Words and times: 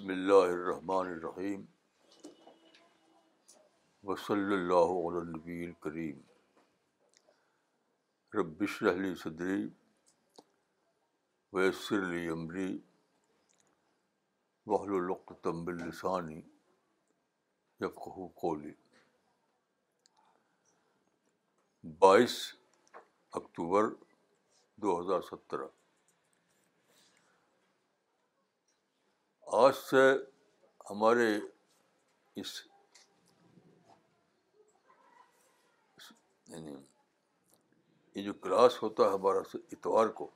بسم 0.00 0.10
اللہ 0.12 0.42
الرحمن 0.50 1.06
الرحیم 1.08 1.64
وصلی 4.08 4.54
اللہ 4.54 4.92
علی 5.08 5.20
نبی 5.32 5.66
کریم 5.82 6.20
ربش 8.38 8.80
رحلی 8.82 9.14
صدری 9.22 9.66
ویسر 11.52 12.06
علی 12.06 12.26
عمری 12.34 12.66
وحل 14.66 14.90
وحلالقوتم 14.90 15.66
السانی 15.68 16.40
یفقہ 17.84 18.26
کولی 18.40 18.72
بائیس 22.06 22.38
اکتوبر 23.42 23.90
دو 24.82 24.98
ہزار 25.00 25.20
سترہ 25.30 25.66
آج 29.58 29.72
سے 29.76 30.02
ہمارے 30.90 31.26
اس 32.40 32.50
یعنی 36.50 36.74
یہ 38.14 38.22
جو 38.24 38.32
کلاس 38.42 38.82
ہوتا 38.82 39.04
ہے 39.04 39.12
ہمارا 39.12 39.38
اتوار 39.72 40.06
کو 40.20 40.28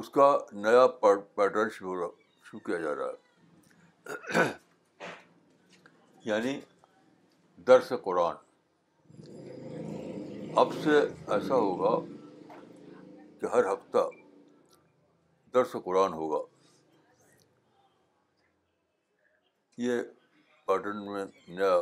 اس 0.00 0.08
کا 0.14 0.26
نیا 0.52 0.86
پیٹرن 1.04 1.70
شروع 1.78 2.08
شروع 2.48 2.60
کیا 2.66 2.78
جا 2.82 2.94
رہا 2.96 3.10
ہے 4.44 4.50
یعنی 6.24 6.60
درس 7.66 7.92
قرآن 8.04 8.34
اب 10.64 10.72
سے 10.84 10.98
ایسا 11.34 11.54
ہوگا 11.54 11.96
کہ 13.40 13.54
ہر 13.54 13.72
ہفتہ 13.72 14.08
درس 15.54 15.76
قرآن 15.84 16.12
ہوگا 16.14 16.42
یہ 19.78 20.02
پیٹرن 20.66 21.04
میں 21.12 21.24
نیا 21.48 21.76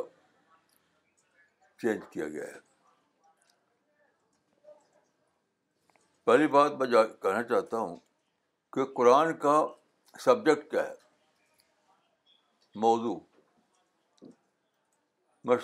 چینج 1.82 2.02
کیا 2.12 2.28
گیا 2.28 2.44
ہے 2.46 2.58
پہلی 6.26 6.46
بات 6.54 6.72
میں 6.78 6.86
جا 6.90 7.04
کہنا 7.06 7.42
چاہتا 7.42 7.78
ہوں 7.78 7.96
کہ 8.72 8.84
قرآن 8.96 9.36
کا 9.38 9.54
سبجیکٹ 10.24 10.70
کیا 10.70 10.82
ہے 10.86 10.94
موضوع 12.80 13.16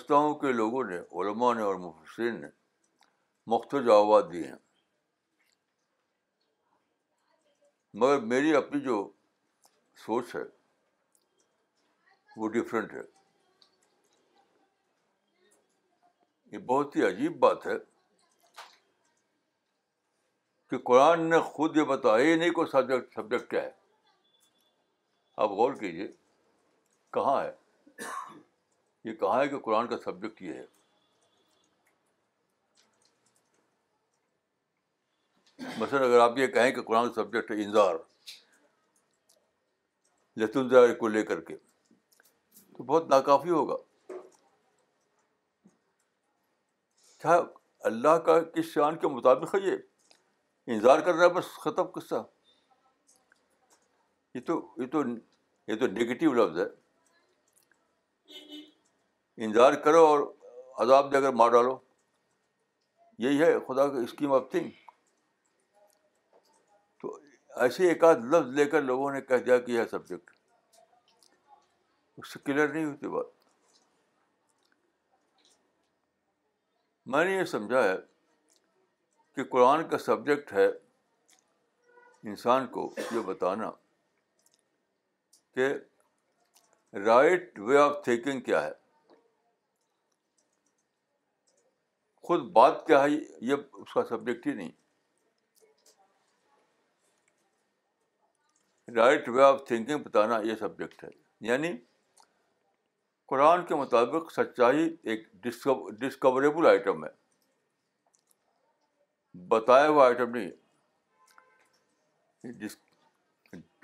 ہوں 0.09 0.33
کے 0.39 0.51
لوگوں 0.53 0.83
نے 0.83 0.97
علماء 1.21 1.53
نے 1.53 1.61
اور 1.63 1.75
مفسرین 1.87 2.41
نے 2.41 2.47
مختلف 3.51 3.85
جوابات 3.85 4.31
دیے 4.31 4.47
ہیں 4.47 4.55
مگر 8.01 8.19
میری 8.31 8.55
اپنی 8.55 8.79
جو 8.81 9.07
سوچ 10.05 10.35
ہے 10.35 10.43
وہ 12.41 12.47
ڈفرینٹ 12.53 12.93
ہے 12.93 13.01
یہ 16.51 16.57
بہت 16.71 16.95
ہی 16.95 17.05
عجیب 17.05 17.37
بات 17.39 17.65
ہے 17.67 17.77
کہ 20.69 20.77
قرآن 20.89 21.29
نے 21.29 21.39
خود 21.49 21.77
یہ 21.77 21.83
بتایا 21.91 22.25
ہی 22.25 22.35
نہیں 22.39 22.51
کوئی 22.59 22.67
سبجیکٹ 22.71 23.13
سبجیکٹ 23.15 23.49
کیا 23.49 23.61
ہے 23.63 23.71
آپ 25.45 25.51
غور 25.59 25.73
کیجیے 25.81 26.07
کہاں 27.17 27.41
ہے 27.41 27.51
یہ 29.09 29.13
کہاں 29.23 29.39
ہے 29.41 29.47
کہ 29.47 29.59
قرآن 29.69 29.87
کا 29.87 29.97
سبجیکٹ 30.05 30.41
یہ 30.41 30.53
ہے 30.53 30.65
مثلاً 35.79 36.03
اگر 36.03 36.19
آپ 36.19 36.37
یہ 36.37 36.47
کہیں 36.57 36.71
کہ 36.77 36.81
قرآن 36.91 37.07
کا 37.07 37.21
سبجیکٹ 37.23 37.51
ہے 37.51 37.63
انضار 37.63 37.95
لطنظار 40.41 40.93
کو 40.99 41.07
لے 41.17 41.23
کر 41.31 41.41
کے 41.49 41.55
تو 42.77 42.83
بہت 42.83 43.07
ناکافی 43.09 43.49
ہوگا 43.49 43.75
کیا 47.21 47.37
اللہ 47.89 48.17
کا 48.25 48.39
کس 48.55 48.65
شان 48.73 48.97
کے 49.03 49.07
مطابق 49.07 49.55
ہے 49.55 49.59
یہ 49.67 49.77
انتظار 50.73 50.99
کر 51.05 51.13
رہا 51.13 51.23
ہے 51.25 51.29
بس 51.33 51.45
ختم 51.63 51.87
قصہ 51.95 52.21
یہ 54.35 54.41
تو 54.47 54.59
یہ 54.81 54.87
تو 54.91 55.01
یہ 55.67 55.75
تو 55.79 55.87
نگیٹو 55.95 56.33
لفظ 56.33 56.59
ہے 56.61 56.65
انتظار 59.45 59.73
کرو 59.87 60.05
اور 60.07 60.19
عذاب 60.85 61.11
دے 61.13 61.21
کر 61.21 61.31
مار 61.41 61.49
ڈالو 61.51 61.77
یہی 63.25 63.41
ہے 63.43 63.51
خدا 63.67 63.87
کا 63.93 64.01
اسکیم 64.03 64.33
آف 64.33 64.43
تھنگ 64.51 64.69
تو 67.01 67.17
ایسے 67.63 67.87
ایک 67.87 68.03
آدھ 68.03 68.25
لفظ 68.35 68.53
لے 68.59 68.65
کر 68.75 68.81
لوگوں 68.91 69.11
نے 69.11 69.21
کہہ 69.21 69.45
دیا 69.45 69.57
کہ 69.65 69.71
یہ 69.71 69.83
سبجیکٹ 69.91 70.35
اس 72.21 72.33
سے 72.33 72.39
کلیئر 72.43 72.67
نہیں 72.67 72.85
ہوتی 72.85 73.07
بات 73.15 73.25
میں 77.15 77.23
نے 77.25 77.31
یہ 77.35 77.43
سمجھا 77.55 77.83
ہے 77.83 77.95
کہ 79.35 79.43
قرآن 79.51 79.87
کا 79.89 79.97
سبجیکٹ 80.05 80.51
ہے 80.53 80.65
انسان 82.29 82.65
کو 82.77 82.89
یہ 83.11 83.19
بتانا 83.25 83.69
کہ 85.55 85.67
رائٹ 87.05 87.59
وے 87.67 87.77
آف 87.77 88.03
تھینکنگ 88.03 88.39
کیا 88.49 88.63
ہے 88.63 88.71
خود 92.27 92.49
بات 92.53 92.85
کیا 92.87 93.03
ہے 93.03 93.09
یہ 93.09 93.53
اس 93.83 93.93
کا 93.93 94.03
سبجیکٹ 94.09 94.47
ہی 94.47 94.53
نہیں 94.53 94.71
رائٹ 98.95 99.29
وے 99.29 99.43
آف 99.43 99.65
تھینکنگ 99.67 100.03
بتانا 100.03 100.39
یہ 100.45 100.55
سبجیکٹ 100.61 101.03
ہے 101.03 101.09
یعنی 101.49 101.71
قرآن 103.29 103.63
کے 103.67 103.75
مطابق 103.75 104.29
سچائی 104.31 104.83
ایک 105.13 105.21
ڈسکوریبل 105.99 106.65
آئٹم 106.67 107.03
ہے 107.03 107.09
بتایا 109.47 109.87
ہوا 109.87 110.05
آئٹم 110.07 110.29
نہیں 110.35 110.45
ہے 110.45 110.51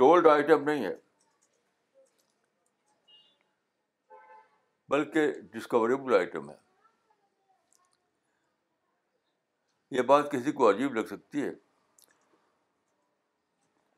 ٹولڈ 0.01 0.27
آئٹم 0.27 0.63
نہیں 0.69 0.85
ہے 0.85 0.93
بلکہ 4.89 5.31
ڈسکوریبل 5.53 6.15
آئٹم 6.19 6.49
ہے 6.49 6.55
یہ 9.97 10.01
بات 10.13 10.31
کسی 10.31 10.51
کو 10.59 10.69
عجیب 10.69 10.93
لگ 10.97 11.05
سکتی 11.09 11.41
ہے 11.45 11.51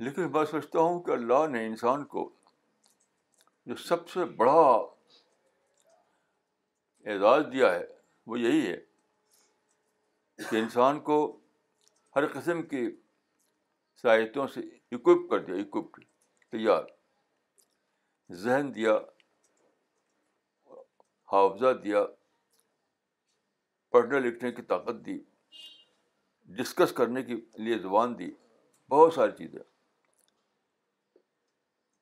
لیکن 0.05 0.23
میں 0.31 0.45
سوچتا 0.51 0.78
ہوں 0.79 0.97
کہ 1.03 1.11
اللہ 1.11 1.41
نے 1.51 1.59
انسان 1.66 2.01
کو 2.16 2.22
جو 3.66 3.75
سب 3.89 4.09
سے 4.09 4.25
بڑا 4.41 4.59
اعزاز 7.11 7.43
دیا 7.51 7.71
ہے 7.73 7.83
وہ 8.27 8.39
یہی 8.39 8.66
ہے 8.67 8.75
کہ 10.49 10.55
انسان 10.57 10.99
کو 11.09 11.17
ہر 12.16 12.27
قسم 12.33 12.61
کی 12.67 12.85
صلاحیتوں 14.01 14.47
سے 14.53 14.61
اکوپ 14.95 15.29
کر 15.29 15.43
دیا 15.47 15.55
اکوپڈ 15.61 16.05
تیار 16.51 16.83
ذہن 18.43 18.73
دیا 18.75 18.95
حافظہ 21.31 21.73
دیا 21.83 22.03
پڑھنے 23.91 24.19
لکھنے 24.27 24.51
کی 24.51 24.61
طاقت 24.73 25.05
دی 25.05 25.17
ڈسکس 26.57 26.91
کرنے 26.93 27.22
کے 27.23 27.35
لیے 27.66 27.77
زبان 27.85 28.17
دی 28.19 28.29
بہت 28.89 29.13
ساری 29.13 29.31
چیزیں 29.37 29.59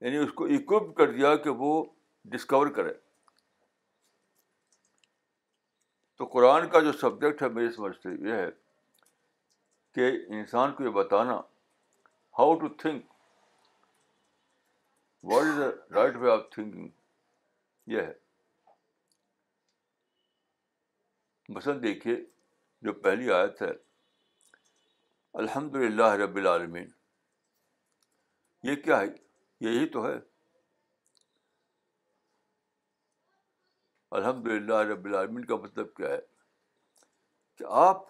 یعنی 0.01 0.17
اس 0.23 0.31
کو 0.35 0.45
اکوپ 0.57 0.95
کر 0.97 1.11
دیا 1.11 1.35
کہ 1.43 1.49
وہ 1.59 1.71
ڈسکور 2.31 2.67
کرے 2.77 2.91
تو 6.18 6.25
قرآن 6.33 6.68
کا 6.69 6.80
جو 6.88 6.92
سبجیکٹ 7.01 7.42
ہے 7.44 7.48
میری 7.56 7.71
سمجھ 7.75 7.95
سے 8.04 8.10
یہ 8.30 8.33
ہے 8.42 8.50
کہ 9.95 10.10
انسان 10.39 10.74
کو 10.75 10.83
یہ 10.83 10.89
بتانا 10.98 11.36
how 12.39 12.54
to 12.60 12.68
think 12.81 13.06
what 15.31 15.44
is 15.48 15.57
the 15.60 15.69
right 15.95 16.15
way 16.21 16.31
of 16.31 16.42
thinking 16.51 16.88
یہ 17.94 18.01
ہے 18.01 18.12
مثلاً 21.56 21.81
دیکھیے 21.83 22.16
جو 22.88 22.94
پہلی 23.07 23.31
آیت 23.33 23.62
ہے 23.62 23.71
الحمد 25.44 25.75
للہ 25.75 26.12
رب 26.24 26.36
العالمین 26.38 26.88
یہ 28.69 28.75
کیا 28.83 29.00
ہے 29.01 29.06
یہی 29.68 29.86
تو 29.94 30.07
ہے 30.07 30.13
الحمد 34.18 34.45
للہ 34.48 34.74
رب 34.89 35.06
العالمین 35.06 35.45
کا 35.45 35.56
مطلب 35.62 35.94
کیا 35.95 36.10
ہے 36.10 36.18
کہ 37.57 37.63
آپ 37.83 38.01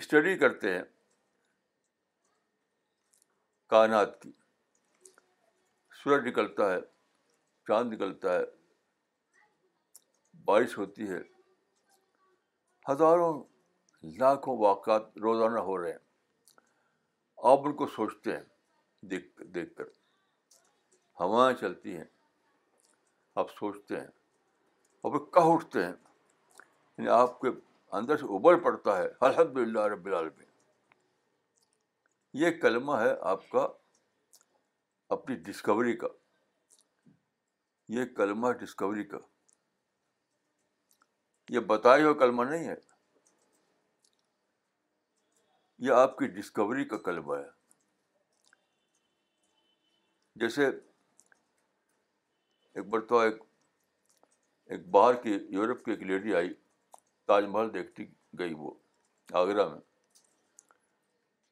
اسٹڈی 0.00 0.36
کرتے 0.38 0.72
ہیں 0.74 0.82
کائنات 3.70 4.20
کی 4.22 4.30
سورج 6.02 6.26
نکلتا 6.28 6.72
ہے 6.72 6.80
چاند 7.68 7.92
نکلتا 7.92 8.34
ہے 8.38 8.44
بارش 10.46 10.78
ہوتی 10.78 11.08
ہے 11.10 11.20
ہزاروں 12.90 13.30
لاکھوں 14.20 14.56
واقعات 14.66 15.16
روزانہ 15.28 15.60
ہو 15.70 15.78
رہے 15.82 15.90
ہیں 15.92 16.62
آپ 17.52 17.66
ان 17.68 17.76
کو 17.82 17.86
سوچتے 18.00 18.36
ہیں 18.36 19.04
دیکھ 19.12 19.42
دیکھ 19.54 19.74
کر 19.76 19.94
ہوائیں 21.20 21.56
چلتی 21.60 21.96
ہیں 21.96 22.10
آپ 23.42 23.58
سوچتے 23.60 24.00
ہیں 24.00 24.15
اور 25.06 25.18
کہہ 25.34 25.48
اٹھتے 25.52 25.84
ہیں 25.84 25.92
یعنی 26.98 27.08
آپ 27.16 27.40
کے 27.40 27.48
اندر 27.96 28.16
سے 28.22 28.26
ابر 28.36 28.56
پڑتا 28.62 28.96
ہے 28.96 29.04
الحمد 29.26 29.56
للہ 29.58 29.80
رب 29.92 30.06
العالمین 30.06 30.44
یہ 32.42 32.50
کلمہ 32.62 32.96
ہے 33.00 33.12
آپ 33.32 33.48
کا 33.50 33.66
اپنی 35.18 35.36
ڈسکوری 35.50 35.96
کا 36.02 36.08
یہ 37.98 38.04
کلمہ 38.16 38.50
ڈسکوری 38.64 39.04
کا 39.14 39.18
یہ 41.56 41.60
بتایا 41.72 42.04
ہوا 42.04 42.14
کلمہ 42.24 42.44
نہیں 42.50 42.68
ہے 42.68 42.74
یہ 45.86 46.00
آپ 46.04 46.16
کی 46.18 46.26
ڈسکوری 46.40 46.84
کا 46.94 46.98
کلمہ 47.10 47.36
ہے 47.36 47.50
جیسے 50.40 50.66
ایک 52.74 52.86
بڑھتا 52.96 53.22
ایک 53.24 53.42
ایک 54.74 54.86
باہر 54.90 55.14
کے 55.22 55.36
یورپ 55.54 55.84
کی 55.84 55.90
ایک 55.90 56.02
لیڈی 56.06 56.34
آئی 56.34 56.52
تاج 57.26 57.44
محل 57.48 57.72
دیکھتی 57.74 58.04
گئی 58.38 58.54
وہ 58.58 58.70
آگرہ 59.40 59.66
میں 59.68 59.80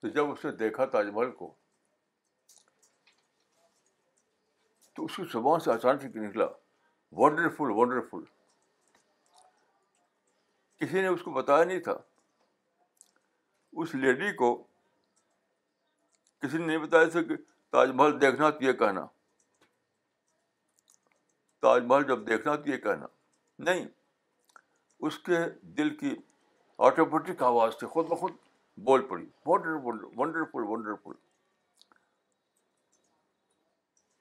تو 0.01 0.09
جب 0.17 0.31
اس 0.31 0.45
نے 0.45 0.51
دیکھا 0.63 0.85
تاج 0.95 1.07
محل 1.13 1.31
کو 1.41 1.53
تو 4.97 5.05
اس 5.05 5.17
کی 5.17 5.23
زبان 5.33 5.61
سے 5.61 5.71
آسان 5.73 5.99
سے 6.01 6.09
نکلا 6.27 6.47
ونڈرفل 7.21 7.71
ونڈرفل 7.79 8.25
کسی 10.81 11.01
نے 11.01 11.07
اس 11.07 11.23
کو 11.25 11.31
بتایا 11.33 11.65
نہیں 11.65 11.81
تھا 11.89 11.97
اس 13.83 13.95
لیڈی 13.95 14.33
کو 14.37 14.55
کسی 16.43 16.59
نے 16.59 16.65
نہیں 16.67 16.87
بتایا 16.87 17.09
تھا 17.13 17.23
کہ 17.29 17.37
تاج 17.73 17.91
محل 17.95 18.21
دیکھنا 18.21 18.51
تو 18.59 18.65
یہ 18.65 18.73
کہنا 18.83 19.07
تاج 21.65 21.85
محل 21.89 22.03
جب 22.07 22.27
دیکھنا 22.29 22.55
تو 22.55 22.69
یہ 22.71 22.77
کہنا 22.85 23.07
نہیں 23.67 23.87
اس 25.09 25.19
کے 25.29 25.37
دل 25.79 25.95
کی 26.01 26.15
آٹومیٹک 26.89 27.43
آواز 27.43 27.79
تھی 27.79 27.87
خود 27.95 28.09
بخود 28.09 28.33
بول 28.89 29.07
پڑی 29.11 29.25
ونڈرفل 29.47 30.03
ونڈرفل 30.21 30.67
ونڈرفل 30.73 31.13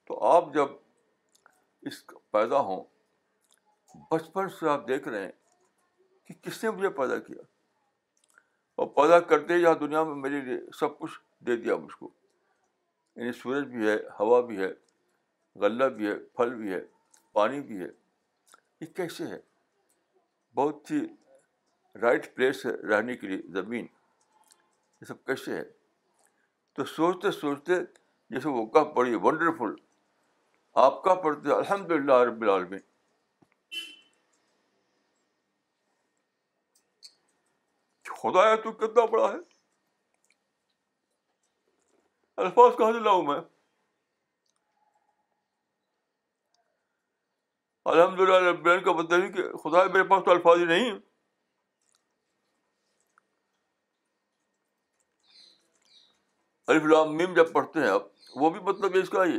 تو 0.08 0.18
آپ 0.30 0.52
جب 0.54 0.68
اس 1.90 2.02
پیدا 2.32 2.58
ہوں 2.70 2.82
بچپن 4.12 4.48
سے 4.60 4.68
آپ 4.70 4.88
دیکھ 4.88 5.08
رہے 5.08 5.22
ہیں 5.24 5.30
کہ 6.28 6.34
کس 6.48 6.62
نے 6.64 6.70
مجھے 6.78 6.88
پیدا 7.02 7.18
کیا 7.28 7.42
اور 8.82 8.86
پیدا 9.00 9.18
کرتے 9.34 9.56
یہاں 9.58 9.74
دنیا 9.84 10.02
میں 10.04 10.14
میرے 10.22 10.40
لیے 10.48 10.58
سب 10.80 10.98
کچھ 10.98 11.18
دے 11.46 11.56
دیا 11.66 11.76
مجھ 11.84 11.96
کو 11.98 12.10
یعنی 13.16 13.32
سورج 13.42 13.66
بھی 13.76 13.86
ہے 13.88 13.96
ہوا 14.20 14.40
بھی 14.52 14.58
ہے 14.64 14.72
غلہ 15.64 15.88
بھی 15.98 16.06
ہے 16.10 16.16
پھل 16.36 16.54
بھی 16.62 16.72
ہے 16.72 16.80
پانی 17.34 17.60
بھی 17.68 17.80
ہے 17.82 17.86
یہ 18.80 18.86
کیسے 18.96 19.26
ہے 19.26 19.38
بہت 20.56 20.90
ہی 20.90 20.98
رائٹ 22.02 22.34
پلیس 22.34 22.64
ہے 22.66 22.70
رہنے 22.90 23.16
کے 23.22 23.26
لیے 23.26 23.38
زمین 23.60 23.86
یہ 25.00 25.04
سب 25.06 25.24
کیسے 25.26 25.56
ہے 25.56 25.62
تو 26.76 26.84
سوچتے 26.96 27.30
سوچتے 27.40 27.78
جیسے 28.34 28.48
وہ 28.58 28.64
کب 28.76 28.94
پڑی 28.96 29.14
ونڈرفل 29.24 29.74
آپ 30.82 31.02
کا 31.02 31.14
پڑھتے 31.24 31.52
الحمد 31.56 31.90
للہ 31.90 32.18
رب 32.30 32.42
العالمین 32.42 32.86
خدا 38.22 38.44
ہے 38.50 38.56
تو 38.62 38.72
کتنا 38.82 39.04
بڑا 39.16 39.26
ہے 39.32 39.38
الفاظ 42.44 42.76
کہاں 42.78 42.92
سے 42.92 43.00
لاؤں 43.08 43.22
میں 43.22 43.40
الحمد 47.92 48.20
للہ 48.20 48.34
ربین 48.48 48.82
کا 48.82 48.92
مطلب 48.98 49.24
یہ 49.24 49.30
کہ 49.32 49.42
خدا 49.62 49.82
میرے 49.92 50.02
پاس 50.08 50.22
تو 50.24 50.30
الفاظ 50.30 50.58
ہی 50.58 50.64
نہیں 50.64 50.90
الف 56.72 56.82
الام 56.84 57.18
جب 57.36 57.52
پڑھتے 57.52 57.80
ہیں 57.80 57.88
آپ 57.88 58.06
وہ 58.42 58.50
بھی 58.50 58.60
مطلب 58.68 58.96
اس 59.02 59.10
کا 59.14 59.24
یہ 59.24 59.38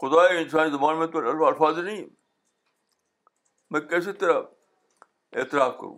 خدا 0.00 0.24
انسانی 0.38 0.70
زبان 0.70 0.98
میں 0.98 1.06
تو 1.14 1.46
الفاظ 1.48 1.78
نہیں 1.78 2.04
میں 3.74 3.80
کیسے 3.94 4.12
طرح 4.24 4.40
اعتراف 5.38 5.76
کروں 5.80 5.96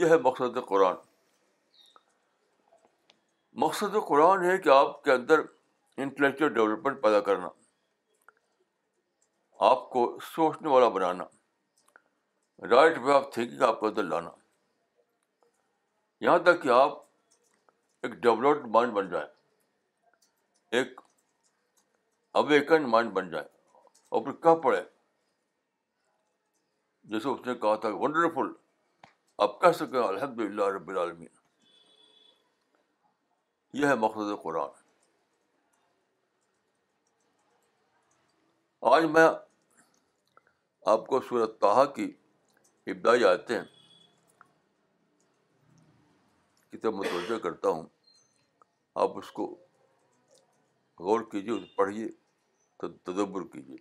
یہ 0.00 0.08
ہے 0.14 0.18
مقصد 0.28 0.58
قرآن 0.68 0.96
مقصد 3.66 3.94
قرآن 4.08 4.44
ہے 4.50 4.56
کہ 4.64 4.68
آپ 4.78 5.02
کے 5.04 5.12
اندر 5.12 5.40
انٹلیکچوئل 6.06 6.52
ڈیولپمنٹ 6.54 7.02
پیدا 7.02 7.20
کرنا 7.30 7.48
آپ 9.66 9.88
کو 9.90 10.02
سوچنے 10.22 10.68
والا 10.68 10.88
بنانا 10.96 11.24
رائٹ 12.70 12.98
وے 13.04 13.12
آف 13.14 13.24
تھنکنگ 13.34 13.62
آپ 13.68 13.80
کو 13.80 13.88
یہاں 16.20 16.38
تک 16.44 16.62
کہ 16.62 16.68
آپ 16.74 16.96
ایک 18.02 18.12
ڈیولپڈ 18.22 18.66
مائنڈ 18.74 18.92
بن 18.92 19.08
جائیں 19.10 19.26
ایک 20.78 21.00
اویکن 22.40 22.88
مائنڈ 22.90 23.12
بن 23.12 23.30
جائیں 23.30 23.46
اور 24.16 24.24
پھر 24.32 24.54
پڑے 24.62 24.80
جیسے 27.12 27.28
اس 27.28 27.46
نے 27.46 27.54
کہا 27.60 27.74
تھا 27.84 27.88
ونڈرفل 28.00 28.52
آپ 29.46 29.60
کہہ 29.60 29.72
سکیں 29.78 29.98
الحمد 30.02 30.38
للہ 30.40 30.64
رب 30.76 30.88
العالمین 30.90 31.28
یہ 33.82 33.86
ہے 33.86 33.94
مقصد 34.06 34.42
قرآن 34.42 34.70
آج 38.92 39.04
میں 39.14 39.28
آپ 40.90 41.06
کو 41.06 41.18
صورت 41.28 41.58
تحا 41.60 41.84
کی 41.96 42.04
ابدائی 42.90 43.24
آتے 43.30 43.54
ہیں 43.54 43.64
کتاب 46.72 46.94
متوجہ 47.00 47.38
کرتا 47.46 47.68
ہوں 47.76 47.82
آپ 49.04 49.16
اس 49.22 49.30
کو 49.38 49.44
غور 51.08 51.24
کیجیے 51.32 51.56
پڑھیے 51.80 52.06
تدبر 53.08 53.44
کیجیے 53.54 53.76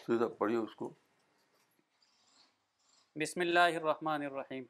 سیدھا 0.00 0.28
پڑھیے 0.42 0.56
اس 0.64 0.74
کو 0.82 0.90
بسم 3.24 3.40
اللہ 3.46 3.78
الرحمن 3.82 4.26
الرحیم 4.30 4.64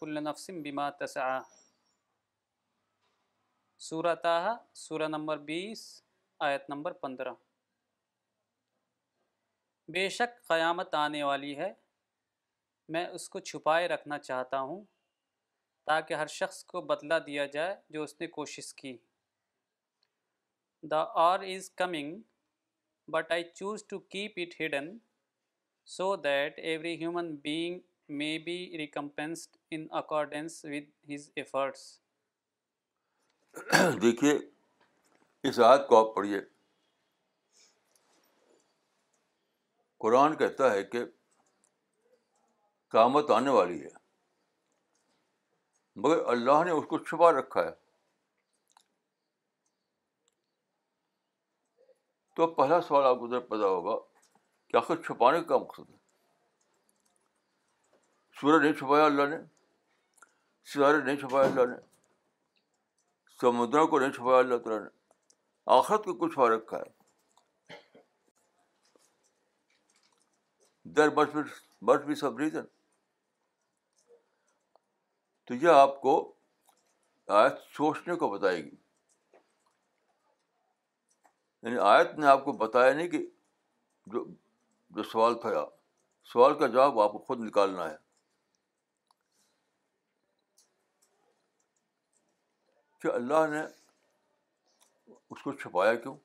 کل 0.00 0.22
نفس 0.22 0.50
بما 0.64 0.90
تسعى 1.04 1.59
سورہ 3.82 4.14
تاہا 4.22 4.52
سورہ 4.76 5.06
نمبر 5.08 5.36
بیس 5.44 5.80
آیت 6.46 6.68
نمبر 6.70 6.92
پندرہ 7.02 7.32
بے 9.92 10.08
شک 10.16 10.34
قیامت 10.48 10.94
آنے 10.94 11.22
والی 11.22 11.56
ہے 11.58 11.70
میں 12.92 13.04
اس 13.16 13.28
کو 13.28 13.38
چھپائے 13.50 13.86
رکھنا 13.88 14.18
چاہتا 14.26 14.60
ہوں 14.60 14.82
تاکہ 15.86 16.14
ہر 16.14 16.26
شخص 16.34 16.62
کو 16.72 16.80
بدلہ 16.90 17.18
دیا 17.26 17.46
جائے 17.54 17.74
جو 17.94 18.02
اس 18.02 18.14
نے 18.20 18.26
کوشش 18.36 18.72
کی 18.82 18.96
the 20.90 21.02
hour 21.24 21.40
is 21.54 21.70
coming 21.82 22.20
but 23.12 23.32
I 23.32 23.44
choose 23.54 23.84
to 23.90 23.98
keep 24.16 24.32
it 24.42 24.60
hidden 24.60 24.96
so 25.96 26.14
that 26.26 26.58
every 26.64 26.94
human 27.02 27.34
being 27.48 27.80
may 28.20 28.36
be 28.44 28.58
recompensed 28.78 29.56
in 29.70 29.86
accordance 30.02 30.64
with 30.70 30.92
his 31.12 31.28
efforts 31.36 31.88
دیکھیے 34.02 34.38
اس 35.48 35.58
آیت 35.66 35.86
کو 35.88 35.98
آپ 35.98 36.14
پڑھیے 36.14 36.40
قرآن 40.00 40.36
کہتا 40.36 40.70
ہے 40.72 40.82
کہ 40.92 41.04
قیامت 42.90 43.30
آنے 43.30 43.50
والی 43.50 43.80
ہے 43.82 43.88
مگر 46.02 46.24
اللہ 46.34 46.62
نے 46.64 46.70
اس 46.70 46.84
کو 46.88 46.98
چھپا 47.04 47.30
رکھا 47.32 47.64
ہے 47.64 47.70
تو 52.36 52.46
پہلا 52.54 52.80
سوال 52.80 53.04
آپ 53.06 53.18
کو 53.18 53.28
ذرا 53.28 53.40
پتا 53.48 53.66
ہوگا 53.66 53.96
کہ 54.68 54.76
آخر 54.76 54.96
چھپانے 55.06 55.42
کا 55.48 55.56
مقصد 55.58 55.90
ہے 55.90 55.96
سورج 58.40 58.62
نہیں 58.62 58.72
چھپایا 58.78 59.04
اللہ 59.04 59.26
نے 59.28 59.36
سیارے 60.72 60.98
نہیں 61.04 61.16
چھپایا 61.16 61.46
اللہ 61.50 61.66
نے 61.70 61.76
سمندروں 63.40 63.86
کو 63.88 63.98
نہیں 63.98 64.10
چھپایا 64.12 64.38
اللہ 64.38 64.56
تعالیٰ 64.64 64.80
نے 64.82 64.88
آخرت 65.76 66.04
کو 66.04 66.12
کچھ 66.26 66.38
اور 66.38 66.50
رکھا 66.50 66.78
ہے 66.78 67.78
در 70.96 71.08
برف 71.14 71.36
برف 71.90 72.04
بھی 72.06 72.14
سب 72.22 72.38
ریزن 72.38 72.64
تو 75.48 75.54
یہ 75.62 75.68
آپ 75.84 76.00
کو 76.00 76.14
آیت 77.38 77.58
سوچنے 77.76 78.14
کو 78.24 78.28
بتائے 78.30 78.62
گی 78.64 78.70
یعنی 81.62 81.78
آیت 81.94 82.18
نے 82.18 82.26
آپ 82.32 82.44
کو 82.44 82.52
بتایا 82.64 82.92
نہیں 82.92 83.08
کہ 83.14 83.24
جو 84.12 84.24
جو 84.96 85.02
سوال 85.12 85.34
تھا 85.40 85.64
سوال 86.32 86.58
کا 86.58 86.66
جواب 86.66 87.00
آپ 87.00 87.12
کو 87.12 87.18
خود 87.28 87.40
نکالنا 87.46 87.88
ہے 87.90 87.96
کہ 93.02 93.08
اللہ 93.08 93.46
نے 93.50 93.60
اس 93.64 95.42
کو 95.42 95.52
چھپایا 95.62 95.94
کیوں 96.02 96.16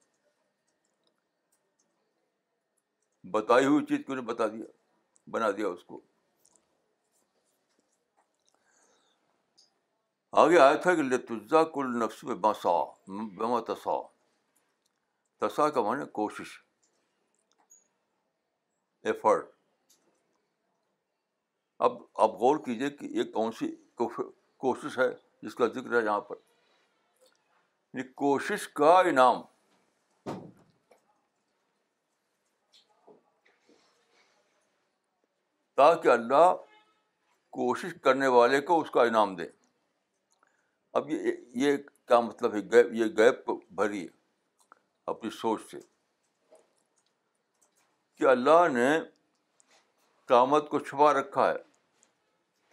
بتائی 3.33 3.65
ہوئی 3.65 3.85
چیز 3.89 3.99
کیوں 4.05 4.15
نے 4.15 4.21
بتا 4.31 4.47
دیا 4.55 4.65
بنا 5.31 5.49
دیا 5.57 5.67
اس 5.67 5.83
کو 5.91 5.99
آگے 10.41 10.59
آیا 10.59 10.73
تھا 10.85 10.93
کہ 10.95 11.01
لتجا 11.09 11.63
کل 11.75 11.95
نفس 12.03 12.23
میں 12.29 12.35
بسا 12.47 12.71
بما 13.37 13.59
تسا 13.73 13.95
تسا 15.45 15.69
کا 15.77 15.81
معنی 15.81 16.05
کوشش 16.19 16.57
ایفرٹ 19.11 19.45
اب 21.87 21.95
آپ 22.25 22.31
غور 22.41 22.57
کیجیے 22.65 22.89
کہ 22.99 23.05
یہ 23.17 23.31
کون 23.31 23.51
سی 23.59 23.75
کوشش 24.63 24.97
ہے 24.97 25.09
جس 25.47 25.55
کا 25.55 25.67
ذکر 25.77 25.97
ہے 25.99 26.03
یہاں 26.05 26.19
پر 26.29 26.35
یعنی 27.95 28.07
کوشش 28.21 28.67
کا 28.77 28.89
انعام 29.09 29.41
تاکہ 35.81 36.09
اللہ 36.09 36.53
کوشش 37.59 37.93
کرنے 38.03 38.27
والے 38.37 38.59
کو 38.69 38.79
اس 38.81 38.91
کا 38.91 39.03
انعام 39.11 39.35
دے 39.35 39.45
اب 40.99 41.09
یہ 41.09 41.31
یہ 41.63 41.77
کیا 42.07 42.19
مطلب 42.27 42.53
ہے 42.55 42.59
گیپ 42.71 42.91
یہ 42.99 43.15
گیپ 43.17 43.49
بھری 43.79 44.01
ہے 44.03 44.07
اپنی 45.13 45.29
سوچ 45.39 45.61
سے 45.71 45.79
کہ 48.17 48.25
اللہ 48.35 48.67
نے 48.73 48.89
قیامت 50.27 50.69
کو 50.69 50.79
چھپا 50.87 51.13
رکھا 51.19 51.49
ہے 51.51 51.57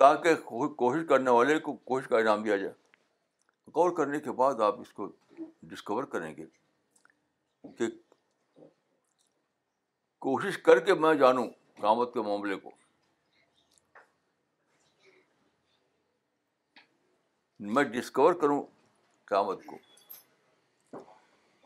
تاکہ 0.05 0.35
کوشش 0.45 1.07
کرنے 1.09 1.31
والے 1.39 1.59
کو 1.69 1.77
کوشش 1.77 2.09
کا 2.09 2.19
انعام 2.19 2.43
دیا 2.43 2.57
جائے 2.57 2.81
غور 3.75 3.91
کرنے 3.97 4.21
کے 4.21 4.33
بعد 4.41 4.61
آپ 4.67 4.81
اس 4.81 4.93
کو 4.93 5.07
ڈسکور 5.71 6.05
کریں 6.13 6.35
گے 6.37 6.45
کہ 7.79 7.89
کوشش 10.27 10.59
کر 10.65 10.79
کے 10.87 10.95
میں 11.05 11.15
جانوں 11.21 11.47
کامت 11.81 12.13
کے 12.15 12.21
معاملے 12.29 12.57
کو 12.61 12.71
میں 17.75 17.85
ڈسکور 17.85 18.35
کروں 18.41 18.63
کامت 19.31 19.65
کو 19.67 19.77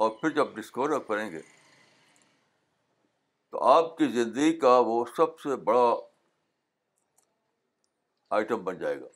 اور 0.05 0.11
پھر 0.21 0.31
جب 0.37 0.55
ڈسکور 0.57 0.99
کریں 1.09 1.31
گے 1.33 1.41
تو 3.51 3.63
آپ 3.71 3.97
کی 3.99 4.07
زندگی 4.15 4.59
کا 4.59 4.79
وہ 4.87 5.05
سب 5.17 5.39
سے 5.41 5.57
بڑا 5.65 5.95
آئٹم 8.37 8.65
بن 8.65 8.79
جائے 8.79 9.01
گا 9.01 9.07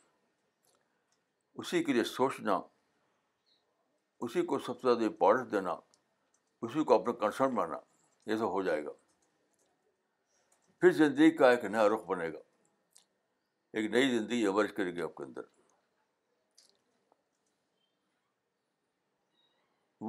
اسی 1.59 1.83
کے 1.83 1.93
لیے 1.93 2.03
سوچنا 2.13 2.59
اسی 4.25 4.41
کو 4.49 4.57
سب 4.65 4.81
سے 4.81 4.87
زیادہ 4.87 5.05
امپورٹنس 5.11 5.51
دینا 5.51 5.71
اسی 6.65 6.83
کو 6.89 6.93
اپنا 6.95 7.13
کنسرن 7.21 7.55
بنانا 7.55 8.37
سب 8.39 8.49
ہو 8.53 8.61
جائے 8.63 8.83
گا 8.85 8.89
پھر 10.79 10.91
زندگی 10.99 11.31
کا 11.37 11.49
ایک 11.51 11.63
نیا 11.71 11.87
رخ 11.89 12.03
بنے 12.07 12.27
گا 12.33 12.39
ایک 13.79 13.89
نئی 13.91 14.09
زندگی 14.17 14.37
ایورج 14.41 14.73
کرے 14.77 14.91
گی 14.95 15.01
آپ 15.01 15.15
کے 15.15 15.23
اندر 15.23 15.41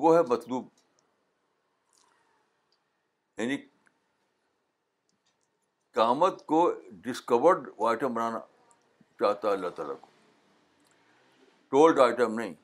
وہ 0.03 0.15
ہے 0.17 0.21
مطلوب 0.29 0.69
یعنی 3.39 3.57
کامت 5.99 6.45
کو 6.53 6.61
ڈسکورڈ 7.07 7.69
آئٹم 7.89 8.15
بنانا 8.15 8.41
چاہتا 9.21 9.49
ہے 9.49 9.53
اللہ 9.53 9.69
تعالیٰ 9.77 9.99
کو 10.01 10.11
ٹولڈ 11.71 11.99
آئٹم 12.01 12.39
نہیں 12.39 12.55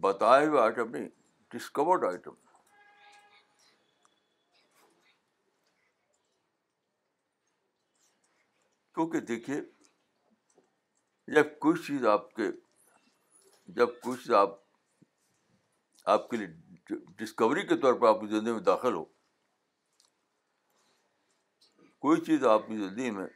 بتائے 0.00 0.46
ہوئے 0.46 0.84
نہیں 0.84 1.08
ڈسکورڈ 1.52 2.04
آئٹم 2.04 2.34
کیونکہ 8.94 9.20
دیکھیے 9.30 9.60
جب 11.34 11.58
کوئی 11.60 11.82
چیز 11.86 12.04
آپ 12.12 12.32
کے 12.34 12.50
جب 13.78 14.00
کوئی 14.02 14.18
چیز 14.22 14.32
آپ 14.34 14.54
آپ 16.14 16.28
کے 16.30 16.36
لیے 16.36 16.96
ڈسکوری 17.18 17.66
کے 17.66 17.76
طور 17.82 17.94
پر 18.00 18.08
آپ 18.08 18.20
کی 18.20 18.26
زندگی 18.26 18.52
میں 18.52 18.60
داخل 18.68 18.94
ہو 18.94 19.04
کوئی 22.06 22.20
چیز 22.26 22.44
آپ 22.52 22.66
کی 22.66 22.76
زندگی 22.76 23.10
میں 23.16 23.26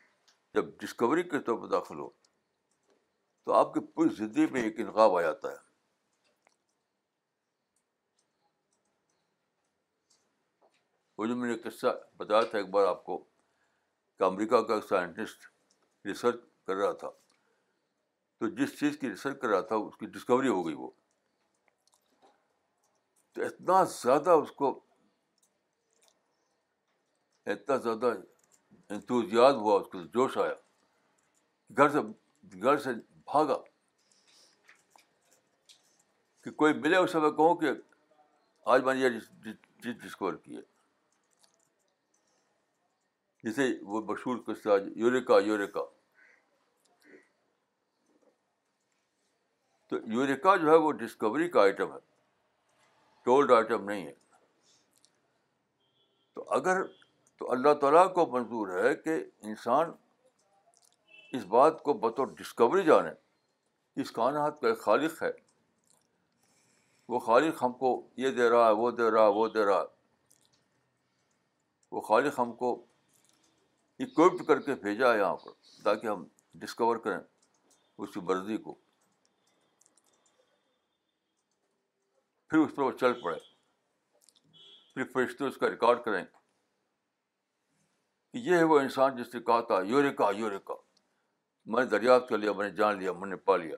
جب 0.55 0.69
ڈسکوری 0.81 1.23
کے 1.33 1.39
طور 1.47 1.59
پر 1.63 1.69
داخل 1.79 1.99
ہو 2.01 2.09
تو 3.45 3.53
آپ 3.63 3.75
کی 3.75 3.81
پوری 3.95 4.15
زندگی 4.19 4.47
میں 4.53 4.63
ایک 4.63 4.81
انقاب 4.81 5.17
آ 5.17 5.21
جاتا 5.21 5.51
ہے 5.51 5.69
وہ 11.21 11.27
جو 11.27 11.35
میں 11.37 11.49
نے 11.49 11.55
قصہ 11.63 11.87
بتایا 12.19 12.41
تھا 12.51 12.57
ایک 12.59 12.69
بار 12.75 12.85
آپ 12.89 13.05
کو 13.05 13.17
کہ 14.19 14.25
امریکہ 14.25 14.61
کا 14.69 14.75
ایک 14.75 14.85
سائنٹسٹ 14.89 15.43
ریسرچ 16.07 16.37
کر 16.67 16.75
رہا 16.77 16.93
تھا 17.03 17.09
تو 18.41 18.49
جس 18.61 18.79
چیز 18.79 18.97
کی 19.01 19.09
ریسرچ 19.11 19.41
کر 19.41 19.49
رہا 19.55 19.61
تھا 19.73 19.77
اس 19.89 19.97
کی 20.01 20.07
ڈسکوری 20.15 20.49
ہو 20.49 20.65
گئی 20.67 20.75
وہ 20.75 20.89
تو 23.35 23.43
اتنا 23.47 23.83
زیادہ 23.97 24.39
اس 24.45 24.53
کو 24.63 24.71
اتنا 27.57 27.77
زیادہ 27.89 28.15
انتوزیاد 28.97 29.61
ہوا 29.67 29.79
اس 29.81 29.87
کو 29.93 30.03
جوش 30.17 30.39
آیا 30.47 30.55
گھر 31.83 31.89
سے 31.97 32.07
گھر 32.63 32.79
سے 32.87 32.95
بھاگا 33.33 33.59
کہ 36.45 36.51
کوئی 36.65 36.73
ملے 36.83 36.97
اس 37.05 37.15
میں 37.15 37.31
کہوں 37.31 37.55
کہ 37.65 37.73
آج 38.73 38.85
میں 38.85 38.95
نے 38.95 39.01
یہ 39.01 39.19
چیز 39.83 39.97
ڈسکور 40.03 40.43
کی 40.45 40.57
ہے 40.57 40.69
جیسے 43.43 43.63
وہ 43.91 44.01
مشہور 44.09 44.39
قصہ 44.47 44.71
یوریکا 45.03 45.39
یوریکا 45.47 45.85
تو 49.91 49.97
یوریکا 50.15 50.55
جو 50.57 50.71
ہے 50.71 50.77
وہ 50.87 50.91
ڈسکوری 51.03 51.49
کا 51.51 51.63
آئٹم 51.63 51.93
ہے 51.93 51.99
ٹولڈ 53.25 53.51
آئٹم 53.57 53.89
نہیں 53.89 54.07
ہے 54.07 54.13
تو 56.35 56.45
اگر 56.59 56.83
تو 57.39 57.51
اللہ 57.53 57.75
تعالیٰ 57.81 58.13
کو 58.15 58.27
منظور 58.33 58.69
ہے 58.83 58.95
کہ 58.95 59.17
انسان 59.51 59.91
اس 61.37 61.45
بات 61.57 61.83
کو 61.83 61.93
بطور 62.05 62.27
ڈسکوری 62.39 62.83
جانے 62.85 63.11
اس 64.03 64.11
کائنات 64.21 64.61
کا 64.61 64.69
ایک 64.69 64.79
خالق 64.81 65.23
ہے 65.23 65.31
وہ 67.13 67.19
خالق 67.29 67.63
ہم 67.63 67.73
کو 67.81 67.91
یہ 68.25 68.31
دے 68.41 68.49
رہا 68.51 68.67
ہے 68.67 68.73
وہ 68.83 68.91
دے 69.01 69.11
رہا 69.11 69.23
ہے 69.27 69.33
وہ 69.39 69.47
دے 69.55 69.65
رہا 69.67 69.81
ہے 69.81 69.99
وہ 71.97 72.01
خالق 72.11 72.39
ہم 72.41 72.53
کو 72.63 72.75
اکوپڈ 74.05 74.45
کر 74.47 74.61
کے 74.67 74.75
بھیجا 74.83 75.11
ہے 75.13 75.19
یہاں 75.19 75.37
پر 75.37 75.51
تاکہ 75.85 76.07
ہم 76.07 76.25
ڈسکور 76.61 76.97
کریں 77.07 77.19
اس 77.99 78.11
کی 78.15 78.21
بردی 78.29 78.57
کو 78.67 78.73
پھر 82.51 82.59
اس 82.59 82.71
پر 82.77 82.83
وہ 82.83 82.91
چل 83.01 83.13
پڑے 83.23 83.39
پھر 84.95 85.05
فرشتے 85.13 85.41
اس 85.47 85.57
کا 85.57 85.67
ریکارڈ 85.71 85.99
کریں 86.05 86.23
کہ 86.33 88.39
یہ 88.49 88.55
ہے 88.57 88.63
وہ 88.73 88.79
انسان 88.81 89.17
جس 89.23 89.35
نے 89.35 89.41
کہا 89.51 89.61
تھا 89.73 89.79
یوریکا 89.89 90.27
یوریکا 90.37 90.75
میں 91.73 91.83
نے 91.85 91.91
دریافت 91.91 92.29
کر 92.29 92.39
لیا 92.39 92.53
میں 92.61 92.69
نے 92.69 92.75
جان 92.77 92.99
لیا 93.01 93.13
میں 93.21 93.29
نے 93.29 93.37
پا 93.51 93.57
لیا 93.65 93.77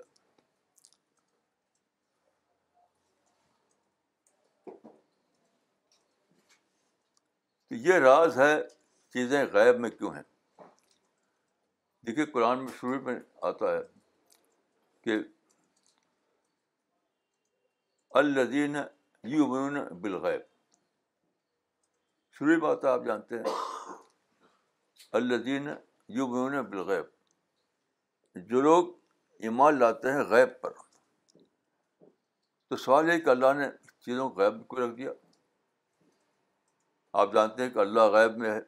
یہ 7.88 7.94
راز 8.04 8.38
ہے 8.38 8.54
چیزیں 9.12 9.42
غائب 9.52 9.78
میں 9.80 9.88
کیوں 9.90 10.12
ہیں 10.14 10.22
دیکھیے 12.06 12.24
قرآن 12.36 12.58
میں 12.64 12.72
شروع 12.80 13.00
میں 13.08 13.18
آتا 13.48 13.72
ہے 13.72 13.82
کہ 15.04 15.16
الدین 18.20 18.76
یو 19.34 19.46
بالغیب 20.02 20.40
شروع 22.38 22.56
میں 22.60 22.70
آتا 22.70 22.88
ہے 22.88 22.92
آپ 22.92 23.04
جانتے 23.06 23.38
ہیں 23.38 23.54
الدین 25.20 25.68
یو 26.18 26.26
بین 26.32 26.60
بالغیب 26.70 28.44
جو 28.52 28.60
لوگ 28.60 28.88
ایمان 29.48 29.78
لاتے 29.78 30.12
ہیں 30.12 30.22
غیب 30.30 30.60
پر 30.60 30.72
تو 32.68 32.76
سوال 32.84 33.10
ہے 33.10 33.20
کہ 33.20 33.28
اللہ 33.30 33.52
نے 33.58 33.66
چیزوں 34.04 34.28
کو 34.30 34.40
غیب 34.40 34.66
کو 34.68 34.76
رکھ 34.84 34.94
دیا 34.96 35.10
آپ 37.22 37.32
جانتے 37.34 37.62
ہیں 37.62 37.70
کہ 37.70 37.78
اللہ 37.78 38.10
غیب 38.18 38.36
میں 38.44 38.50
ہے 38.50 38.60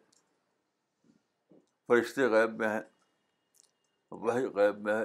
فرشتے 1.88 2.26
غیب 2.32 2.54
میں 2.60 2.68
ہیں 2.68 2.80
وہی 4.22 4.44
غیب 4.54 4.78
میں 4.86 4.94
ہے 4.98 5.04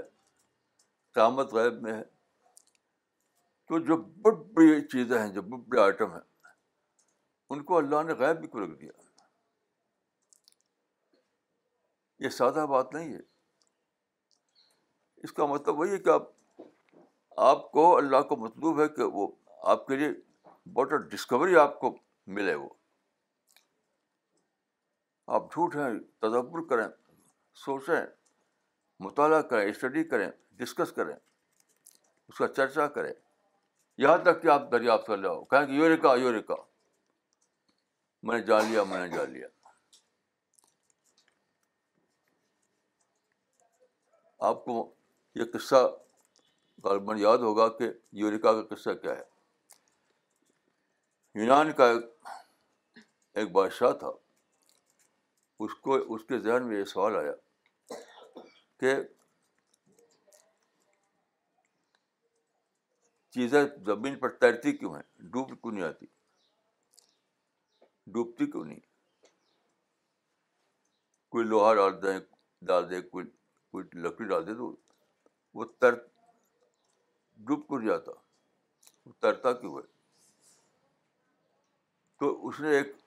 قیامت 1.14 1.54
غیب 1.54 1.82
میں 1.82 1.94
ہے 1.94 2.02
تو 3.68 3.80
جو 3.86 3.96
بڑی 4.26 4.36
بڑی 4.56 4.82
چیزیں 4.92 5.18
ہیں 5.20 5.28
جو 5.34 5.42
بڑے 5.42 5.62
بڑے 5.70 5.82
آئٹم 5.82 6.12
ہیں 6.14 6.22
ان 7.54 7.64
کو 7.72 7.78
اللہ 7.78 8.04
نے 8.08 8.14
غیب 8.24 8.40
بھی 8.40 8.48
کو 8.48 8.64
رکھ 8.64 8.80
دیا 8.82 8.92
یہ 12.26 12.30
سادہ 12.38 12.66
بات 12.70 12.94
نہیں 12.94 13.14
ہے 13.14 13.20
اس 15.24 15.34
کا 15.34 15.46
مطلب 15.46 15.78
وہی 15.80 15.92
ہے 15.92 15.98
کہ 15.98 16.10
آپ 16.10 16.28
آپ 17.52 17.72
کو 17.72 17.86
اللہ 17.98 18.22
کو 18.30 18.36
مطلوب 18.46 18.82
ہے 18.82 18.88
کہ 18.96 19.04
وہ 19.18 19.28
آپ 19.74 19.86
کے 19.88 19.96
لیے 19.98 20.10
بہت 20.74 21.12
ڈسکوری 21.12 21.56
آپ 21.62 21.80
کو 21.80 21.96
ملے 22.38 22.54
وہ 22.56 22.68
آپ 25.38 25.52
جھوٹ 25.54 25.76
ہیں 25.76 25.90
تدبر 26.22 26.62
کریں 26.70 26.88
سوچیں 27.64 28.06
مطالعہ 29.08 29.42
کریں 29.50 29.68
اسٹڈی 29.70 30.04
کریں 30.14 30.30
ڈسکس 30.60 30.92
کریں 30.96 31.16
اس 31.16 32.38
کا 32.38 32.48
چرچا 32.56 32.86
کریں 32.96 33.12
یہاں 34.04 34.18
تک 34.26 34.42
کہ 34.42 34.48
آپ 34.54 34.72
دریافت 34.72 35.06
کر 35.08 35.18
جاؤ 35.24 35.44
کہیں 35.52 35.66
کہ 35.68 35.72
یوریکا 35.82 36.14
یوریکا 36.22 36.56
میں 38.28 38.38
نے 38.40 38.46
جان 38.46 38.66
لیا 38.72 38.84
میں 38.94 39.00
نے 39.00 39.08
جان 39.16 39.32
لیا 39.34 39.48
آپ 44.50 44.64
کو 44.66 44.76
یہ 45.36 45.44
قصہ 45.54 45.84
غالباً 46.84 47.20
یاد 47.20 47.38
ہوگا 47.50 47.68
کہ 47.78 47.90
یوریکا 48.24 48.54
کا 48.62 48.64
قصہ 48.76 48.90
کیا 49.02 49.16
ہے 49.16 49.24
یونان 51.42 51.72
کا 51.82 51.92
ایک 53.36 53.52
بادشاہ 53.52 53.92
تھا 54.06 54.12
اس 55.66 55.74
کو 55.86 55.96
اس 56.16 56.24
کے 56.28 56.38
ذہن 56.40 56.68
میں 56.68 56.78
یہ 56.78 56.84
سوال 56.94 57.16
آیا 57.18 57.32
کہ 58.80 58.94
چیزیں 63.34 63.62
زمین 63.86 64.18
پر 64.20 64.30
تیرتی 64.44 64.72
کیوں 64.78 64.94
ہیں 64.96 65.02
ڈوب 65.34 65.50
کیوں 65.62 65.72
نہیں 65.74 65.84
آتی 65.86 66.06
ڈوبتی 68.14 68.46
کیوں 68.52 68.64
نہیں 68.66 68.80
کوئی 71.36 71.46
لوہا 71.46 71.74
ڈال 71.76 72.02
دیں 72.04 72.20
ڈال 72.68 72.90
دیں 72.90 73.02
کوئی 73.12 73.26
کوئی 73.72 74.00
لکڑی 74.04 74.28
ڈال 74.28 74.48
دے 74.48 74.54
تو 74.62 74.74
وہ 75.60 75.66
تیر 75.82 75.94
ڈوب 77.48 77.68
کیوں 77.68 77.80
نہیں 77.80 77.94
آتا 77.96 78.12
وہ 79.06 79.12
تیرتا 79.22 79.54
کیوں 79.60 79.76
ہے 79.78 79.82
تو 82.20 82.32
اس 82.48 82.60
نے 82.60 82.76
ایک 82.78 82.99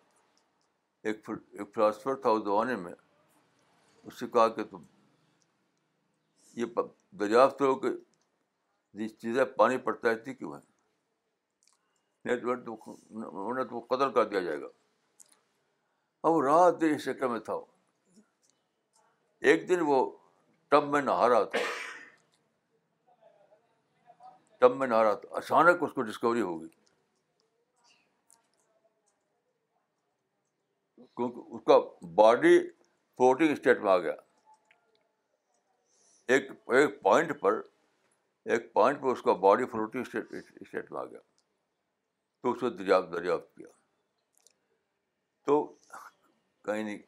ایک 1.05 1.29
ایک 1.31 1.75
فلاسفر 1.75 2.15
تھا 2.23 2.31
اس 2.31 2.43
زمانے 2.45 2.75
میں 2.77 2.93
اس 4.03 4.19
سے 4.21 4.27
کہا 4.33 4.47
کہ 4.59 4.65
تم 4.71 4.83
یہ 6.57 6.81
دریافت 7.21 7.61
ہو 7.63 7.75
کہ 7.81 7.89
جس 9.01 9.17
چیزیں 9.21 9.45
پانی 9.57 9.79
پڑتا 9.89 10.13
کیوں 10.15 10.53
ہے 10.55 10.61
انہیں 12.35 13.65
تو 13.69 13.81
قتل 13.91 14.13
کر 14.15 14.25
دیا 14.29 14.41
جائے 14.41 14.61
گا 14.61 14.67
اب 16.29 16.33
وہ 16.33 16.43
رات 16.43 16.83
اس 16.95 17.05
چکر 17.05 17.29
میں 17.29 17.39
تھا 17.49 17.55
ایک 19.51 19.69
دن 19.69 19.81
وہ 19.87 19.99
ٹب 20.71 20.85
میں 20.89 21.01
نہا 21.03 21.29
رہا 21.29 21.45
تھا 21.55 21.59
ٹب 24.61 24.77
میں 24.77 24.87
نہا 24.87 25.03
رہا 25.05 25.15
تھا 25.23 25.37
اچانک 25.39 25.83
اس 25.83 25.93
کو 25.95 26.03
ڈسکوری 26.11 26.41
ہوگی 26.41 26.69
کیونکہ 31.17 31.55
اس 31.55 31.61
کا 31.67 31.79
باڈی 32.21 32.59
فلوٹنگ 33.17 33.53
اسٹیٹ 33.53 33.81
میں 33.81 33.91
آ 33.93 33.97
گیا 33.99 34.13
ایک 36.35 36.51
ایک 36.77 37.03
پوائنٹ 37.03 37.39
پر 37.41 37.61
ایک 38.55 38.73
پوائنٹ 38.75 39.01
پر 39.01 39.09
اس 39.13 39.23
کا 39.23 39.33
باڈی 39.47 39.65
فلوٹنگ 39.73 40.05
اسٹیٹ 40.61 40.91
میں 40.93 41.01
آ 41.01 41.05
گیا 41.05 41.19
تو 42.43 42.53
اس 42.53 42.61
کو 42.61 42.69
دریافت 42.77 43.13
دریافت 43.13 43.55
کیا 43.57 43.67
تو 45.47 45.63
کہیں 46.65 46.83
نہیں 46.83 46.99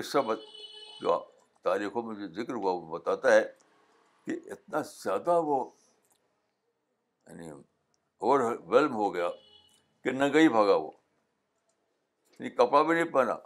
اس 0.00 0.12
سب 0.12 0.32
جو 1.00 1.18
تاریخوں 1.64 2.02
میں 2.02 2.14
جو 2.14 2.26
ذکر 2.42 2.54
ہوا 2.54 2.72
وہ 2.72 2.98
بتاتا 2.98 3.32
ہے 3.34 3.42
کہ 4.26 4.38
اتنا 4.52 4.80
زیادہ 4.94 5.40
وہ 5.44 5.64
یعنی 7.26 7.50
اوور 7.50 8.40
ویلم 8.72 8.94
ہو 8.94 9.12
گیا 9.14 9.28
کہ 10.04 10.10
نہ 10.12 10.24
گئی 10.32 10.48
بھاگا 10.48 10.74
وہ 10.76 10.90
کپڑا 12.48 12.82
بھی 12.82 12.94
نہیں 12.94 13.12
پہنا 13.12 13.36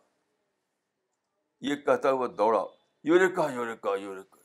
یہ 1.69 1.77
کہتا 1.87 2.11
ہوا 2.13 2.27
دوڑا 2.39 2.65
یوریکا 3.09 3.47
یوریکا 3.55 3.95
یوریکا 4.01 4.39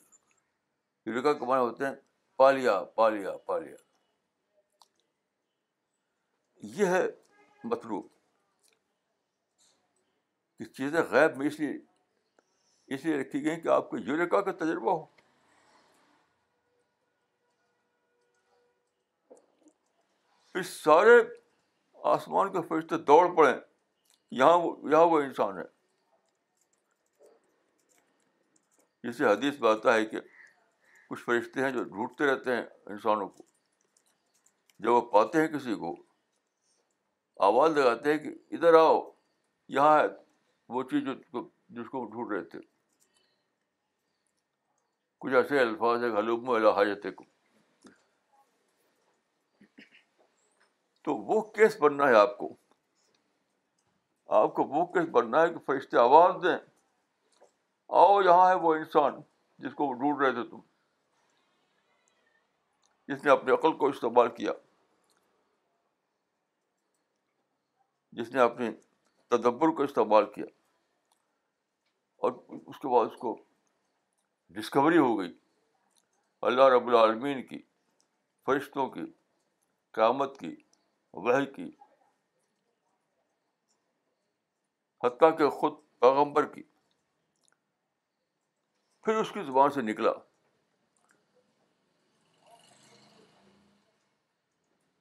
یوریکا 1.06 1.34
کپڑے 1.34 1.60
ہوتے 1.60 1.86
ہیں 1.86 1.94
پالیا 2.38 2.80
پالیا 2.96 3.32
پالیا 3.46 3.76
یہ 6.82 6.86
ہے 6.96 7.06
مطلوب 7.64 8.08
چیزیں 10.78 11.02
غیب 11.12 11.38
میں 11.38 11.48
اس 11.48 11.60
لیے 11.60 11.74
اس 12.96 13.04
لیے 13.06 13.18
رکھی 13.22 13.44
گئی 13.46 13.60
کہ 13.62 13.68
آپ 13.76 13.90
کو 13.90 13.98
یوریکا 13.98 14.42
کا 14.42 14.52
تجربہ 14.64 14.92
ہو 14.98 15.06
اس 20.60 20.68
سارے 20.84 21.20
آسمان 22.12 22.52
کے 22.52 22.62
فرشتے 22.68 22.98
دوڑ 23.12 23.26
پڑے 23.36 23.54
یہاں 24.38 24.58
وہ 24.64 24.76
یہاں 24.92 25.06
وہ 25.10 25.20
انسان 25.22 25.58
ہے 25.58 25.64
جسے 29.04 29.26
حدیث 29.26 29.58
پاتا 29.60 29.94
ہے 29.96 30.06
کہ 30.06 30.20
کچھ 31.10 31.20
فرشتے 31.24 31.62
ہیں 31.64 31.72
جو 31.72 31.84
ڈھونڈتے 31.84 32.26
رہتے 32.32 32.56
ہیں 32.56 32.64
انسانوں 32.94 33.28
کو 33.28 33.44
جب 34.84 34.92
وہ 34.92 35.02
پاتے 35.12 35.42
ہیں 35.42 35.48
کسی 35.58 35.76
کو 35.76 35.96
آواز 37.48 37.78
لگاتے 37.78 38.12
ہیں 38.14 38.18
کہ 38.24 38.34
ادھر 38.56 38.74
آؤ 38.80 39.00
یہاں 39.78 39.98
ہے 40.00 40.06
وہ 40.74 40.84
چیز 40.90 41.04
جو 41.06 41.48
جس 41.82 41.90
کو 41.92 42.04
ڈھونڈ 42.12 42.32
رہے 42.32 42.44
تھے 42.50 42.60
کچھ 45.22 45.34
ایسے 45.36 45.60
الفاظ 45.60 46.04
ہیں 46.04 46.12
حلوم 46.18 46.50
و 46.50 46.58
لحاظت 46.58 47.08
کو 47.16 47.24
وہ 51.28 51.42
کیس 51.52 51.76
بننا 51.82 52.08
ہے 52.08 52.16
آپ 52.16 52.38
کو 52.38 52.48
آپ 54.38 54.54
کو 54.54 54.64
بھوک 54.72 54.94
کیس 54.94 55.08
بننا 55.12 55.42
ہے 55.42 55.48
کہ 55.54 55.60
فرشتے 55.66 55.98
آواز 55.98 56.34
دیں 56.44 56.58
آؤ 58.02 58.20
یہاں 58.22 58.48
ہے 58.50 58.54
وہ 58.66 58.74
انسان 58.76 59.22
جس 59.64 59.74
کو 59.76 59.86
وہ 59.88 59.94
ڈھونڈ 60.02 60.22
رہے 60.22 60.32
تھے 60.34 60.44
تم 60.50 60.60
جس 63.14 63.24
نے 63.24 63.32
اپنی 63.32 63.54
عقل 63.54 63.74
کو 63.78 63.88
استعمال 63.90 64.30
کیا 64.36 64.52
جس 68.22 68.30
نے 68.34 68.40
اپنے 68.42 68.70
تدبر 69.32 69.72
کو 69.78 69.84
استعمال 69.84 70.26
کیا 70.36 70.46
اور 72.28 72.32
اس 72.58 72.80
کے 72.80 72.88
بعد 72.94 73.06
اس 73.12 73.18
کو 73.20 73.36
ڈسکوری 74.60 74.98
ہو 74.98 75.20
گئی 75.20 75.34
اللہ 76.50 76.70
رب 76.76 76.88
العالمین 76.88 77.46
کی 77.48 77.62
فرشتوں 78.46 78.90
کی 78.90 79.06
قیامت 79.94 80.38
کی 80.40 80.56
وحی 81.26 81.46
کی 81.56 81.70
حتیٰ 85.04 85.38
کہ 85.38 85.50
خود 85.60 85.74
پیغمبر 86.02 86.46
کی 86.56 86.64
پھر 89.04 89.16
اس 89.18 89.32
کی 89.32 89.44
زبان 89.48 89.70
سے 89.72 89.82
نکلا 89.82 90.12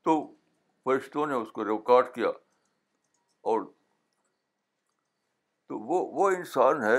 تو 0.05 0.15
فرشتوں 0.85 1.27
نے 1.27 1.35
اس 1.35 1.51
کو 1.53 1.65
ریکارڈ 1.69 2.15
کیا 2.15 2.29
اور 3.51 3.65
تو 5.69 5.79
وہ 5.89 5.99
وہ 6.21 6.29
انسان 6.37 6.83
ہے 6.83 6.97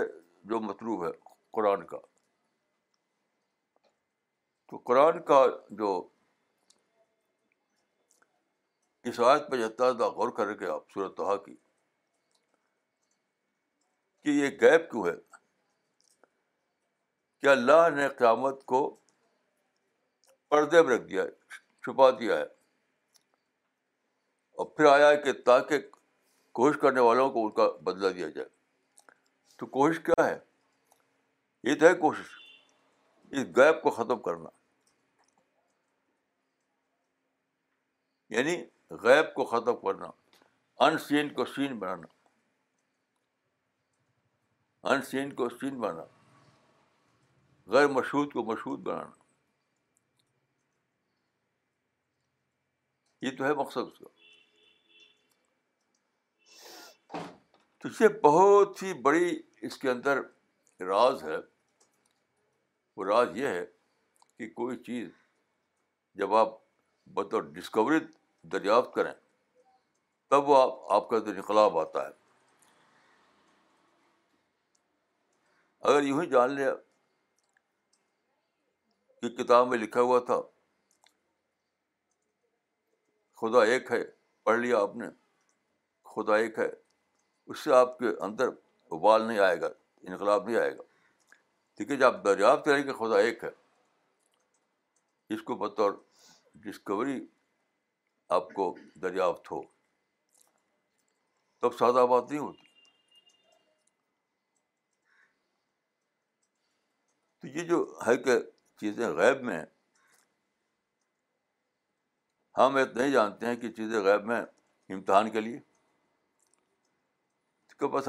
جو 0.50 0.60
مطلوب 0.62 1.06
ہے 1.06 1.12
قرآن 1.58 1.86
کا 1.88 1.98
تو 4.72 4.78
قرآن 4.90 5.22
کا 5.32 5.44
جو 5.80 5.92
اس 9.10 9.20
آیت 9.30 9.50
پہ 9.52 9.58
جداز 9.62 10.02
غور 10.16 10.32
کر 10.38 10.54
کے 10.58 10.68
آپ 10.76 10.92
صورت 10.94 11.20
کی 11.46 11.56
کہ 14.23 14.29
یہ 14.29 14.49
گیپ 14.62 14.89
کیوں 14.91 15.05
ہے 15.05 15.15
کیا 17.41 17.51
اللہ 17.51 17.88
نے 17.95 18.08
قیامت 18.17 18.63
کو 18.71 18.82
پردے 20.49 20.82
میں 20.82 20.95
رکھ 20.95 21.08
دیا 21.10 21.23
ہے 21.23 21.29
چھپا 21.86 22.10
دیا 22.19 22.38
ہے 22.39 22.43
اور 24.60 24.65
پھر 24.77 24.86
آیا 24.91 25.13
کہ 25.23 25.34
تاکہ 25.45 25.79
کوشش 26.60 26.79
کرنے 26.82 26.99
والوں 27.01 27.29
کو 27.32 27.45
ان 27.45 27.51
کا 27.60 27.69
بدلا 27.91 28.10
دیا 28.15 28.29
جائے 28.36 28.47
تو 29.60 29.65
کوشش 29.77 29.99
کیا 30.05 30.25
ہے 30.27 30.38
یہ 31.69 31.75
تو 31.79 31.86
ہے 31.88 31.93
کوشش 32.05 32.36
اس 33.39 33.45
گیپ 33.55 33.82
کو 33.84 33.89
ختم 33.99 34.19
کرنا 34.21 34.49
یعنی 38.38 38.55
غیب 39.03 39.34
کو 39.36 39.45
ختم 39.53 39.75
کرنا 39.84 40.10
ان 40.86 40.97
سین 41.08 41.34
کو 41.34 41.45
سین 41.55 41.77
بنانا 41.79 42.08
ان 44.88 45.02
سین 45.04 45.34
کو 45.36 45.48
سین 45.50 45.80
بنانا 45.80 46.04
غیر 47.74 47.88
مشہور 47.94 48.28
کو 48.32 48.44
مشہور 48.52 48.78
بنانا 48.84 49.13
یہ 53.26 53.32
تو 53.38 53.44
ہے 53.46 53.54
مقصد 53.54 53.78
اس 53.89 54.00
کا 54.00 54.10
تو 57.82 57.88
یہ 58.00 58.08
بہت 58.24 58.82
ہی 58.84 58.92
بڑی 59.02 59.28
اس 59.68 59.76
کے 59.78 59.89
اندر 59.89 60.22
راز 60.88 61.24
ہے 61.24 61.38
وہ 62.98 63.06
راز 63.06 63.38
یہ 63.38 63.48
ہے 63.48 63.65
کہ 64.38 64.50
کوئی 64.54 64.78
چیز 64.84 65.10
جب 66.22 66.34
آپ 66.36 66.50
بطور 67.13 67.42
ڈسکوری 67.56 68.00
دریافت 68.52 68.94
کریں 68.94 69.13
تب 70.30 70.42
وہ 70.50 70.56
آپ 70.62 70.72
آپ 70.94 71.10
کا 71.10 71.18
انقلاب 71.34 71.78
آتا 71.80 72.06
ہے 72.08 72.12
اگر 75.88 76.04
یوں 76.04 76.22
ہی 76.22 76.26
جان 76.30 76.52
لیا 76.56 76.74
کہ 79.22 79.30
کتاب 79.38 79.68
میں 79.68 79.78
لکھا 79.78 80.02
ہوا 80.02 80.20
تھا 80.26 80.39
خدا 83.42 83.63
ایک 83.72 83.92
ہے 83.92 84.04
پڑھ 84.44 84.60
لیا 84.60 84.78
آپ 84.82 84.96
نے 84.98 85.06
خدا 86.15 86.36
ایک 86.38 86.60
ہے 86.60 86.68
اس 87.48 87.60
سے 87.63 87.74
آپ 87.76 87.98
کے 88.00 88.10
اندر 88.26 88.48
ابال 88.98 89.28
نہیں 89.28 89.39
آئے 89.46 89.60
گا 89.62 89.70
انقلاب 90.08 90.48
نہیں 90.50 90.60
آئے 90.62 90.76
گا 90.78 90.82
ٹھیک 91.78 91.92
ہے 91.92 91.96
جب 91.96 92.15
آپ 92.15 92.24
دریافت 92.26 92.65
کریں 92.65 92.84
کہ 92.84 92.94
خدا 92.94 93.20
ایک 93.28 93.44
ہے 93.44 93.50
اس 95.34 95.42
کو 95.48 95.56
بطور 95.56 95.92
ڈسکوری 96.65 97.20
آپ 98.38 98.54
کو 98.56 98.74
دریافت 99.02 99.52
ہو 99.52 99.62
تب 101.62 101.74
سادہ 101.80 102.06
بات 102.10 102.30
نہیں 102.32 102.39
ہوتی 102.42 102.68
تو 107.41 107.47
یہ 107.47 107.63
جو 107.65 107.86
ہے 108.06 108.15
کہ 108.23 108.39
چیزیں 108.80 109.08
غیب 109.17 109.43
میں 109.43 109.58
ہیں 109.58 109.65
ہم 112.58 112.78
ہی 112.78 113.12
جانتے 113.12 113.45
ہیں 113.47 113.56
کہ 113.56 113.71
چیزیں 113.71 113.99
غیب 114.04 114.25
میں 114.28 114.41
امتحان 114.93 115.30
کے 115.32 115.41
لیے 115.41 115.60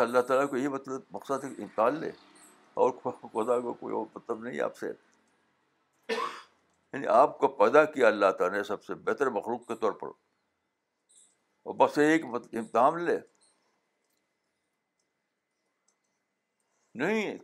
اللہ 0.00 0.20
تعالیٰ 0.28 0.48
کو 0.50 0.56
یہ 0.56 0.68
مطلب 0.68 1.02
مقصد 1.14 1.44
ہے 1.44 1.54
کہ 1.54 1.62
امتحان 1.62 1.98
لے 2.00 2.10
اور 2.84 2.90
خدا 3.32 3.58
کو 3.60 3.72
کوئی 3.80 3.94
اور 3.94 4.06
مطلب 4.14 4.42
نہیں 4.44 4.60
آپ 4.60 4.76
سے 4.76 4.90
یعنی 6.12 7.06
آپ 7.16 7.38
کو 7.38 7.48
پیدا 7.58 7.84
کیا 7.92 8.06
اللہ 8.06 8.30
تعالیٰ 8.38 8.56
نے 8.56 8.62
سب 8.72 8.84
سے 8.84 8.94
بہتر 9.10 9.30
مخلوق 9.36 9.66
کے 9.66 9.74
طور 9.84 9.92
پر 10.00 10.08
اور 11.70 11.74
بس 11.84 11.98
یہی 11.98 12.18
کہ 12.22 12.56
امتحان 12.58 13.02
لے 13.04 13.18
نہیں 17.04 17.36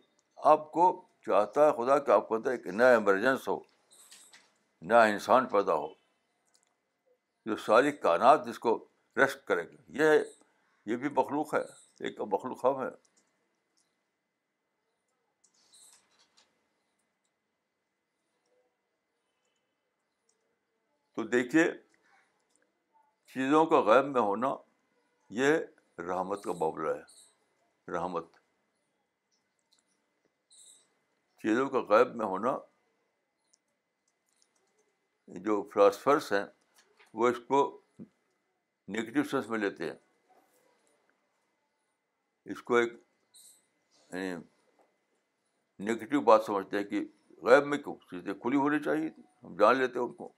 آپ 0.55 0.70
کو 0.72 0.87
چاہتا 1.27 1.67
ہے 1.67 1.73
خدا 1.77 1.99
کہ 2.05 2.11
آپ 2.11 2.27
کو 2.29 2.35
اندر 2.35 2.51
ایک 2.51 2.67
نیا 2.81 2.89
ایمرجنس 2.97 3.47
ہو 3.49 3.59
نیا 4.91 5.01
انسان 5.12 5.47
پیدا 5.55 5.75
ہو 5.81 5.89
جو 7.51 7.57
ساری 7.65 7.93
کائنات 8.05 8.47
جس 8.47 8.59
کو 8.67 8.77
ریسک 9.17 9.45
کرے 9.47 9.62
گی 9.71 9.77
یہ 10.03 10.12
یہ 10.93 10.97
بھی 11.05 11.09
مخلوق 11.17 11.55
ہے 11.55 11.61
ایک 12.07 12.21
مخلوق 12.33 12.65
ہم 12.65 12.81
ہے 12.83 12.91
تو 21.17 21.23
دیکھیے 21.37 21.65
چیزوں 23.35 23.65
کا 23.67 23.81
غیب 23.91 24.05
میں 24.17 24.21
ہونا 24.23 24.55
یہ 25.43 25.57
رحمت 26.09 26.43
کا 26.45 26.53
معاملہ 26.61 26.95
ہے 26.97 27.93
رحمت 27.97 28.36
چیزوں 31.42 31.68
کا 31.70 31.81
غائب 31.88 32.14
میں 32.16 32.27
ہونا 32.27 32.57
جو 35.46 35.62
فلاسفرس 35.72 36.33
ہیں 36.33 36.44
وہ 37.20 37.29
اس 37.29 37.37
کو 37.49 37.61
نگیٹو 38.94 39.22
سینس 39.31 39.49
میں 39.51 39.59
لیتے 39.59 39.90
ہیں 39.90 39.96
اس 42.53 42.62
کو 42.62 42.75
ایک 42.77 42.92
یعنی 44.12 44.35
نگیٹیو 45.92 46.20
بات 46.31 46.44
سمجھتے 46.44 46.77
ہیں 46.79 46.85
کہ 46.90 47.05
غیب 47.49 47.66
میں 47.66 47.79
کیوں 47.79 47.94
چیزیں 48.11 48.33
کھلی 48.42 48.57
ہونی 48.57 48.79
چاہیے 48.85 49.09
ہم 49.44 49.57
جان 49.59 49.77
لیتے 49.79 49.99
ان 49.99 50.12
کو 50.20 50.33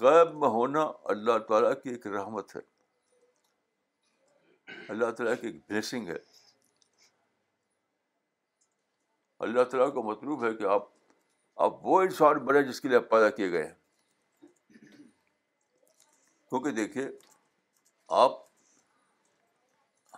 غیب 0.00 0.34
میں 0.40 0.48
ہونا 0.58 0.82
اللہ 1.14 1.38
تعالیٰ 1.48 1.72
کی 1.82 1.90
ایک 1.90 2.06
رحمت 2.16 2.56
ہے 2.56 2.60
اللہ 4.92 5.10
تعالیٰ 5.18 5.34
کی 5.40 5.46
ایک 5.46 5.56
بلیسنگ 5.68 6.08
ہے 6.08 6.18
اللہ 9.44 9.64
تعالیٰ 9.70 9.92
کو 9.94 10.02
مطلوب 10.02 10.44
ہے 10.44 10.52
کہ 10.58 10.64
آپ 10.74 10.86
آپ 11.64 11.84
وہ 11.86 12.00
انسان 12.02 12.38
بنے 12.44 12.62
جس 12.68 12.80
کے 12.80 12.88
لیے 12.88 12.96
آپ 12.96 13.08
پیدا 13.10 13.28
کیے 13.38 13.50
گئے 13.52 13.64
ہیں 13.66 14.88
کیونکہ 16.48 16.70
دیکھیے 16.78 17.04
آپ 18.20 18.38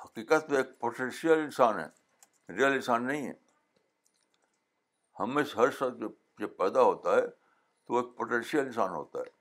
حقیقت 0.04 0.48
میں 0.50 0.58
ایک 0.58 0.78
پوٹینشیل 0.84 1.32
انسان 1.46 1.78
ہے 1.80 1.86
ریئل 2.58 2.72
انسان 2.74 3.06
نہیں 3.06 3.26
ہے 3.28 3.32
ہمیں 5.20 5.42
سے 5.42 5.58
ہر 5.62 5.70
شخص 5.80 6.06
جو 6.44 6.48
پیدا 6.62 6.82
ہوتا 6.90 7.16
ہے 7.16 7.26
تو 7.26 7.96
ایک 7.98 8.16
پوٹینشیل 8.22 8.60
انسان 8.66 8.94
ہوتا 9.00 9.18
ہے 9.24 9.34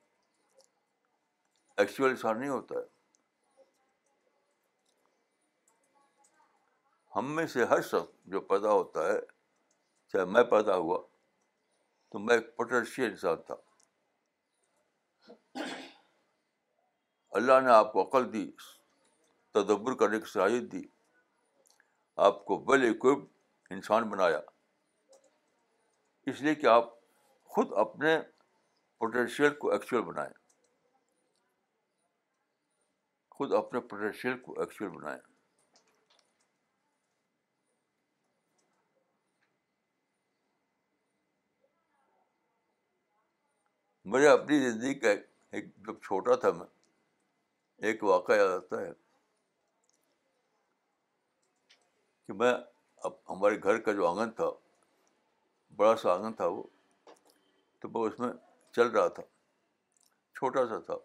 ایکچوئل 1.84 2.10
انسان 2.10 2.40
نہیں 2.40 2.50
ہوتا 2.58 2.76
ہے 2.80 2.88
ہم 7.16 7.36
میں 7.36 7.46
سے 7.56 7.66
ہر 7.76 7.82
شخص 7.94 8.14
جو 8.36 8.42
پیدا 8.54 8.72
ہوتا 8.80 9.08
ہے 9.14 9.18
اچھا، 10.20 10.26
میں 10.32 10.44
پیدا 10.50 10.76
ہوا 10.76 10.98
تو 12.12 12.20
میں 12.20 12.36
ایک 12.36 12.56
پوٹینشیل 12.58 13.10
انسان 13.10 13.42
تھا 13.48 13.54
اللہ 17.40 17.60
نے 17.64 17.72
آپ 17.74 17.92
کو 17.94 18.02
عقل 18.04 18.32
دی 18.34 18.46
تدبر 19.54 19.96
کرنے 20.00 20.20
کی 20.20 20.32
صلاحیت 20.32 20.72
دی 20.72 20.82
آپ 22.28 22.44
کو 22.46 22.64
ویل 22.68 22.90
اکوپ 22.90 23.28
انسان 23.74 24.10
بنایا 24.10 24.40
اس 26.32 26.42
لیے 26.42 26.56
کہ 26.56 26.66
آپ 26.76 26.90
خود 27.56 27.74
اپنے 27.86 28.18
پوٹینشیل 29.00 29.54
کو 29.60 29.72
ایکچوئل 29.72 30.02
بنائیں 30.12 30.34
خود 33.38 33.54
اپنے 33.64 33.80
پوٹینشیل 33.90 34.38
کو 34.46 34.60
ایکچوئل 34.60 34.90
بنائیں 34.98 35.20
مجھے 44.14 44.28
اپنی 44.30 44.60
زندگی 44.70 44.94
کا 45.00 45.10
ایک 45.10 45.66
جب 45.66 45.78
مطلب 45.82 46.00
چھوٹا 46.04 46.36
تھا 46.42 46.50
میں 46.56 46.66
ایک 47.88 48.04
واقعہ 48.04 48.36
یاد 48.36 48.50
آتا 48.56 48.82
ہے 48.82 48.92
کہ 52.28 52.34
میں 52.42 52.52
اب 53.08 53.14
ہمارے 53.30 53.58
گھر 53.64 53.80
کا 53.88 53.92
جو 54.00 54.08
آنگن 54.08 54.32
تھا 54.42 54.50
بڑا 55.76 55.96
سا 56.02 56.14
آنگن 56.14 56.34
تھا 56.42 56.46
وہ 56.58 56.64
تو 57.82 57.90
میں 57.94 58.02
اس 58.10 58.20
میں 58.20 58.32
چل 58.76 58.88
رہا 58.88 59.08
تھا 59.18 59.24
چھوٹا 60.38 60.66
سا 60.70 60.80
تھا 60.86 60.96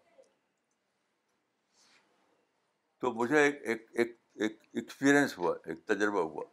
تو 3.01 3.11
مجھے 3.19 3.43
ایک 3.43 3.85
ایک 3.91 4.11
ایکسپیرئنس 4.37 5.37
ہوا 5.37 5.55
ایک 5.69 5.85
تجربہ 5.87 6.21
ہوا 6.31 6.43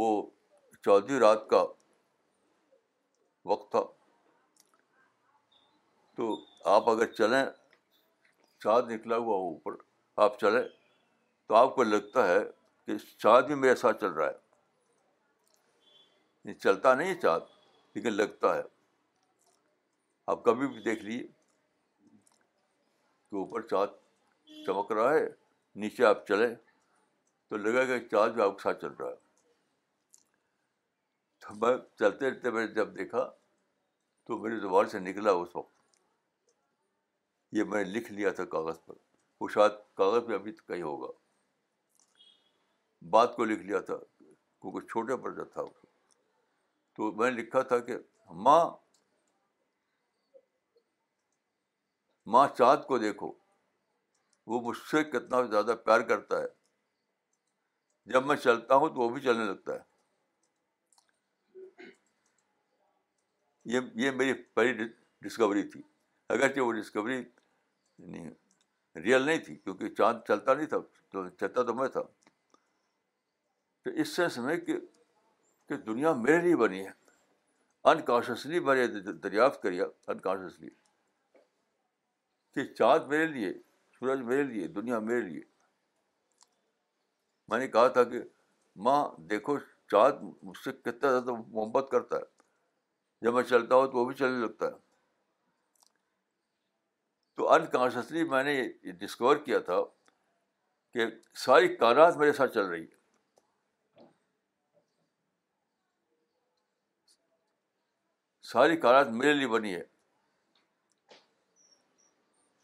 وہ 0.00 0.06
چودھویں 0.84 1.18
رات 1.20 1.48
کا 1.50 1.64
وقت 3.52 3.70
تھا 3.70 3.82
تو 6.16 6.26
آپ 6.74 6.84
اگر 6.90 7.06
چلیں 7.12 7.44
چاند 8.62 8.84
نکلا 8.90 9.16
ہوا 9.16 9.36
اوپر 9.48 9.74
آپ 10.24 10.32
چلیں 10.40 10.62
تو 11.48 11.54
آپ 11.56 11.68
کو 11.74 11.82
لگتا 11.84 12.22
ہے 12.28 12.38
کہ 12.86 12.92
چاند 13.22 13.44
بھی 13.46 13.54
میرے 13.62 13.74
ساتھ 13.80 14.00
چل 14.00 14.12
رہا 14.12 14.26
ہے 14.30 14.38
چلتا 16.62 16.94
نہیں 16.94 17.14
چاند 17.20 17.42
لیکن 17.96 18.12
لگتا 18.12 18.54
ہے 18.56 18.62
آپ 20.32 20.44
کبھی 20.44 20.66
بھی 20.68 20.80
دیکھ 20.82 21.04
لیجیے 21.04 21.26
کہ 23.30 23.36
اوپر 23.40 23.60
چاند 23.68 23.90
چمک 24.66 24.92
رہا 24.92 25.10
ہے 25.14 25.26
نیچے 25.80 26.04
آپ 26.04 26.26
چلیں 26.26 26.54
تو 27.48 27.56
لگے 27.56 27.88
گا 27.88 27.98
چاند 28.10 28.34
بھی 28.34 28.42
آپ 28.42 28.56
کے 28.56 28.62
ساتھ 28.62 28.80
چل 28.82 28.92
رہا 29.00 29.08
ہے 29.10 29.16
میں 31.60 31.76
چلتے 31.98 32.30
چلتے 32.30 32.50
میں 32.56 32.66
جب 32.74 32.94
دیکھا 32.96 33.18
تو 34.26 34.36
میرے 34.38 34.56
زبان 34.60 34.88
سے 34.88 34.98
نکلا 34.98 35.30
اس 35.38 35.48
وقت 35.56 35.78
یہ 37.56 37.64
میں 37.68 37.82
نے 37.84 37.90
لکھ 37.90 38.10
لیا 38.12 38.30
تھا 38.32 38.44
کاغذ 38.54 38.76
پر 38.86 38.94
وہ 39.40 39.48
شاید 39.54 39.72
کاغذ 39.96 40.26
پہ 40.26 40.32
ابھی 40.34 40.52
کہیں 40.66 40.82
ہوگا 40.82 41.08
بات 43.10 43.34
کو 43.36 43.44
لکھ 43.44 43.62
لیا 43.66 43.80
تھا 43.88 43.96
کیونکہ 44.06 44.86
چھوٹے 44.88 45.16
پردہ 45.22 45.44
تھا 45.52 45.62
تو 46.96 47.10
میں 47.18 47.30
نے 47.30 47.36
لکھا 47.40 47.62
تھا 47.72 47.78
کہ 47.88 47.96
ماں 48.46 48.60
ماں 52.32 52.46
چاند 52.56 52.84
کو 52.86 52.98
دیکھو 52.98 53.32
وہ 54.50 54.60
مجھ 54.68 54.76
سے 54.90 55.02
کتنا 55.10 55.40
زیادہ 55.50 55.74
پیار 55.84 56.00
کرتا 56.08 56.40
ہے 56.42 56.48
جب 58.12 58.26
میں 58.26 58.36
چلتا 58.36 58.74
ہوں 58.82 58.88
تو 58.94 59.00
وہ 59.00 59.08
بھی 59.14 59.20
چلنے 59.20 59.44
لگتا 59.44 59.74
ہے 59.74 59.88
یہ 63.72 63.80
یہ 64.04 64.10
میری 64.20 64.32
پہلی 64.54 64.84
ڈسکوری 65.26 65.62
تھی 65.70 65.82
اگرچہ 66.34 66.60
وہ 66.60 66.72
ڈسکوری 66.72 67.22
یعنی 68.04 68.28
ریئل 69.02 69.22
نہیں 69.26 69.38
تھی 69.46 69.54
کیونکہ 69.56 69.88
چاند 69.94 70.18
چلتا 70.28 70.54
نہیں 70.54 70.66
تھا 70.66 70.78
چلتا 71.40 71.62
تو 71.62 71.74
میں 71.74 71.88
تھا 71.96 72.02
تو 73.84 73.90
اس 74.02 74.14
سینس 74.16 74.38
میں 74.46 74.56
کہ 74.56 74.78
کہ 75.68 75.76
دنیا 75.86 76.12
میرے 76.26 76.40
لیے 76.42 76.56
بنی 76.62 76.84
ہے 76.86 76.98
میں 78.64 78.74
نے 78.76 79.00
دریافت 79.22 79.62
کریا 79.62 79.84
انکانشیسلی 80.14 80.68
کہ 82.54 82.64
چاند 82.74 83.06
میرے 83.08 83.26
لیے 83.26 83.52
سورج 83.98 84.20
میرے 84.30 84.42
لیے 84.42 84.66
دنیا 84.80 84.98
میرے 85.08 85.20
لیے 85.28 85.42
میں 87.48 87.58
نے 87.58 87.68
کہا 87.68 87.88
تھا 87.94 88.04
کہ 88.10 88.20
ماں 88.86 89.00
دیکھو 89.30 89.56
چاند 89.90 90.22
مجھ 90.46 90.56
سے 90.64 90.72
کتنا 90.72 91.10
زیادہ 91.10 91.40
محبت 91.48 91.90
کرتا 91.90 92.16
ہے 92.16 93.24
جب 93.24 93.34
میں 93.34 93.42
چلتا 93.42 93.74
ہوں 93.74 93.86
تو 93.92 93.98
وہ 93.98 94.04
بھی 94.06 94.14
چلنے 94.18 94.44
لگتا 94.46 94.66
ہے 94.66 94.78
تو 97.36 97.50
انکانشیسلی 97.52 98.24
میں 98.28 98.42
نے 98.44 98.52
یہ 98.54 98.92
ڈسکور 99.00 99.36
کیا 99.44 99.58
تھا 99.68 99.80
کہ 100.94 101.06
ساری 101.44 101.76
کائنات 101.76 102.16
میرے 102.16 102.32
ساتھ 102.38 102.54
چل 102.54 102.64
رہی 102.66 102.82
ہے 102.82 102.98
ساری 108.52 108.76
کائنات 108.80 109.08
میرے 109.18 109.32
لیے 109.32 109.46
بنی 109.48 109.74
ہے 109.74 109.82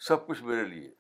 سب 0.07 0.26
کچھ 0.26 0.42
میرے 0.44 0.64
لیے 0.64 0.90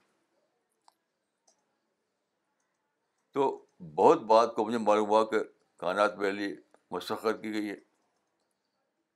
تو 3.34 3.48
بہت 3.94 4.22
بات 4.32 4.54
کو 4.54 4.64
مجھے 4.66 4.78
معلوم 4.78 5.08
ہوا 5.08 5.24
کہ 5.30 5.38
کائنات 5.80 6.16
میرے 6.18 6.30
لیے 6.32 6.54
مسخر 6.90 7.32
کی 7.40 7.52
گئی 7.52 7.68
ہے 7.70 7.74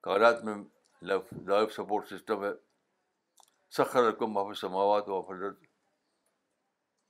کائنات 0.09 0.43
میں 0.45 0.55
لائف 1.49 1.73
سپورٹ 1.77 2.09
سسٹم 2.09 2.45
ہے 2.45 2.51
سخر 3.77 4.03
رقم 4.09 4.33
محفوظ 4.35 4.59
سماوات 4.61 5.09
و 5.09 5.23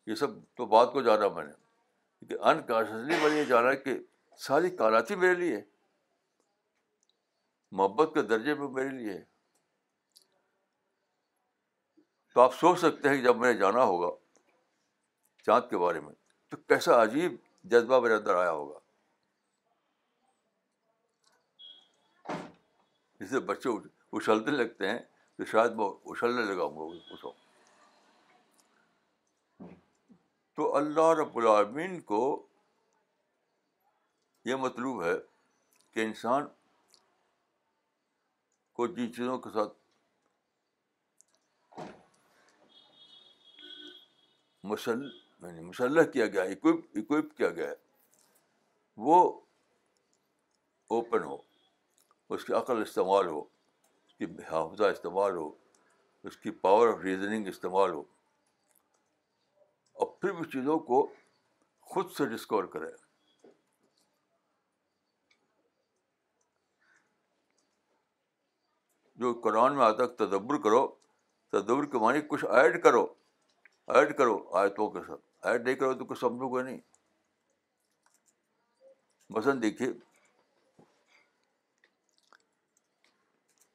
یہ 0.06 0.14
سب 0.22 0.30
تو 0.56 0.66
بات 0.72 0.92
کو 0.92 1.02
جانا 1.02 1.28
میں 1.34 1.44
نے 1.44 2.60
کانشسلی 2.68 3.16
میں 3.22 3.28
نے 3.30 3.36
یہ 3.38 3.44
جانا 3.48 3.72
کہ 3.84 3.96
ساری 4.46 4.70
کالاتی 4.76 5.14
میرے 5.22 5.34
لیے 5.34 5.60
محبت 7.78 8.10
کے 8.14 8.22
درجے 8.32 8.54
میں 8.60 8.68
میرے 8.78 8.88
لیے 8.96 9.18
تو 12.34 12.40
آپ 12.40 12.54
سوچ 12.54 12.78
سکتے 12.80 13.08
ہیں 13.08 13.16
کہ 13.16 13.22
جب 13.22 13.36
میں 13.36 13.52
نے 13.52 13.58
جانا 13.60 13.82
ہوگا 13.92 14.10
چاند 15.46 15.70
کے 15.70 15.78
بارے 15.84 16.00
میں 16.00 16.12
تو 16.50 16.56
کیسا 16.68 17.02
عجیب 17.02 17.36
جذبہ 17.70 18.00
میرے 18.00 18.14
اندر 18.14 18.36
آیا 18.42 18.50
ہوگا 18.50 18.78
سے 23.30 23.38
بچے 23.48 23.68
اچھلتے 24.16 24.50
لگتے 24.50 24.88
ہیں 24.90 24.98
تو 25.40 25.46
شاید 25.50 25.74
میں 25.76 25.84
اچھلنے 26.12 26.42
لگا 26.44 26.62
ہوں 26.62 26.78
گا 26.78 26.84
وقت 26.84 27.24
تو 30.56 30.64
اللہ 30.76 31.12
رب 31.20 31.36
العالمین 31.38 31.98
کو 32.10 32.18
یہ 34.44 34.56
مطلوب 34.64 35.02
ہے 35.04 35.14
کہ 35.94 36.04
انسان 36.04 36.46
کو 38.76 38.86
جن 38.96 39.12
چیزوں 39.14 39.38
کے 39.46 39.50
ساتھ 39.54 39.72
مسل 44.72 45.06
مسلح 45.62 46.10
کیا 46.12 46.26
گیا 46.36 46.42
اکوپ 46.56 46.98
اکوپ 47.02 47.36
کیا 47.36 47.50
گیا 47.60 47.68
ہے 47.68 47.74
وہ 49.08 49.16
اوپن 50.98 51.22
ہو 51.32 51.36
اس 52.34 52.44
کی 52.44 52.52
عقل 52.62 52.82
استعمال 52.82 53.26
ہو 53.28 53.42
کی 54.20 54.26
حافظہ 54.52 54.84
استعمال 54.94 55.36
ہو 55.36 55.50
اس 56.28 56.36
کی 56.36 56.50
پاور 56.64 56.88
آف 56.88 56.98
ریزننگ 57.02 57.46
استعمال 57.48 57.90
ہو 57.90 58.00
اور 60.02 60.06
پھر 60.20 60.32
بھی 60.40 60.44
چیزوں 60.52 60.78
کو 60.88 61.06
خود 61.92 62.10
سے 62.16 62.26
ڈسکور 62.34 62.64
کرے 62.74 62.90
جو 69.22 69.32
قرآن 69.44 69.76
میں 69.76 69.84
آتا 69.84 70.02
ہے 70.02 70.08
تدبر 70.24 70.58
کرو 70.68 70.86
تدبر 71.56 71.86
کے 71.94 71.98
معنی 72.04 72.20
کچھ 72.28 72.44
ایڈ 72.60 72.82
کرو 72.82 73.02
ایڈ 73.94 74.16
کرو 74.18 74.36
آیتوں 74.60 74.88
کے 74.90 75.00
ساتھ 75.06 75.46
ایڈ 75.46 75.66
نہیں 75.66 75.74
کرو 75.82 75.92
تو 75.98 76.04
کچھ 76.12 76.18
سمجھو 76.18 76.48
گے 76.56 76.62
نہیں 76.62 76.78
مثلاً 79.36 79.62
دیکھیے 79.62 79.88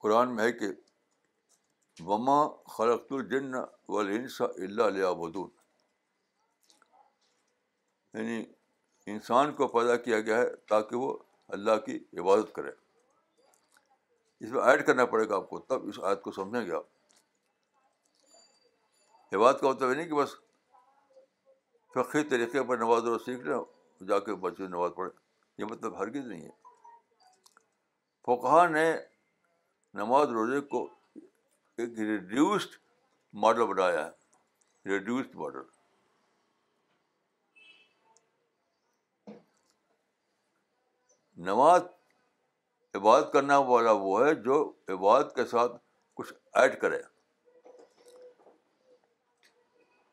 قرآن 0.06 0.34
میں 0.36 0.44
ہے 0.44 0.52
کہ 0.58 0.68
وما 2.08 2.36
خلقت 2.72 3.12
الجن 3.14 3.54
الا 3.56 4.48
اللہ 4.86 5.28
یعنی 8.18 8.40
انسان 9.14 9.54
کو 9.62 9.68
پیدا 9.78 9.96
کیا 10.08 10.20
گیا 10.28 10.38
ہے 10.38 10.50
تاکہ 10.70 10.94
وہ 11.04 11.08
اللہ 11.58 11.78
کی 11.86 11.96
عبادت 12.20 12.50
کرے 12.56 12.72
اس 14.46 14.52
میں 14.52 14.62
ایڈ 14.64 14.80
کرنا 14.88 15.06
پڑے 15.16 15.26
گا 15.30 15.34
آپ 15.36 15.48
کو 15.50 15.56
تب 15.74 15.88
اس 15.90 15.98
عادت 16.04 16.20
کو 16.24 16.30
سمجھیں 16.38 16.66
گے 16.66 16.74
آپ 16.80 16.88
عبادت 19.36 19.58
کا 19.62 19.66
مطلب 19.70 19.88
نہیں 19.94 20.08
کہ 20.14 20.20
بس 20.22 20.32
فقی 21.96 22.22
طریقے 22.36 22.60
پر 22.70 22.76
نواز 22.86 23.04
اور 23.14 23.20
سیکھ 23.26 23.42
لیں 23.48 23.58
جا 24.14 24.18
کے 24.30 24.36
بچوں 24.46 24.66
نواز 24.78 24.92
نماز 24.98 25.12
یہ 25.58 25.66
مطلب 25.76 25.92
ہرگز 26.02 26.26
نہیں 26.28 26.44
ہے 26.46 26.54
فقہ 28.30 28.64
نے 28.78 28.88
نماز 29.98 30.30
روزے 30.38 30.60
کو 30.72 30.84
ایک 31.82 32.00
ریڈیوسڈ 32.00 32.74
ماڈل 33.44 33.66
بنایا 33.68 34.06
ہے 34.06 34.90
ریڈیوسڈ 34.90 35.36
ماڈل 35.42 35.64
نماز 41.52 41.82
عبادت 42.98 43.32
کرنا 43.34 43.58
والا 43.72 43.92
وہ 44.04 44.20
ہے 44.26 44.34
جو 44.50 44.58
عبادت 44.98 45.34
کے 45.36 45.46
ساتھ 45.56 45.82
کچھ 46.18 46.34
ایڈ 46.62 46.80
کرے 46.82 46.98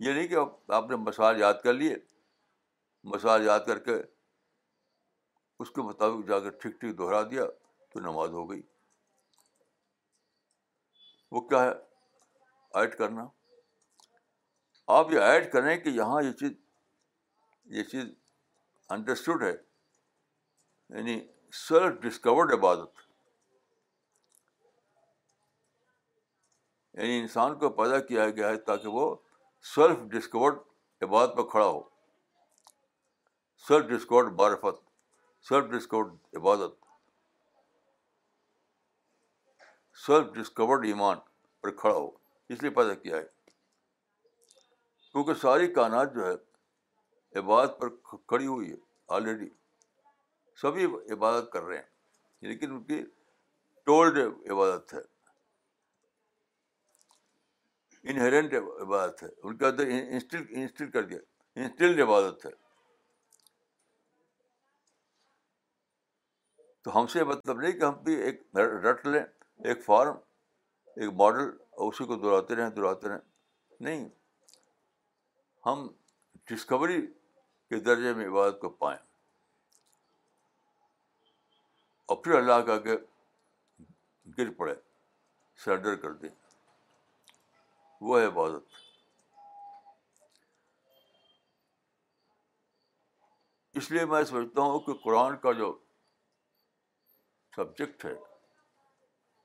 یہ 0.01 0.13
نہیں 0.13 0.27
کہ 0.29 0.37
آپ 0.79 0.91
نے 0.91 0.97
مسائل 1.11 1.41
یاد 1.41 1.63
کر 1.65 1.73
لیے 1.73 1.95
مسائل 3.15 3.47
یاد 3.47 3.67
کر 3.67 3.79
کے 3.89 3.97
اس 5.63 5.71
کے 5.71 5.83
مطابق 5.91 6.29
جا 6.29 6.39
کے 6.49 6.59
ٹھیک 6.63 6.81
ٹھیک 6.81 6.99
دہرا 6.99 7.23
دیا 7.31 7.45
تو 7.93 8.01
نماز 8.11 8.31
ہو 8.41 8.51
گئی 8.51 8.63
وہ 11.33 11.41
کیا 11.41 11.63
ہے 11.65 11.71
ایڈ 12.81 12.95
کرنا 12.97 13.27
آپ 14.97 15.13
یہ 15.13 15.21
ایڈ 15.29 15.51
کریں 15.53 15.77
کہ 15.85 15.89
یہاں 15.99 16.21
یہ 16.23 16.33
چیز 16.41 16.51
یہ 17.77 17.83
چیز 17.93 18.05
انڈرسٹوڈ 18.97 19.43
ہے 19.43 19.53
یعنی 19.53 21.19
سیلف 21.67 21.99
ڈسکورڈ 22.03 22.53
عبادت 22.55 23.01
یعنی 27.01 27.19
انسان 27.21 27.59
کو 27.59 27.71
پیدا 27.81 28.01
کیا 28.11 28.29
گیا 28.41 28.49
ہے 28.49 28.57
تاکہ 28.69 28.99
وہ 28.99 29.15
سیلف 29.75 29.99
ڈسکورڈ 30.17 30.59
عبادت 31.05 31.37
پر 31.37 31.49
کھڑا 31.55 31.67
ہو 31.67 31.83
سیلف 33.69 33.89
ڈسکورڈ 33.97 34.33
بارفت 34.45 34.83
سیلف 35.49 35.71
ڈسکورڈ 35.71 36.15
عبادت 36.39 36.82
سیلف 40.07 40.33
ڈسکورڈ 40.35 40.85
ایمان 40.85 41.19
پر 41.63 41.71
کھڑا 41.81 41.95
ہو 41.95 42.09
اس 42.53 42.63
لیے 42.63 42.71
پیدا 42.77 42.95
کیا 43.03 43.17
ہے 43.17 43.23
کیونکہ 45.11 45.35
ساری 45.41 45.67
کائنات 45.73 46.15
جو 46.15 46.27
ہے 46.27 47.39
عبادت 47.41 47.79
پر 47.81 47.89
کھڑی 48.33 48.47
ہوئی 48.47 48.71
ہے 48.71 48.77
آلریڈی 49.19 49.49
سبھی 50.63 50.87
عبادت 51.15 51.51
کر 51.53 51.63
رہے 51.63 51.77
ہیں 51.77 52.49
لیکن 52.53 52.73
ان 52.73 52.83
کی 52.85 53.01
ٹولڈ 53.91 54.19
عبادت 54.19 54.95
ہے 54.95 55.01
انہرینٹ 58.13 58.55
عبادت 58.61 59.23
ہے 59.23 59.29
ان 59.43 59.57
کے 59.57 59.67
اندر 59.67 59.87
انسٹل 59.99 60.43
انسٹل 60.63 60.91
کر 60.97 61.03
دیا 61.13 62.03
عبادت 62.05 62.47
ہے 62.47 62.51
تو 66.85 66.99
ہم 66.99 67.07
سے 67.15 67.25
مطلب 67.33 67.61
نہیں 67.61 67.73
کہ 67.79 67.85
ہم 67.85 68.03
بھی 68.05 68.15
ایک 68.27 68.43
رٹ 68.85 69.07
لیں 69.07 69.23
ایک 69.69 69.85
فارم 69.85 70.17
ایک 71.01 71.13
ماڈل 71.17 71.51
اسی 71.87 72.05
کو 72.07 72.17
دہراتے 72.17 72.55
رہیں 72.57 72.71
دہراتے 72.77 73.09
رہیں 73.09 73.19
نہیں 73.81 74.09
ہم 75.67 75.87
ڈسکوری 76.51 77.01
کے 77.69 77.79
درجے 77.85 78.13
میں 78.15 78.27
عبادت 78.29 78.61
کو 78.61 78.69
پائیں 78.85 78.99
اور 82.07 82.17
پھر 82.23 82.35
اللہ 82.37 82.61
کا 82.67 82.79
کے 82.87 82.97
گر 84.39 84.51
پڑے 84.57 84.75
سرڈر 85.65 85.97
کر 86.03 86.13
دیں 86.23 86.29
وہ 88.09 88.21
ہے 88.21 88.27
عبادت 88.27 88.81
اس 93.81 93.91
لیے 93.91 94.05
میں 94.05 94.23
سمجھتا 94.31 94.63
ہوں 94.63 94.81
کہ 94.87 94.95
قرآن 95.05 95.37
کا 95.43 95.53
جو 95.59 95.73
سبجیکٹ 97.57 98.05
ہے 98.05 98.13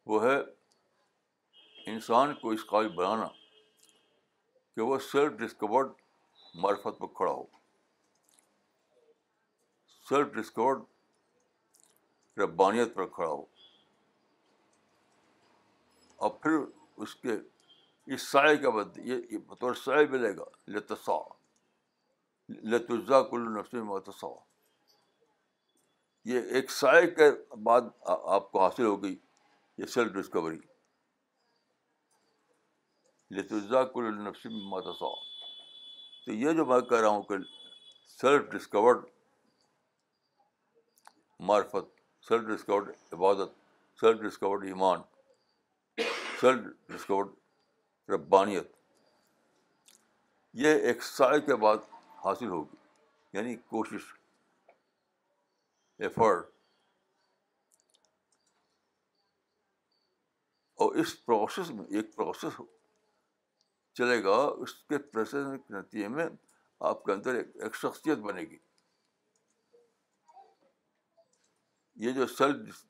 وہ 0.08 0.22
ہے 0.24 0.36
انسان 1.92 2.34
کو 2.42 2.50
اس 2.58 2.66
قابل 2.66 2.88
بنانا 2.96 3.28
کہ 4.76 4.82
وہ 4.90 4.98
سیلف 5.12 5.32
ڈسکورڈ 5.42 5.88
معرفت 6.64 6.96
پر 7.00 7.08
کھڑا 7.18 7.32
ہو 7.34 7.44
سیلف 10.10 10.28
ڈسکورڈ 10.36 10.80
ربانیت 12.40 12.90
پر 12.96 13.06
کھڑا 13.18 13.28
ہو 13.32 13.42
اور 16.26 16.30
پھر 16.42 16.54
اس 17.06 17.12
کے 17.26 17.34
اس 18.14 18.22
سائے 18.32 18.56
کا 18.58 18.70
بد 18.76 18.90
یہ 19.08 19.16
بطور 19.48 19.74
سائے 19.84 20.06
ملے 20.12 20.32
گا 20.38 20.46
لتسا 20.76 21.18
لتجا 22.74 23.20
کل 23.30 23.44
نفس 23.60 23.72
متسا 23.90 24.28
یہ 26.32 26.40
ایک 26.60 26.68
سائے 26.72 27.08
کے 27.18 27.28
بعد 27.64 27.84
آپ 28.38 28.44
کو 28.52 28.58
حاصل 28.64 28.86
ہو 28.86 28.98
گئی 29.04 29.16
یہ 29.78 29.86
سیلف 29.86 30.12
ڈسکوری 30.14 30.58
لطا 33.38 33.84
کل 33.94 34.14
نفسی 34.28 34.50
ماتسا 34.70 35.10
تو 36.26 36.32
یہ 36.34 36.52
جو 36.60 36.66
میں 36.66 36.80
کہہ 36.90 37.00
رہا 37.02 37.08
ہوں 37.10 37.22
کہ 37.24 37.36
سیلف 38.22 38.50
ڈسکورڈ 38.54 39.06
معرفت 41.50 41.90
سیلف 42.28 42.48
ڈسکورڈ 42.48 42.90
عبادت 43.14 43.54
سیلف 44.00 44.22
ڈسکورڈ 44.22 44.66
ایمان 44.68 45.02
سیلف 46.40 46.66
ڈسکورڈ 46.94 47.32
ربانیت 48.12 48.72
یہ 50.64 50.88
ایک 50.88 51.04
سائے 51.04 51.40
کے 51.50 51.56
بعد 51.66 51.90
حاصل 52.26 52.48
ہوگی 52.50 52.76
یعنی 53.38 53.56
کوشش 53.70 54.14
ایفرٹ 56.06 56.54
اور 60.84 60.96
اس 61.02 61.14
پروسیس 61.26 61.70
میں 61.76 61.84
ایک 61.98 62.14
پروسیس 62.16 62.60
چلے 63.98 64.22
گا 64.24 64.36
اس 64.66 64.74
کے 64.90 64.98
پروسیس 65.14 65.72
نتیجے 65.74 66.08
میں 66.18 66.26
آپ 66.90 67.04
کے 67.04 67.12
اندر 67.12 67.36
ایک 67.36 67.48
ایک 67.64 67.76
شخصیت 67.82 68.18
بنے 68.28 68.42
گی 68.50 68.58
یہ 72.06 72.12
جو 72.18 72.28
سیلف 72.38 72.84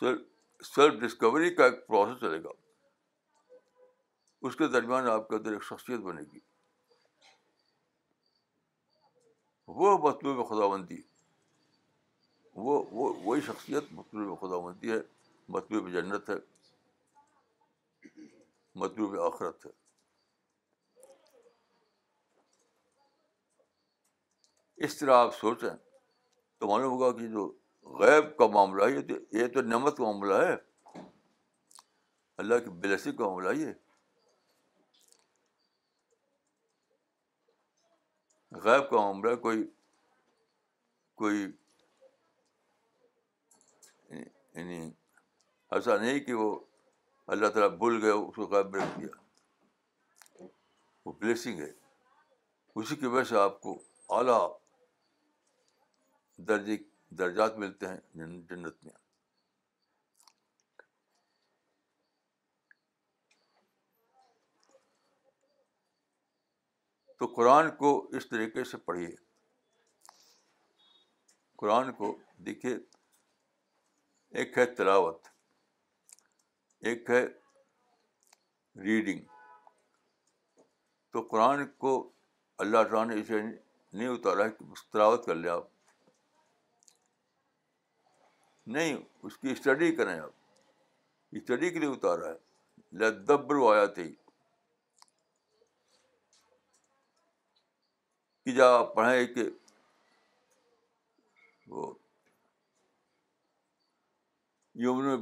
سیلف 0.00 1.00
ڈسکوری 1.02 1.54
کا 1.54 1.64
ایک 1.64 1.86
پروسیس 1.86 2.20
چلے 2.20 2.42
گا 2.44 2.50
اس 4.48 4.56
کے 4.56 4.66
درمیان 4.74 5.08
آپ 5.10 5.28
کے 5.28 5.36
اندر 5.36 5.52
ایک 5.52 5.62
شخصیت 5.70 6.00
بنے 6.10 6.22
گی 6.32 6.38
وہ 9.78 9.96
مطلوب 10.08 10.46
خدا 10.48 10.66
بندی 10.74 11.00
وہ 12.66 12.82
وہی 12.92 13.40
شخصیت 13.46 13.92
مطلوب 13.92 14.38
خدا 14.40 14.58
بندی 14.66 14.92
ہے 14.92 15.00
مطلوب 15.56 15.88
جنت 15.94 16.30
ہے 16.30 16.36
مطلوب 18.80 19.14
آخرت 19.26 19.64
ہے 19.66 19.70
اس 24.86 24.96
طرح 24.98 25.16
آپ 25.22 25.32
سوچیں 25.36 25.74
تو 26.58 26.62
معلوم 26.68 26.90
ہوگا 26.92 27.08
کہ 27.18 27.24
جو 27.32 27.42
غیب 28.00 28.24
کا 28.38 28.46
معاملہ 28.56 28.84
یہ 28.94 29.00
تو 29.08 29.14
یہ 29.36 29.44
تو 29.54 29.60
نعمت 29.72 29.94
کا 29.96 30.02
معاملہ 30.04 30.34
ہے 30.46 30.54
اللہ 32.44 32.58
کی 32.64 32.70
بلسی 32.84 33.12
کا 33.20 33.24
معاملہ 33.26 33.50
یہ 33.60 33.70
غیب 38.64 38.84
کا 38.90 38.96
معاملہ 38.96 39.32
کوئی 39.46 39.58
کوئی 41.22 41.40
یعنی, 41.42 44.22
یعنی 44.54 44.80
ایسا 44.80 45.96
نہیں 45.96 46.20
کہ 46.28 46.34
وہ 46.42 46.52
اللہ 47.34 47.48
تعالیٰ 47.54 47.68
بھول 47.78 48.02
گئے 48.02 48.10
اس 48.10 48.34
کو 48.34 48.46
قائم 48.52 48.74
رکھ 48.74 48.98
دیا 49.00 50.44
وہ 51.04 51.12
بلیسنگ 51.20 51.58
ہے 51.60 51.70
اسی 52.82 52.96
کی 52.96 53.06
وجہ 53.14 53.24
سے 53.28 53.36
آپ 53.38 53.60
کو 53.60 53.74
اعلیٰ 54.18 54.40
درجے 56.48 56.76
درجات 57.18 57.58
ملتے 57.64 57.88
ہیں 57.88 57.96
جنت 58.50 58.84
میں 58.84 58.92
تو 67.18 67.26
قرآن 67.36 67.70
کو 67.78 67.96
اس 68.16 68.28
طریقے 68.28 68.64
سے 68.72 68.76
پڑھیے 68.88 69.14
قرآن 71.62 71.92
کو 72.02 72.16
دیکھیے 72.46 72.76
ایک 74.40 74.58
ہے 74.58 74.64
تلاوت 74.78 75.36
ایک 76.86 77.08
ہے 77.10 77.24
ریڈنگ 78.82 79.24
تو 81.12 81.20
قرآن 81.30 81.66
کو 81.84 81.92
اللہ 82.64 82.82
تعالیٰ 82.90 83.06
نے 83.14 83.20
اسے 83.20 83.40
نہیں 83.42 84.08
اتارا 84.08 84.46
کہ 84.48 84.64
تلاوت 84.92 85.26
کر 85.26 85.34
لیں 85.34 85.50
آپ 85.50 85.64
نہیں 88.76 88.96
اس 89.26 89.36
کی 89.38 89.50
اسٹڈی 89.52 89.94
کریں 89.96 90.18
آپ 90.18 91.36
اسٹڈی 91.38 91.70
کے 91.70 91.78
لیے 91.80 91.88
اتارا 91.88 92.28
ہے 92.28 92.98
لدبر 92.98 93.56
آیا 93.74 93.84
تھی 93.94 94.14
کہ 98.44 98.52
جب 98.56 98.64
آپ 98.66 98.94
پڑھیں 98.94 99.26
کہ 99.34 99.48
وہ 101.70 101.92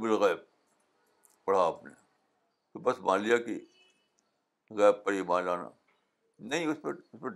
بالغیب 0.01 0.46
پڑھا 1.47 1.63
آپ 1.65 1.83
نے 1.83 1.89
تو 2.73 2.79
بس 2.87 2.99
مان 3.07 3.21
لیا 3.21 3.37
کہ 3.43 3.57
غائب 4.79 5.03
پر 5.03 5.13
ایمان 5.19 5.43
لانا 5.45 5.69
نہیں 6.51 6.65
اس 6.71 6.77
پر 6.81 6.93
اس 6.95 7.19
پر 7.21 7.35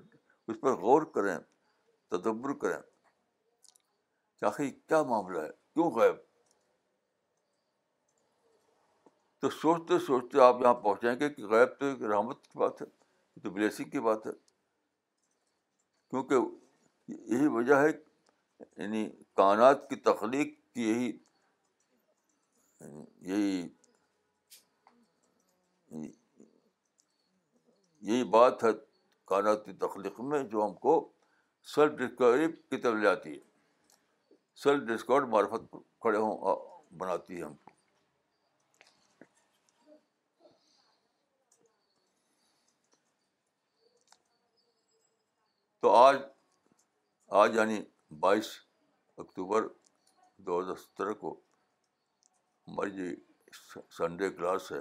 اس 0.52 0.58
پر 0.62 0.74
غور 0.82 1.02
کریں 1.16 1.38
تدبر 2.16 2.54
کریں 2.64 2.82
کہ 4.40 4.46
آخر 4.46 4.70
کیا 4.88 5.02
معاملہ 5.14 5.40
ہے 5.42 5.50
کیوں 5.74 5.90
غائب 6.00 6.16
تو 9.42 9.50
سوچتے 9.62 10.00
سوچتے 10.08 10.42
آپ 10.46 10.62
یہاں 10.62 10.74
پہنچیں 10.86 11.20
گے 11.20 11.30
کہ 11.36 11.46
غائب 11.54 11.80
تو 11.80 11.86
ایک 11.90 12.02
رحمت 12.14 12.44
کی 12.48 12.60
بات 12.60 12.82
ہے 12.82 12.86
تو 13.44 13.50
بلیسنگ 13.50 13.90
کی 13.90 14.00
بات 14.10 14.26
ہے 14.28 14.32
کیونکہ 16.14 17.14
یہی 17.34 17.48
وجہ 17.60 17.76
ہے 17.84 17.90
یعنی 17.90 19.08
کائنات 19.42 19.90
کی 19.90 19.96
تخلیق 20.12 20.54
کی 20.76 20.90
یہی 20.90 21.08
یعنی 22.82 23.32
یہی 23.34 23.68
یعنی 25.92 26.08
یہی 28.12 28.24
بات 28.38 28.64
ہے 28.64 28.70
قانوتی 29.32 29.74
تخلیق 29.86 30.20
میں 30.30 30.42
جو 30.52 30.64
ہم 30.66 30.74
کو 30.86 30.94
سیلف 31.74 31.96
ڈسکوری 32.00 32.48
کی 32.70 32.78
طرف 32.82 32.96
لے 33.02 33.08
آتی 33.08 33.30
ہے 33.32 34.36
سیلف 34.64 34.88
ڈسکور 34.88 35.22
معرفت 35.34 35.72
کھڑے 36.02 36.18
ہوں 36.18 36.56
بناتی 37.00 37.38
ہے 37.38 37.44
ہم 37.44 37.54
کو 37.64 37.70
تو 45.82 45.92
آج 45.96 46.18
آج 47.44 47.56
یعنی 47.56 47.80
بائیس 48.20 48.48
اکتوبر 49.18 49.68
دو 50.48 50.60
ہزار 50.60 50.76
سترہ 50.84 51.14
کو 51.22 51.34
ہماری 52.68 52.96
جو 52.98 53.16
سنڈے 53.98 54.30
کلاس 54.36 54.72
ہے 54.72 54.80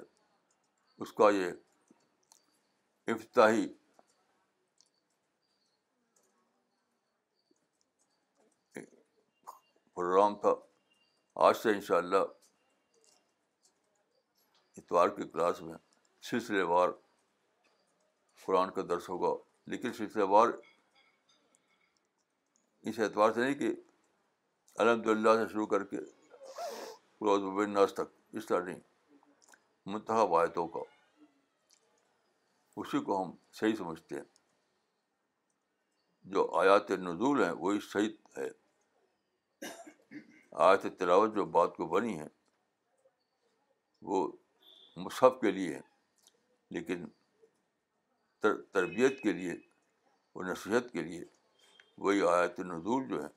اس 1.03 1.13
کا 1.19 1.29
یہ 1.35 3.11
افتتاحی 3.13 3.67
پروگرام 9.95 10.37
تھا 10.41 10.53
آج 11.47 11.57
سے 11.57 11.71
ان 11.71 11.81
شاء 11.87 11.97
اللہ 11.97 12.17
اتوار 14.81 15.09
کی 15.17 15.29
کلاس 15.29 15.61
میں 15.63 15.79
سلسلے 16.31 16.63
وار 16.73 16.89
قرآن 18.45 18.71
کا 18.75 18.83
درس 18.89 19.09
ہوگا 19.09 19.33
لیکن 19.71 19.93
سلسلے 19.99 20.23
وار 20.35 20.49
اس 22.91 22.99
اعتبار 22.99 23.33
سے 23.33 23.41
نہیں 23.45 23.55
کہ 23.63 23.73
الحمد 24.83 25.07
للہ 25.07 25.37
سے 25.43 25.49
شروع 25.53 25.67
کر 25.75 25.85
کے 25.93 25.99
روز 27.27 27.43
و 27.71 27.87
تک 27.87 28.15
اس 28.39 28.47
طرح 28.47 28.65
نہیں 28.65 28.79
منتخب 29.93 30.35
آیتوں 30.37 30.67
کا 30.69 30.81
اسی 32.81 32.99
کو 33.05 33.23
ہم 33.23 33.31
صحیح 33.61 33.75
سمجھتے 33.77 34.15
ہیں 34.17 34.29
جو 36.35 36.45
آیات 36.61 36.91
نزول 37.07 37.43
ہیں 37.45 37.51
وہی 37.61 37.81
صحیح 37.93 38.09
ہے 38.37 38.49
آیت 40.67 40.87
تلاوت 40.99 41.35
جو 41.35 41.45
بات 41.57 41.77
کو 41.77 41.87
بنی 41.95 42.19
ہے 42.19 42.27
وہ 44.11 44.21
مصحف 45.05 45.41
کے 45.41 45.51
لیے 45.59 45.75
ہے 45.75 45.81
لیکن 46.77 47.05
تر 48.43 48.57
تربیت 48.79 49.21
کے 49.23 49.33
لیے 49.41 49.53
اور 50.35 50.45
نصیحت 50.45 50.91
کے 50.93 51.03
لیے 51.09 51.25
وہی 52.05 52.23
آیت 52.31 52.61
نزول 52.73 53.07
جو 53.09 53.21
ہیں 53.21 53.29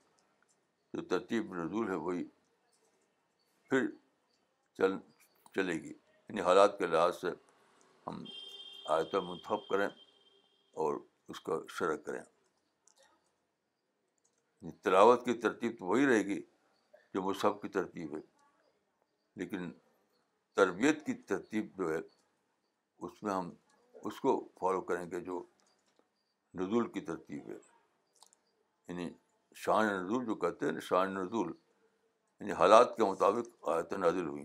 جو 0.94 1.02
ترتیب 1.12 1.54
نزول 1.58 1.90
ہے 1.90 1.96
وہی 2.06 2.24
پھر 3.68 3.86
چل 4.78 4.96
چلے 5.54 5.80
گی 5.82 5.92
یعنی 5.92 6.40
حالات 6.50 6.78
کے 6.78 6.86
لحاظ 6.86 7.20
سے 7.20 7.30
ہم 8.06 8.24
آیت 8.92 9.14
منتخب 9.14 9.66
کریں 9.68 9.86
اور 10.84 10.96
اس 11.28 11.40
کا 11.40 11.58
شرح 11.78 11.96
کریں 12.06 12.18
یعنی 12.18 14.70
تلاوت 14.84 15.24
کی 15.24 15.34
ترتیب 15.44 15.72
تو 15.78 15.82
وہی 15.86 16.04
رہے 16.06 16.24
گی 16.26 16.38
جو 17.14 17.20
مصحف 17.22 17.54
کی 17.62 17.68
ترتیب 17.78 18.08
ہے 18.16 18.20
لیکن 19.40 19.62
تربیت 20.56 20.96
کی 21.06 21.14
ترتیب 21.32 21.64
جو 21.78 21.84
ہے 21.92 21.98
اس 23.06 23.14
میں 23.22 23.32
ہم 23.34 23.46
اس 24.08 24.16
کو 24.20 24.30
فالو 24.60 24.80
کریں 24.90 25.06
گے 25.10 25.18
جو 25.24 25.36
نزول 26.60 26.86
کی 26.92 27.00
ترتیب 27.10 27.42
ہے 27.50 27.56
یعنی 28.88 29.06
شان 29.64 29.84
نزول 29.86 30.24
جو 30.26 30.34
کہتے 30.44 30.60
ہیں 30.70 30.74
شان 30.88 31.06
نزول 31.14 31.48
یعنی 31.52 32.52
حالات 32.58 32.88
کے 32.96 33.02
مطابق 33.10 33.44
آیتیں 33.76 33.98
نازل 33.98 34.26
ہوئی 34.26 34.44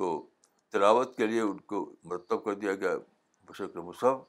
تو 0.00 0.04
تلاوت 0.72 1.16
کے 1.16 1.26
لیے 1.26 1.40
ان 1.40 1.58
کو 1.70 1.78
مرتب 2.10 2.44
کر 2.44 2.54
دیا 2.64 2.74
گیا 2.82 2.90
ہے 2.90 3.78
مصحف 3.84 4.20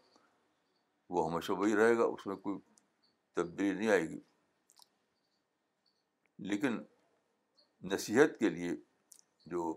وہ 1.13 1.29
ہمیشہ 1.29 1.51
وہی 1.59 1.75
رہے 1.75 1.97
گا 1.97 2.03
اس 2.13 2.25
میں 2.27 2.35
کوئی 2.45 2.57
تبدیلی 3.35 3.73
نہیں 3.77 3.89
آئے 3.95 4.07
گی 4.09 4.19
لیکن 6.51 6.77
نصیحت 7.91 8.37
کے 8.39 8.49
لیے 8.55 8.71
جو 9.51 9.71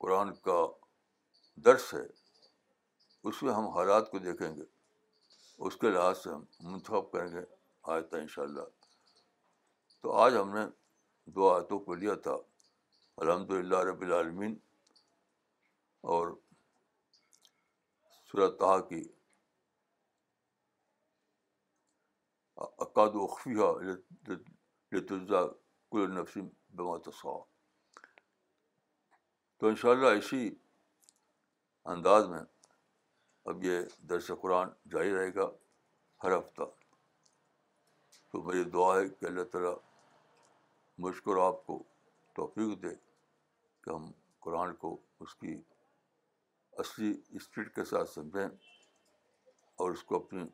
قرآن 0.00 0.32
کا 0.48 0.58
درس 1.64 1.92
ہے 1.94 2.06
اس 3.28 3.42
میں 3.42 3.52
ہم 3.54 3.66
حالات 3.76 4.10
کو 4.10 4.18
دیکھیں 4.26 4.54
گے 4.56 4.64
اس 5.66 5.76
کے 5.80 5.90
لحاظ 5.90 6.18
سے 6.22 6.30
ہم 6.34 6.44
منتخب 6.72 7.10
کریں 7.12 7.28
گے 7.32 7.44
آیتیں 7.94 8.20
ان 8.20 8.28
شاء 8.36 8.42
اللہ 8.42 8.68
تو 10.02 10.12
آج 10.24 10.36
ہم 10.36 10.54
نے 10.58 10.64
دو 11.34 11.50
آیتوں 11.54 11.78
کو 11.88 11.94
لیا 11.94 12.14
تھا 12.26 12.36
الحمد 13.22 13.50
للہ 13.50 13.76
رب 13.84 14.02
العالمین 14.02 14.54
اور 16.12 16.28
صورت 18.30 18.62
کی 18.88 19.00
و 22.60 22.64
عکادہ 22.84 23.66
کل 25.90 26.18
نفسم 26.18 26.46
بما 26.76 26.96
تصا 27.10 27.36
تو 29.58 29.66
ان 29.68 29.76
شاء 29.82 29.90
اللہ 29.90 30.16
اسی 30.18 30.48
انداز 31.96 32.28
میں 32.28 32.42
اب 33.52 33.62
یہ 33.64 33.78
درس 34.14 34.30
قرآن 34.42 34.68
جاری 34.94 35.14
رہے 35.16 35.34
گا 35.34 35.48
ہر 36.24 36.38
ہفتہ 36.38 36.70
تو 38.32 38.42
میری 38.48 38.64
دعا 38.78 38.96
ہے 38.98 39.08
کہ 39.08 39.26
اللہ 39.34 39.44
تعالیٰ 39.52 39.74
مشکر 41.06 41.42
آپ 41.46 41.64
کو 41.66 41.82
توفیق 42.36 42.82
دے 42.82 42.94
کہ 43.84 43.90
ہم 43.90 44.10
قرآن 44.44 44.70
کو 44.80 44.88
اس 45.20 45.32
کی 45.34 45.54
اصلی 46.78 47.12
اسپرٹ 47.36 47.74
کے 47.74 47.84
ساتھ 47.90 48.10
سمجھیں 48.10 48.44
اور 49.78 49.90
اس 49.90 50.02
کو 50.04 50.14
اپنی 50.16 50.44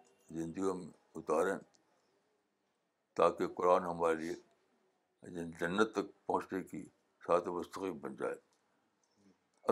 زندگیوں 0.40 0.74
میں 0.74 0.90
اتاریں 1.18 1.56
تاکہ 3.16 3.46
قرآن 3.56 3.82
ہمارے 3.84 4.14
لیے 4.20 4.32
یعنی 5.22 5.50
جنت 5.60 5.88
تک 5.94 6.06
پہنچنے 6.26 6.62
کی 6.70 6.82
ساتھ 7.26 7.48
مستقب 7.58 8.00
بن 8.04 8.14
جائے 8.20 8.34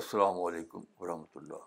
السلام 0.00 0.34
علیکم 0.44 0.80
ورحمۃ 1.00 1.32
اللہ 1.42 1.60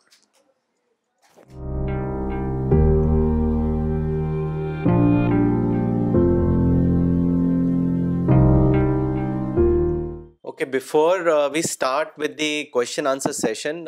okay 10.57 10.65
before 10.71 11.19
we 11.53 11.59
start 11.63 12.13
with 12.19 12.37
the 12.37 12.63
question 12.73 13.07
answer 13.07 13.31
session 13.39 13.83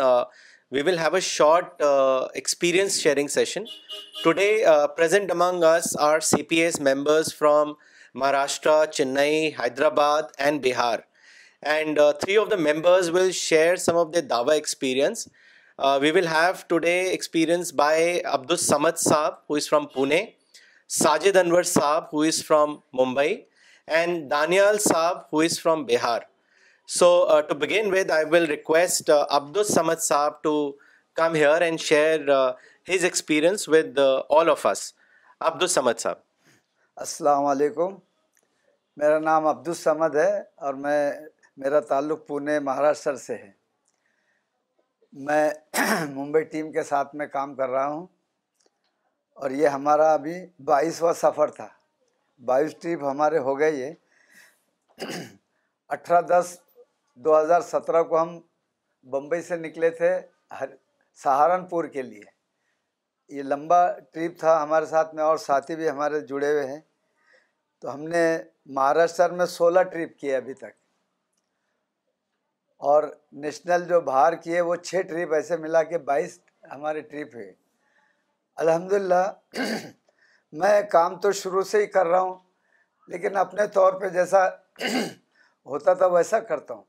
we 0.71 0.81
will 0.85 0.97
have 0.99 1.13
a 1.15 1.19
short 1.27 1.81
experience 1.81 2.99
sharing 3.03 3.27
session 3.35 3.63
today 4.23 4.47
present 4.97 5.31
among 5.31 5.63
our 5.99 6.19
C 6.31 6.41
P 6.49 6.57
S 6.63 6.79
members 6.89 7.33
from 7.37 7.73
Maharashtra 8.13 8.85
Chennai 8.93 9.47
Hyderabad 9.59 10.23
and 10.37 10.63
Bihar 10.65 10.99
and 11.73 11.99
three 12.19 12.37
of 12.37 12.51
the 12.51 12.55
members 12.69 13.09
will 13.15 13.31
share 13.39 13.75
some 13.87 13.97
of 13.97 14.13
the 14.15 14.19
Dawa 14.29 14.53
experience 14.53 15.27
we 16.01 16.11
will 16.15 16.27
have 16.35 16.51
today 16.67 16.97
experience 17.01 17.73
by 17.83 18.19
Abdussamad 18.33 18.99
sahab 19.09 19.33
who 19.49 19.55
is 19.55 19.69
from 19.69 19.85
Pune 19.93 20.25
Sajid 21.03 21.37
Anwar 21.45 21.63
sahab 21.75 22.13
who 22.13 22.21
is 22.29 22.45
from 22.47 22.77
Mumbai 23.03 23.35
and 23.97 24.29
Danial 24.31 24.77
sahab 24.89 25.17
who 25.33 25.39
is 25.41 25.61
from 25.61 25.85
بہار 25.85 26.28
میرا 26.89 28.07
نام 28.09 28.33
عبدالصمد 28.33 29.45
ہے 40.15 40.33
اور 40.63 40.73
میں 40.73 41.11
میرا 41.61 41.79
تعلق 41.89 42.25
پونے 42.27 42.59
مہاراشٹر 42.59 43.15
سے 43.25 43.35
ہے 43.35 43.51
میں 45.25 45.49
ممبئی 46.15 46.43
ٹیم 46.49 46.71
کے 46.71 46.83
ساتھ 46.83 47.15
میں 47.19 47.27
کام 47.33 47.53
کر 47.55 47.69
رہا 47.69 47.87
ہوں 47.87 48.05
اور 49.41 49.51
یہ 49.59 49.67
ہمارا 49.77 50.13
ابھی 50.13 50.33
بائیسواں 50.71 51.13
سفر 51.21 51.51
تھا 51.59 51.67
بائیس 52.45 52.75
ٹرپ 52.81 53.03
ہمارے 53.09 53.37
ہو 53.45 53.59
ہے 53.59 53.85
اٹھارہ 55.93 56.21
دس 56.29 56.55
دو 57.23 57.39
ہزار 57.39 57.61
سترہ 57.69 58.01
کو 58.09 58.21
ہم 58.21 58.37
بمبئی 59.11 59.41
سے 59.41 59.55
نکلے 59.57 59.89
تھے 59.99 60.11
سہارنپور 61.23 61.85
کے 61.93 62.01
لیے 62.01 62.21
یہ 63.37 63.43
لمبا 63.43 63.79
ٹرپ 64.13 64.39
تھا 64.39 64.61
ہمارے 64.61 64.85
ساتھ 64.85 65.13
میں 65.15 65.23
اور 65.23 65.37
ساتھی 65.45 65.75
بھی 65.75 65.89
ہمارے 65.89 66.19
جڑے 66.29 66.51
ہوئے 66.51 66.65
ہیں 66.67 66.79
تو 67.81 67.93
ہم 67.93 68.03
نے 68.13 68.23
مہاراشٹر 68.77 69.31
میں 69.39 69.45
سولہ 69.55 69.81
ٹرپ 69.95 70.17
کیے 70.19 70.35
ابھی 70.35 70.53
تک 70.63 70.73
اور 72.91 73.03
نیشنل 73.45 73.85
جو 73.87 73.99
باہر 74.11 74.35
کیے 74.43 74.61
وہ 74.69 74.75
چھ 74.89 75.01
ٹرپ 75.09 75.33
ایسے 75.33 75.57
ملا 75.67 75.83
کے 75.91 75.97
بائیس 76.11 76.39
ہمارے 76.71 77.01
ٹرپ 77.13 77.35
ہوئے 77.35 77.51
الحمد 78.63 78.93
للہ 78.93 79.71
میں 80.61 80.81
کام 80.91 81.19
تو 81.25 81.31
شروع 81.41 81.63
سے 81.71 81.81
ہی 81.81 81.85
کر 81.97 82.05
رہا 82.13 82.19
ہوں 82.21 82.35
لیکن 83.11 83.35
اپنے 83.47 83.67
طور 83.79 83.99
پہ 84.01 84.09
جیسا 84.19 84.47
ہوتا 85.69 85.93
تھا 85.93 86.05
ویسا 86.13 86.39
کرتا 86.51 86.73
ہوں 86.73 86.83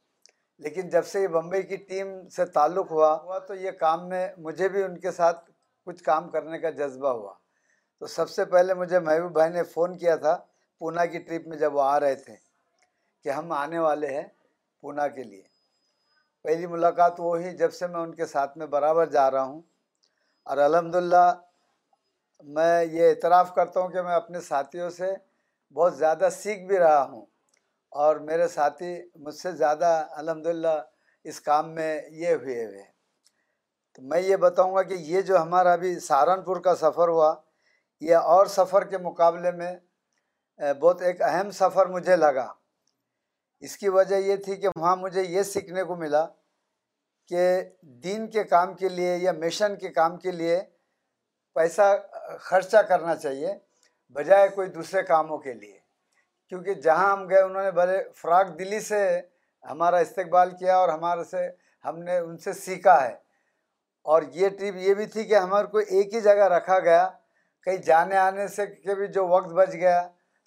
لیکن 0.63 0.89
جب 0.91 1.07
سے 1.07 1.21
یہ 1.21 1.29
بمبئی 1.35 1.63
کی 1.69 1.77
ٹیم 1.91 2.09
سے 2.33 2.45
تعلق 2.57 2.91
ہوا 2.91 3.13
ہوا 3.25 3.39
تو 3.47 3.55
یہ 3.55 3.71
کام 3.81 4.09
میں 4.09 4.27
مجھے 4.47 4.69
بھی 4.73 4.83
ان 4.83 4.99
کے 5.01 5.11
ساتھ 5.19 5.39
کچھ 5.87 6.03
کام 6.05 6.29
کرنے 6.31 6.59
کا 6.61 6.71
جذبہ 6.81 7.09
ہوا 7.21 7.33
تو 8.01 8.07
سب 8.15 8.31
سے 8.31 8.45
پہلے 8.55 8.75
مجھے 8.81 8.99
محبوب 9.07 9.33
بھائی 9.39 9.51
نے 9.53 9.63
فون 9.73 9.97
کیا 9.99 10.17
تھا 10.25 10.35
پونا 10.81 11.05
کی 11.13 11.19
ٹرپ 11.29 11.47
میں 11.49 11.57
جب 11.59 11.75
وہ 11.77 11.83
آ 11.83 11.99
رہے 12.01 12.15
تھے 12.27 12.35
کہ 13.25 13.29
ہم 13.39 13.53
آنے 13.53 13.79
والے 13.87 14.09
ہیں 14.17 14.27
پونا 14.83 15.07
کے 15.17 15.23
لیے 15.23 15.43
پہلی 16.45 16.67
ملاقات 16.75 17.21
وہ 17.21 17.37
ہوئی 17.39 17.57
جب 17.57 17.73
سے 17.79 17.87
میں 17.95 18.01
ان 18.01 18.15
کے 18.15 18.27
ساتھ 18.27 18.59
میں 18.59 18.67
برابر 18.77 19.07
جا 19.17 19.31
رہا 19.31 19.43
ہوں 19.45 19.61
اور 20.51 20.57
الحمدللہ 20.69 21.25
میں 22.59 22.83
یہ 22.85 23.09
اعتراف 23.09 23.55
کرتا 23.55 23.81
ہوں 23.81 23.89
کہ 23.97 24.03
میں 24.03 24.15
اپنے 24.15 24.41
ساتھیوں 24.53 24.91
سے 25.01 25.13
بہت 25.81 25.97
زیادہ 25.97 26.29
سیکھ 26.39 26.63
بھی 26.69 26.79
رہا 26.79 27.03
ہوں 27.11 27.25
اور 27.99 28.17
میرے 28.27 28.47
ساتھی 28.49 28.95
مجھ 29.25 29.35
سے 29.35 29.51
زیادہ 29.53 29.87
الحمد 30.17 30.47
للہ 30.47 30.77
اس 31.29 31.41
کام 31.47 31.71
میں 31.75 31.99
یہ 32.19 32.35
ہوئے 32.43 32.65
ہوئے 32.65 32.83
تو 33.95 34.03
میں 34.11 34.21
یہ 34.21 34.37
بتاؤں 34.45 34.75
گا 34.75 34.83
کہ 34.91 34.95
یہ 35.13 35.21
جو 35.31 35.37
ہمارا 35.43 35.73
ابھی 35.73 35.99
سہارنپور 36.01 36.61
کا 36.67 36.75
سفر 36.81 37.09
ہوا 37.09 37.35
یہ 38.01 38.17
اور 38.35 38.47
سفر 38.59 38.85
کے 38.91 38.99
مقابلے 39.07 39.51
میں 39.57 39.73
بہت 40.81 41.03
ایک 41.09 41.23
اہم 41.31 41.51
سفر 41.59 41.87
مجھے 41.97 42.17
لگا 42.17 42.47
اس 43.67 43.77
کی 43.77 43.89
وجہ 43.99 44.17
یہ 44.27 44.37
تھی 44.45 44.57
کہ 44.61 44.69
وہاں 44.79 44.95
مجھے 44.97 45.23
یہ 45.23 45.43
سیکھنے 45.53 45.85
کو 45.85 45.97
ملا 45.97 46.25
کہ 47.29 47.43
دین 48.05 48.29
کے 48.31 48.45
کام 48.55 48.75
کے 48.77 48.89
لیے 48.89 49.17
یا 49.17 49.33
مشن 49.41 49.77
کے 49.81 49.89
کام 49.99 50.17
کے 50.19 50.31
لیے 50.39 50.61
پیسہ 51.55 51.95
خرچہ 52.49 52.77
کرنا 52.89 53.17
چاہیے 53.17 53.55
بجائے 54.15 54.49
کوئی 54.55 54.69
دوسرے 54.75 55.03
کاموں 55.09 55.39
کے 55.39 55.53
لیے 55.55 55.80
کیونکہ 56.51 56.75
جہاں 56.85 57.11
ہم 57.11 57.29
گئے 57.29 57.41
انہوں 57.41 57.63
نے 57.63 57.71
بڑے 57.73 57.99
فراغ 58.21 58.49
دلی 58.59 58.79
سے 58.87 58.99
ہمارا 59.71 59.97
استقبال 60.05 60.51
کیا 60.59 60.77
اور 60.77 60.89
ہمارے 60.89 61.25
سے 61.25 61.47
ہم 61.89 61.99
نے 62.03 62.17
ان 62.19 62.37
سے 62.45 62.53
سیکھا 62.53 62.95
ہے 63.07 63.13
اور 64.13 64.23
یہ 64.35 64.49
ٹرپ 64.59 64.77
یہ 64.87 64.95
بھی 65.01 65.07
تھی 65.13 65.25
کہ 65.25 65.35
ہمارے 65.37 65.67
کو 65.73 65.79
ایک 65.97 66.15
ہی 66.15 66.21
جگہ 66.21 66.49
رکھا 66.55 66.79
گیا 66.89 67.09
کہیں 67.65 67.77
جانے 67.91 68.17
آنے 68.17 68.47
سے 68.57 68.67
کہ 68.67 68.95
بھی 68.95 69.07
جو 69.19 69.27
وقت 69.29 69.53
بچ 69.61 69.73
گیا 69.73 70.01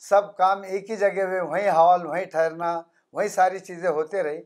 سب 0.09 0.35
کام 0.37 0.61
ایک 0.73 0.89
ہی 0.91 0.95
جگہ 1.05 1.25
ہوئے 1.27 1.39
وہیں 1.39 1.69
ہال 1.77 2.05
وہیں 2.05 2.25
ٹھہرنا 2.31 2.79
وہیں 3.13 3.27
ساری 3.39 3.59
چیزیں 3.67 3.89
ہوتے 3.89 4.23
رہی 4.23 4.41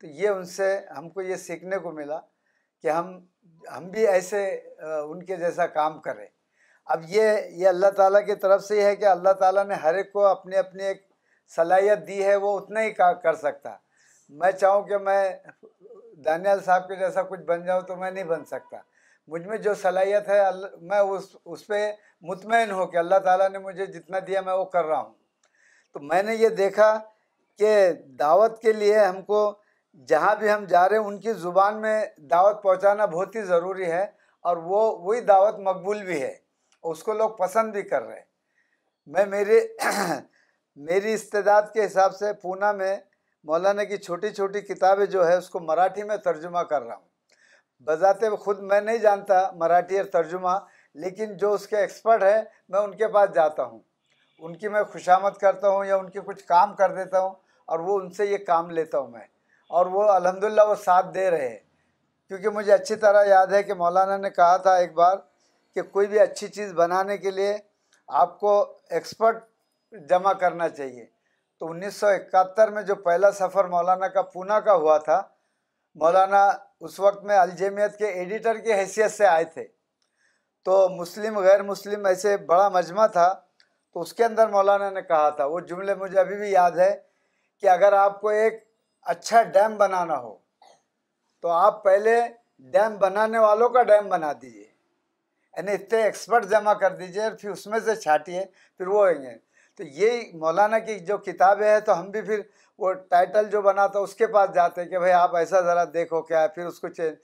تو 0.00 0.06
یہ 0.20 0.28
ان 0.28 0.44
سے 0.56 0.78
ہم 0.96 1.08
کو 1.10 1.22
یہ 1.22 1.36
سیکھنے 1.48 1.78
کو 1.86 1.92
ملا 1.92 2.18
کہ 2.82 2.90
ہم 2.90 3.18
ہم 3.76 3.88
بھی 3.90 4.06
ایسے 4.06 4.46
ان 4.82 5.24
کے 5.24 5.36
جیسا 5.36 5.66
کام 5.78 6.00
کریں 6.00 6.26
اب 6.94 7.00
یہ 7.08 7.30
یہ 7.60 7.68
اللہ 7.68 7.90
تعالیٰ 7.96 8.24
کی 8.26 8.34
طرف 8.42 8.62
سے 8.64 8.82
ہے 8.84 8.94
کہ 8.96 9.04
اللہ 9.06 9.32
تعالیٰ 9.40 9.64
نے 9.68 9.74
ہر 9.82 9.94
ایک 9.94 10.12
کو 10.12 10.24
اپنی 10.26 10.56
اپنی 10.56 10.84
ایک 10.84 11.00
صلاحیت 11.56 12.06
دی 12.06 12.22
ہے 12.24 12.36
وہ 12.44 12.56
اتنا 12.58 12.82
ہی 12.82 12.90
کر 13.24 13.34
سکتا 13.42 13.74
میں 14.42 14.50
چاہوں 14.52 14.82
کہ 14.86 14.98
میں 15.08 15.18
دانیال 16.24 16.60
صاحب 16.64 16.86
کے 16.88 16.96
جیسا 16.96 17.22
کچھ 17.32 17.40
بن 17.50 17.64
جاؤں 17.64 17.82
تو 17.88 17.96
میں 17.96 18.10
نہیں 18.10 18.24
بن 18.30 18.44
سکتا 18.54 18.76
مجھ 19.34 19.42
میں 19.46 19.56
جو 19.66 19.74
صلاحیت 19.82 20.28
ہے 20.28 20.40
میں 20.54 21.02
میں 21.10 21.18
اس 21.54 21.66
پہ 21.66 21.82
مطمئن 22.30 22.70
ہوں 22.78 22.86
کہ 22.92 22.96
اللہ 23.04 23.18
تعالیٰ 23.24 23.48
نے 23.50 23.58
مجھے 23.68 23.86
جتنا 23.98 24.18
دیا 24.26 24.40
میں 24.48 24.52
وہ 24.54 24.64
کر 24.76 24.84
رہا 24.84 25.00
ہوں 25.00 25.12
تو 25.92 26.00
میں 26.12 26.22
نے 26.22 26.34
یہ 26.34 26.48
دیکھا 26.64 26.88
کہ 27.58 27.76
دعوت 28.18 28.58
کے 28.62 28.72
لیے 28.72 28.98
ہم 28.98 29.22
کو 29.30 29.40
جہاں 30.08 30.34
بھی 30.40 30.50
ہم 30.52 30.64
جا 30.72 30.88
رہے 30.88 30.98
ہیں 30.98 31.04
ان 31.04 31.18
کی 31.20 31.32
زبان 31.46 31.80
میں 31.80 31.94
دعوت 32.30 32.62
پہنچانا 32.62 33.04
بہت 33.16 33.34
ہی 33.36 33.42
ضروری 33.54 33.90
ہے 33.92 34.04
اور 34.48 34.56
وہ 34.72 34.80
وہی 35.04 35.20
دعوت 35.32 35.58
مقبول 35.70 36.02
بھی 36.04 36.20
ہے 36.22 36.34
اس 36.90 37.02
کو 37.04 37.12
لوگ 37.12 37.30
پسند 37.38 37.72
بھی 37.72 37.82
کر 37.92 38.02
رہے 38.06 38.22
میں 39.12 39.24
میری 39.32 39.58
میری 40.88 41.12
استداد 41.14 41.62
کے 41.74 41.84
حساب 41.84 42.14
سے 42.16 42.32
پونہ 42.42 42.70
میں 42.80 42.96
مولانا 43.50 43.84
کی 43.90 43.96
چھوٹی 44.06 44.30
چھوٹی 44.38 44.60
کتابیں 44.68 45.04
جو 45.16 45.26
ہے 45.26 45.34
اس 45.36 45.48
کو 45.50 45.60
مراٹھی 45.60 46.02
میں 46.10 46.16
ترجمہ 46.24 46.62
کر 46.72 46.82
رہا 46.82 46.94
ہوں 46.94 47.06
بذات 47.86 48.22
خود 48.44 48.60
میں 48.70 48.80
نہیں 48.80 48.98
جانتا 49.06 49.40
مراٹھی 49.58 49.98
اور 49.98 50.04
ترجمہ 50.14 50.58
لیکن 51.04 51.36
جو 51.40 51.52
اس 51.54 51.66
کے 51.72 51.76
ایکسپرٹ 51.82 52.22
ہیں 52.22 52.40
میں 52.74 52.80
ان 52.80 52.96
کے 53.02 53.08
پاس 53.16 53.34
جاتا 53.34 53.64
ہوں 53.64 53.78
ان 54.46 54.56
کی 54.58 54.68
میں 54.74 54.82
خوشامد 54.92 55.36
کرتا 55.40 55.68
ہوں 55.74 55.84
یا 55.84 55.96
ان 55.96 56.10
کے 56.16 56.20
کچھ 56.26 56.44
کام 56.46 56.74
کر 56.80 56.94
دیتا 56.96 57.20
ہوں 57.22 57.34
اور 57.72 57.78
وہ 57.86 57.98
ان 58.00 58.10
سے 58.18 58.26
یہ 58.26 58.38
کام 58.50 58.70
لیتا 58.80 58.98
ہوں 58.98 59.08
میں 59.16 59.26
اور 59.78 59.86
وہ 59.94 60.02
الحمدللہ 60.10 60.62
وہ 60.68 60.74
ساتھ 60.84 61.12
دے 61.14 61.28
رہے 61.30 61.56
کیونکہ 62.28 62.50
مجھے 62.60 62.72
اچھی 62.72 62.94
طرح 63.06 63.24
یاد 63.26 63.52
ہے 63.56 63.62
کہ 63.70 63.74
مولانا 63.84 64.16
نے 64.26 64.30
کہا 64.38 64.56
تھا 64.66 64.74
ایک 64.84 64.92
بار 65.02 65.16
کہ 65.74 65.82
کوئی 65.92 66.06
بھی 66.06 66.18
اچھی 66.20 66.48
چیز 66.56 66.72
بنانے 66.74 67.16
کے 67.24 67.30
لیے 67.30 67.56
آپ 68.22 68.38
کو 68.40 68.52
ایکسپرٹ 68.96 69.42
جمع 70.08 70.32
کرنا 70.42 70.68
چاہیے 70.68 71.04
تو 71.60 71.70
انیس 71.70 71.94
سو 72.00 72.06
اکہتر 72.06 72.70
میں 72.72 72.82
جو 72.90 72.94
پہلا 73.08 73.30
سفر 73.38 73.64
مولانا 73.68 74.08
کا 74.14 74.22
پونا 74.32 74.58
کا 74.66 74.74
ہوا 74.74 74.96
تھا 75.08 75.20
مولانا 76.00 76.44
اس 76.86 76.98
وقت 77.00 77.24
میں 77.30 77.36
الجمیت 77.38 77.96
کے 77.98 78.06
ایڈیٹر 78.20 78.58
کی 78.66 78.72
حیثیت 78.74 79.10
سے 79.12 79.26
آئے 79.26 79.44
تھے 79.54 79.66
تو 80.64 80.88
مسلم 80.98 81.38
غیر 81.46 81.62
مسلم 81.62 82.04
ایسے 82.06 82.36
بڑا 82.50 82.68
مجمع 82.78 83.06
تھا 83.16 83.32
تو 83.92 84.00
اس 84.00 84.12
کے 84.14 84.24
اندر 84.24 84.48
مولانا 84.48 84.90
نے 84.90 85.02
کہا 85.02 85.28
تھا 85.36 85.44
وہ 85.52 85.60
جملے 85.70 85.94
مجھے 86.02 86.18
ابھی 86.20 86.36
بھی 86.38 86.50
یاد 86.52 86.78
ہے 86.78 86.94
کہ 87.60 87.68
اگر 87.68 87.92
آپ 88.02 88.20
کو 88.20 88.28
ایک 88.40 88.64
اچھا 89.12 89.42
ڈیم 89.56 89.76
بنانا 89.76 90.18
ہو 90.20 90.36
تو 91.42 91.48
آپ 91.64 91.82
پہلے 91.84 92.20
ڈیم 92.72 92.96
بنانے 92.98 93.38
والوں 93.38 93.68
کا 93.76 93.82
ڈیم 93.90 94.08
بنا 94.08 94.32
دیجیے 94.42 94.67
یعنی 95.58 95.72
اتنے 95.72 96.02
ایکسپرٹ 96.02 96.44
جمع 96.50 96.72
کر 96.80 96.94
دیجئے 96.96 97.22
اور 97.24 97.32
پھر 97.40 97.50
اس 97.50 97.66
میں 97.66 97.78
سے 97.84 97.94
چھاٹیے 98.02 98.44
پھر 98.78 98.86
وہ 98.88 98.98
ہوئیں 99.00 99.22
گے 99.22 99.34
تو 99.76 99.82
یہ 100.00 100.20
مولانا 100.40 100.78
کی 100.78 100.98
جو 101.06 101.16
کتابیں 101.28 101.66
ہیں 101.70 101.78
تو 101.86 101.98
ہم 102.00 102.10
بھی 102.10 102.20
پھر 102.28 102.40
وہ 102.78 102.92
ٹائٹل 103.10 103.48
جو 103.50 103.62
بناتا 103.62 103.98
اس 103.98 104.14
کے 104.16 104.26
پاس 104.36 104.50
جاتے 104.54 104.80
ہیں 104.80 104.88
کہ 104.88 104.98
بھائی 104.98 105.12
آپ 105.12 105.34
ایسا 105.36 105.60
ذرا 105.66 105.84
دیکھو 105.94 106.20
کیا 106.30 106.42
ہے 106.42 106.48
پھر 106.54 106.66
اس 106.66 106.78
کو 106.80 106.88
چینج 106.88 107.14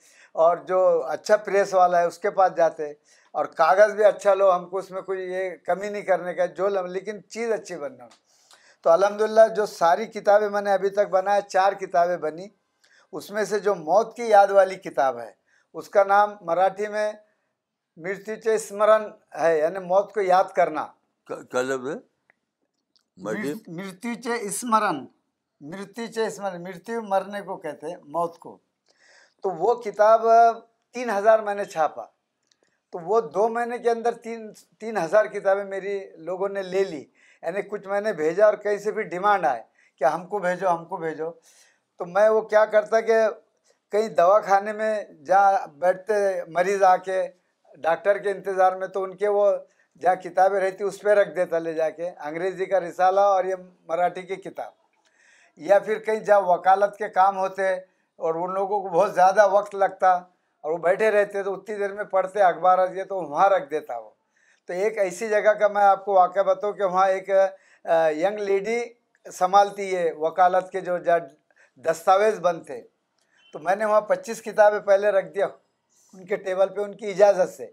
اور 0.45 0.57
جو 0.67 0.79
اچھا 1.11 1.37
پریس 1.45 1.73
والا 1.73 1.99
ہے 1.99 2.05
اس 2.05 2.19
کے 2.19 2.29
پاس 2.39 2.55
جاتے 2.57 2.91
اور 3.39 3.45
کاغذ 3.61 3.93
بھی 3.95 4.03
اچھا 4.05 4.33
لو 4.33 4.51
ہم 4.55 4.67
کو 4.69 4.77
اس 4.77 4.91
میں 4.91 5.01
کوئی 5.01 5.31
یہ 5.31 5.49
کمی 5.65 5.89
نہیں 5.89 6.01
کرنے 6.09 6.33
کا 6.33 6.45
جو 6.57 6.67
لم 6.69 6.85
لیکن 6.93 7.21
چیز 7.35 7.51
اچھی 7.59 7.77
بننا 7.87 8.05
تو 8.83 8.89
الحمدللہ 8.89 9.47
جو 9.55 9.65
ساری 9.79 10.05
کتابیں 10.19 10.49
میں 10.49 10.61
نے 10.61 10.73
ابھی 10.73 10.89
تک 10.99 11.09
بنا 11.11 11.35
ہے 11.35 11.41
چار 11.49 11.73
کتابیں 11.85 12.17
بنی 12.29 12.47
اس 13.17 13.31
میں 13.31 13.43
سے 13.53 13.59
جو 13.69 13.75
موت 13.75 14.15
کی 14.15 14.29
یاد 14.29 14.51
والی 14.59 14.75
کتاب 14.89 15.19
ہے 15.19 15.31
اس 15.79 15.89
کا 15.89 16.03
نام 16.07 16.35
مراٹھی 16.45 16.87
میں 16.97 17.11
مرتوچ 18.03 18.45
اسمرن 18.57 19.03
ہے 19.41 19.57
یعنی 19.57 19.79
موت 19.85 20.11
کو 20.13 20.21
یاد 20.21 20.47
کرنا 20.55 20.85
مرتبہ 21.51 21.93
اسمرن 24.47 25.05
اسمرن 25.99 26.63
مرتی 26.63 26.99
مرنے 27.09 27.41
کو 27.45 27.55
کہتے 27.57 27.89
ہیں 27.89 27.97
موت 28.15 28.37
کو 28.43 28.57
تو 29.43 29.49
وہ 29.59 29.73
کتاب 29.83 30.21
تین 30.93 31.09
ہزار 31.09 31.39
میں 31.45 31.55
نے 31.59 31.65
چھاپا 31.73 32.05
تو 32.91 32.99
وہ 33.07 33.19
دو 33.33 33.47
مہینے 33.53 33.77
کے 33.83 33.89
اندر 33.89 34.13
تین 34.23 34.51
تین 34.79 34.97
ہزار 34.97 35.25
کتابیں 35.37 35.63
میری 35.71 35.99
لوگوں 36.25 36.49
نے 36.55 36.61
لے 36.71 36.83
لی 36.91 37.03
یعنی 37.41 37.61
کچھ 37.69 37.87
میں 37.87 38.01
نے 38.01 38.13
بھیجا 38.19 38.45
اور 38.45 38.57
کہیں 38.63 38.77
سے 38.83 38.91
بھی 38.95 39.03
ڈیمانڈ 39.15 39.45
آئے 39.45 39.61
کہ 39.99 40.03
ہم 40.03 40.27
کو 40.27 40.39
بھیجو 40.45 40.69
ہم 40.73 40.85
کو 40.89 40.97
بھیجو 40.97 41.31
تو 41.97 42.05
میں 42.13 42.27
وہ 42.29 42.41
کیا 42.51 42.65
کرتا 42.75 43.01
کہ 43.09 43.23
کہیں 43.91 44.07
خانے 44.47 44.71
میں 44.79 44.93
جہاں 45.25 45.65
بیٹھتے 45.79 46.15
مریض 46.55 46.83
آ 46.83 46.95
کے 47.07 47.21
ڈاکٹر 47.81 48.17
کے 48.23 48.31
انتظار 48.31 48.75
میں 48.79 48.87
تو 48.93 49.03
ان 49.03 49.15
کے 49.17 49.27
وہ 49.37 49.51
جہاں 50.01 50.15
کتابیں 50.23 50.59
رہتی 50.59 50.83
اس 50.83 50.99
پہ 51.01 51.09
رکھ 51.19 51.33
دیتا 51.35 51.59
لے 51.59 51.73
جا 51.73 51.89
کے 51.89 52.09
انگریزی 52.25 52.65
کا 52.65 52.79
رسالہ 52.79 53.19
اور 53.35 53.45
یہ 53.45 53.55
مراٹھی 53.87 54.21
کی 54.21 54.35
کتاب 54.49 54.71
یا 55.69 55.79
پھر 55.79 55.99
کہیں 56.05 56.19
جہاں 56.25 56.41
وکالت 56.51 56.97
کے 56.97 57.09
کام 57.09 57.37
ہوتے 57.37 57.71
اور 57.73 58.35
ان 58.41 58.53
لوگوں 58.53 58.79
کو 58.81 58.89
بہت 58.97 59.13
زیادہ 59.15 59.47
وقت 59.51 59.75
لگتا 59.75 60.11
اور 60.11 60.71
وہ 60.71 60.77
بیٹھے 60.83 61.11
رہتے 61.11 61.43
تو 61.43 61.53
اتنی 61.55 61.75
دیر 61.77 61.93
میں 61.93 62.03
پڑھتے 62.11 62.41
اخبار 62.43 62.79
یہ 62.95 63.03
تو 63.09 63.21
وہاں 63.29 63.49
رکھ 63.49 63.69
دیتا 63.71 63.97
وہ 63.97 64.09
تو 64.67 64.73
ایک 64.73 64.97
ایسی 64.99 65.27
جگہ 65.29 65.53
کا 65.59 65.67
میں 65.73 65.83
آپ 65.83 66.05
کو 66.05 66.13
واقعہ 66.13 66.43
بتاؤں 66.43 66.73
کہ 66.73 66.83
وہاں 66.83 67.07
ایک 67.09 67.29
ینگ 68.21 68.37
لیڈی 68.47 68.79
سنبھالتی 69.31 69.95
ہے 69.95 70.11
وکالت 70.19 70.71
کے 70.71 70.81
جو 70.81 70.97
جہاں 71.05 71.19
دستاویز 71.89 72.39
بنتے 72.41 72.81
تو 73.53 73.59
میں 73.59 73.75
نے 73.75 73.85
وہاں 73.85 74.01
پچیس 74.09 74.41
کتابیں 74.41 74.79
پہلے 74.87 75.09
رکھ 75.11 75.33
دیا 75.35 75.47
ان 76.17 76.25
کے 76.25 76.35
ٹیبل 76.43 76.69
پہ 76.75 76.79
ان 76.81 76.93
کی 76.97 77.09
اجازت 77.09 77.53
سے 77.55 77.65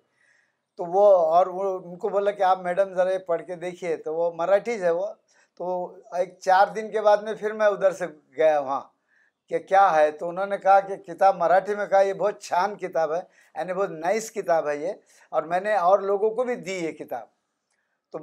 تو 0.77 0.85
وہ 0.93 1.07
اور 1.35 1.47
وہ 1.59 1.65
ان 1.79 1.97
کو 2.03 2.09
بولا 2.09 2.31
کہ 2.39 2.43
آپ 2.43 2.61
میڈم 2.63 2.95
ذرا 2.95 3.19
پڑھ 3.27 3.43
کے 3.47 3.57
دیکھیے 3.65 3.97
تو 4.05 4.15
وہ 4.15 4.31
مراٹھیز 4.37 4.85
ہے 4.85 4.91
وہ 5.01 5.07
تو 5.59 5.67
ایک 6.19 6.39
چار 6.45 6.67
دن 6.75 6.91
کے 6.91 7.01
بعد 7.09 7.19
میں 7.23 7.35
پھر 7.41 7.53
میں 7.61 7.67
ادھر 7.67 7.93
سے 7.99 8.07
گیا 8.37 8.59
وہاں 8.59 8.81
کہ 9.49 9.59
کیا 9.59 9.85
ہے 9.95 10.11
تو 10.21 10.29
انہوں 10.29 10.47
نے 10.47 10.59
کہا 10.59 10.79
کہ 10.89 10.97
کتاب 11.13 11.37
مراٹھی 11.39 11.75
میں 11.77 11.87
کہا 11.87 12.01
یہ 12.01 12.13
بہت 12.23 12.41
چھان 12.43 12.77
کتاب 12.81 13.15
ہے 13.15 13.21
یعنی 13.21 13.75
بہت 13.75 13.91
نائس 14.05 14.31
کتاب 14.33 14.69
ہے 14.69 14.77
یہ 14.77 14.93
اور 15.35 15.43
میں 15.53 15.61
نے 15.61 15.75
اور 15.89 15.99
لوگوں 16.13 16.31
کو 16.35 16.45
بھی 16.45 16.55
دی 16.69 16.77
یہ 16.85 16.93
کتاب 17.05 17.27
تو 18.13 18.19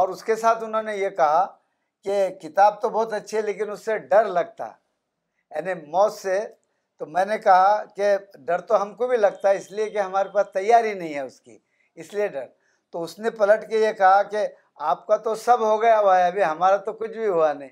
اور 0.00 0.08
اس 0.08 0.22
کے 0.24 0.36
ساتھ 0.44 0.64
انہوں 0.64 0.82
نے 0.82 0.96
یہ 0.96 1.08
کہا 1.22 1.46
کہ 2.04 2.28
کتاب 2.42 2.80
تو 2.82 2.88
بہت 2.90 3.12
اچھی 3.12 3.36
ہے 3.36 3.42
لیکن 3.42 3.70
اس 3.70 3.84
سے 3.84 3.98
ڈر 4.12 4.24
لگتا 4.38 4.70
یعنی 5.54 5.74
موت 5.90 6.12
سے 6.12 6.38
تو 7.00 7.06
میں 7.06 7.24
نے 7.24 7.36
کہا 7.44 7.68
کہ 7.96 8.08
ڈر 8.46 8.60
تو 8.70 8.80
ہم 8.80 8.92
کو 8.94 9.06
بھی 9.08 9.16
لگتا 9.16 9.48
ہے 9.50 9.56
اس 9.56 9.70
لیے 9.72 9.88
کہ 9.90 9.98
ہمارے 9.98 10.28
پاس 10.32 10.46
تیاری 10.54 10.92
نہیں 10.94 11.14
ہے 11.14 11.20
اس 11.20 11.40
کی 11.40 11.56
اس 12.02 12.12
لیے 12.14 12.26
ڈر 12.34 12.44
تو 12.92 13.02
اس 13.02 13.18
نے 13.18 13.30
پلٹ 13.38 13.68
کے 13.68 13.78
یہ 13.84 13.92
کہا 13.98 14.22
کہ 14.30 14.46
آپ 14.90 15.06
کا 15.06 15.16
تو 15.28 15.34
سب 15.44 15.60
ہو 15.66 15.80
گیا 15.82 16.00
بھائی 16.02 16.22
ہے 16.22 16.26
ابھی 16.26 16.44
ہمارا 16.44 16.76
تو 16.88 16.92
کچھ 16.98 17.16
بھی 17.16 17.26
ہوا 17.26 17.52
نہیں 17.52 17.70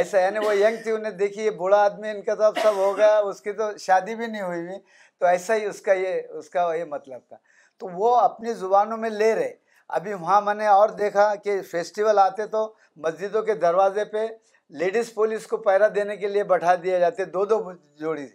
ایسا 0.00 0.18
ہے 0.18 0.22
یعنی 0.22 0.38
نا 0.38 0.46
وہ 0.46 0.54
ینگ 0.56 0.82
تھی 0.82 0.90
انہیں 0.92 1.12
دیکھی 1.18 1.42
یہ 1.44 1.50
بوڑھا 1.58 1.78
آدمی 1.84 2.10
ان 2.10 2.22
کا 2.22 2.34
تو 2.34 2.42
اب 2.44 2.58
سب 2.62 2.76
ہو 2.76 2.96
گیا 2.96 3.18
اس 3.28 3.40
کی 3.42 3.52
تو 3.60 3.68
شادی 3.86 4.14
بھی 4.14 4.26
نہیں 4.26 4.42
ہوئی 4.42 4.60
ہوئی 4.66 4.78
تو 5.20 5.26
ایسا 5.26 5.54
ہی 5.56 5.64
اس 5.66 5.80
کا 5.82 5.92
یہ 6.00 6.20
اس 6.38 6.50
کا 6.50 6.72
یہ 6.74 6.84
مطلب 6.96 7.20
تھا 7.28 7.36
تو 7.78 7.88
وہ 7.96 8.16
اپنی 8.20 8.52
زبانوں 8.64 8.96
میں 9.04 9.10
لے 9.10 9.34
رہے 9.34 9.52
ابھی 9.98 10.14
وہاں 10.14 10.40
میں 10.48 10.54
نے 10.54 10.66
اور 10.66 10.88
دیکھا 11.04 11.34
کہ 11.44 11.60
فیسٹیول 11.70 12.18
آتے 12.18 12.46
تو 12.56 12.72
مسجدوں 13.04 13.42
کے 13.42 13.54
دروازے 13.66 14.04
پہ 14.12 14.26
لیڈیز 14.76 15.12
پولیس 15.14 15.46
کو 15.46 15.56
پیرا 15.56 15.86
دینے 15.94 16.16
کے 16.16 16.28
لیے 16.28 16.44
بٹھا 16.44 16.74
دیا 16.82 16.98
جاتے 16.98 17.24
دو 17.24 17.44
دو 17.50 17.60
جوڑی 17.98 18.26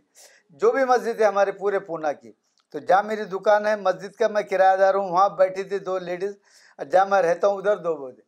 جو 0.62 0.72
بھی 0.72 0.84
مسجد 0.86 1.20
ہے 1.22 1.26
ہمارے 1.26 1.52
پورے 1.60 1.80
پونا 1.88 2.12
کی 2.14 2.32
تو 2.72 2.80
جہاں 2.80 3.02
میری 3.04 3.24
دکان 3.34 3.66
ہے 3.68 3.76
مسجد 3.82 4.16
کا 4.20 4.28
میں 4.34 4.42
کرایہ 4.50 4.78
دار 4.78 4.94
ہوں 4.96 5.10
وہاں 5.12 5.28
بیٹھی 5.38 5.64
تھی 5.64 5.80
دو 5.90 5.98
لیڈیز 6.06 6.34
اور 6.78 6.86
جہاں 6.92 7.06
میں 7.10 7.22
رہتا 7.22 7.48
ہوں 7.48 7.58
ادھر 7.58 7.76
دو 7.84 7.96
بجے 7.98 8.22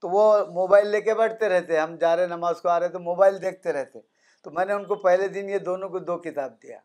تو 0.00 0.08
وہ 0.08 0.22
موبائل 0.54 0.86
لے 0.88 1.00
کے 1.00 1.14
بیٹھتے 1.14 1.48
رہتے 1.48 1.78
ہم 1.78 1.96
جا 2.00 2.14
رہے 2.16 2.26
نماز 2.36 2.60
کو 2.62 2.68
آ 2.68 2.78
رہے 2.80 2.88
تو 2.88 2.98
موبائل 3.00 3.40
دیکھتے 3.42 3.72
رہتے 3.72 4.00
تو 4.44 4.50
میں 4.50 4.64
نے 4.64 4.72
ان 4.72 4.84
کو 4.86 4.94
پہلے 5.04 5.28
دن 5.28 5.48
یہ 5.48 5.58
دونوں 5.70 5.88
کو 5.88 5.98
دو 5.98 6.18
کتاب 6.28 6.62
دیا 6.62 6.78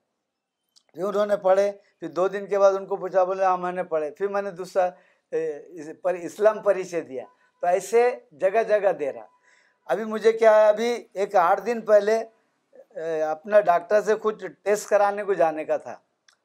پھر 0.93 1.03
انہوں 1.05 1.25
نے 1.25 1.37
پڑھے 1.43 1.71
پھر 1.99 2.07
دو 2.19 2.27
دن 2.27 2.47
کے 2.47 2.59
بعد 2.59 2.73
ان 2.79 2.85
کو 2.87 2.95
پوچھا 3.03 3.23
بولے 3.23 3.43
ہاں 3.45 3.57
میں 3.57 3.71
نے 3.71 3.83
پڑھے 3.93 4.09
پھر 4.17 4.27
میں 4.37 4.41
نے 4.41 4.51
دوسرا 4.63 4.89
اسلام 6.23 6.61
پریچے 6.63 7.01
دیا 7.01 7.23
تو 7.61 7.67
ایسے 7.67 8.09
جگہ 8.41 8.63
جگہ 8.69 8.91
دے 8.99 9.11
رہا 9.13 9.31
ابھی 9.91 10.03
مجھے 10.05 10.31
کیا 10.33 10.55
ہے 10.59 10.67
ابھی 10.67 10.89
ایک 11.21 11.35
آٹھ 11.35 11.61
دن 11.65 11.81
پہلے 11.85 12.17
اپنا 13.29 13.59
ڈاکٹر 13.69 14.01
سے 14.05 14.13
کچھ 14.21 14.45
ٹیسٹ 14.63 14.89
کرانے 14.89 15.23
کو 15.23 15.33
جانے 15.33 15.65
کا 15.65 15.77
تھا 15.85 15.95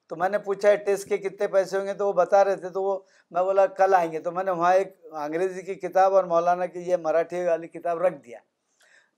تو 0.09 0.17
میں 0.17 0.29
نے 0.29 0.39
پوچھا 0.45 0.69
ہے 0.71 0.77
ٹیسٹ 0.85 1.09
کے 1.09 1.17
کتنے 1.19 1.47
پیسے 1.53 1.77
ہوں 1.79 1.87
گے 1.87 1.95
تو 1.95 2.07
وہ 2.09 2.13
بتا 2.13 2.45
رہے 2.45 2.57
تھے 2.57 2.69
تو 2.77 2.83
وہ 2.83 2.99
میں 3.31 3.43
بولا 3.43 3.67
کل 3.81 3.95
آئیں 3.95 4.11
گے 4.13 4.21
تو 4.21 4.31
میں 4.33 4.45
نے 4.45 4.51
وہاں 4.51 4.73
ایک 4.75 4.95
انگریزی 5.25 5.63
کی 5.63 5.75
کتاب 5.87 6.15
اور 6.17 6.25
مولانا 6.33 6.67
کی 6.67 6.81
یہ 6.91 6.97
مراٹھی 7.03 7.45
والی 7.45 7.69
کتاب 7.69 7.99
رکھ 8.03 8.15
دیا 8.27 8.39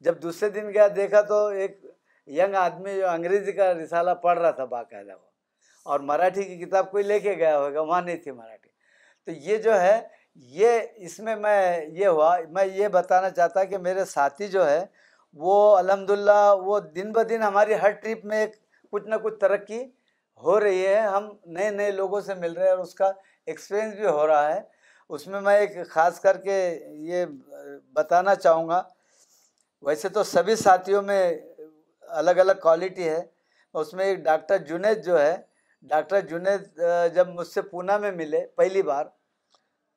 جب 0.04 0.20
دوسرے 0.22 0.48
دن 0.50 0.70
گیا 0.74 0.86
دیکھا 0.96 1.20
تو 1.30 1.46
ایک 1.62 1.78
ینگ 2.38 2.54
آدمی 2.56 2.94
جو 2.96 3.08
انگریزی 3.08 3.52
کا 3.52 3.72
رسالہ 3.74 4.10
پڑھ 4.22 4.38
رہا 4.38 4.50
تھا 4.60 4.64
باقاعدہ 4.74 5.12
وہ 5.12 5.28
اور 5.92 6.00
مراٹھی 6.08 6.44
کی 6.44 6.56
کتاب 6.64 6.90
کوئی 6.90 7.04
لے 7.04 7.18
کے 7.20 7.34
گیا 7.38 7.58
ہوگا 7.58 7.80
وہاں 7.80 8.00
نہیں 8.02 8.16
تھی 8.24 8.30
مراٹھی 8.30 8.68
تو 9.24 9.32
یہ 9.48 9.56
جو 9.62 9.80
ہے 9.80 10.00
یہ 10.54 10.80
اس 11.04 11.18
میں 11.20 11.34
میں 11.36 11.84
یہ 11.94 12.06
ہوا 12.06 12.36
میں 12.52 12.64
یہ 12.74 12.88
بتانا 12.92 13.30
چاہتا 13.30 13.64
کہ 13.70 13.78
میرے 13.78 14.04
ساتھی 14.04 14.48
جو 14.48 14.68
ہے 14.70 14.84
وہ 15.42 15.54
الحمدللہ 15.76 16.54
وہ 16.64 16.78
دن 16.94 17.10
بہ 17.12 17.22
دن 17.30 17.42
ہماری 17.42 17.74
ہر 17.82 17.90
ٹرپ 18.02 18.24
میں 18.26 18.40
ایک 18.44 18.54
کچھ 18.92 19.06
نہ 19.08 19.14
کچھ 19.22 19.38
ترقی 19.40 19.82
ہو 20.42 20.58
رہی 20.60 20.86
ہے 20.86 20.98
ہم 21.00 21.28
نئے 21.56 21.70
نئے 21.70 21.90
لوگوں 21.92 22.20
سے 22.26 22.34
مل 22.34 22.52
رہے 22.52 22.64
ہیں 22.64 22.70
اور 22.70 22.78
اس 22.78 22.94
کا 22.94 23.10
ایکسپرینس 23.46 23.94
بھی 23.96 24.06
ہو 24.06 24.26
رہا 24.26 24.54
ہے 24.54 24.60
اس 25.16 25.26
میں 25.26 25.40
میں 25.40 25.56
ایک 25.58 25.76
خاص 25.90 26.20
کر 26.20 26.36
کے 26.44 26.56
یہ 27.10 27.24
بتانا 27.94 28.34
چاہوں 28.34 28.68
گا 28.68 28.82
ویسے 29.86 30.08
تو 30.16 30.22
سبھی 30.24 30.56
ساتھیوں 30.56 31.02
میں 31.02 31.22
الگ 32.22 32.38
الگ 32.40 32.58
کوالٹی 32.62 33.08
ہے 33.08 33.20
اس 33.80 33.92
میں 33.94 34.04
ایک 34.04 34.18
ڈاکٹر 34.24 34.58
جنید 34.68 35.04
جو 35.04 35.20
ہے 35.20 35.36
ڈاکٹر 35.88 36.20
جنید 36.30 36.80
جب 37.14 37.28
مجھ 37.34 37.46
سے 37.48 37.62
پونا 37.70 37.96
میں 37.98 38.10
ملے 38.12 38.44
پہلی 38.56 38.82
بار 38.82 39.04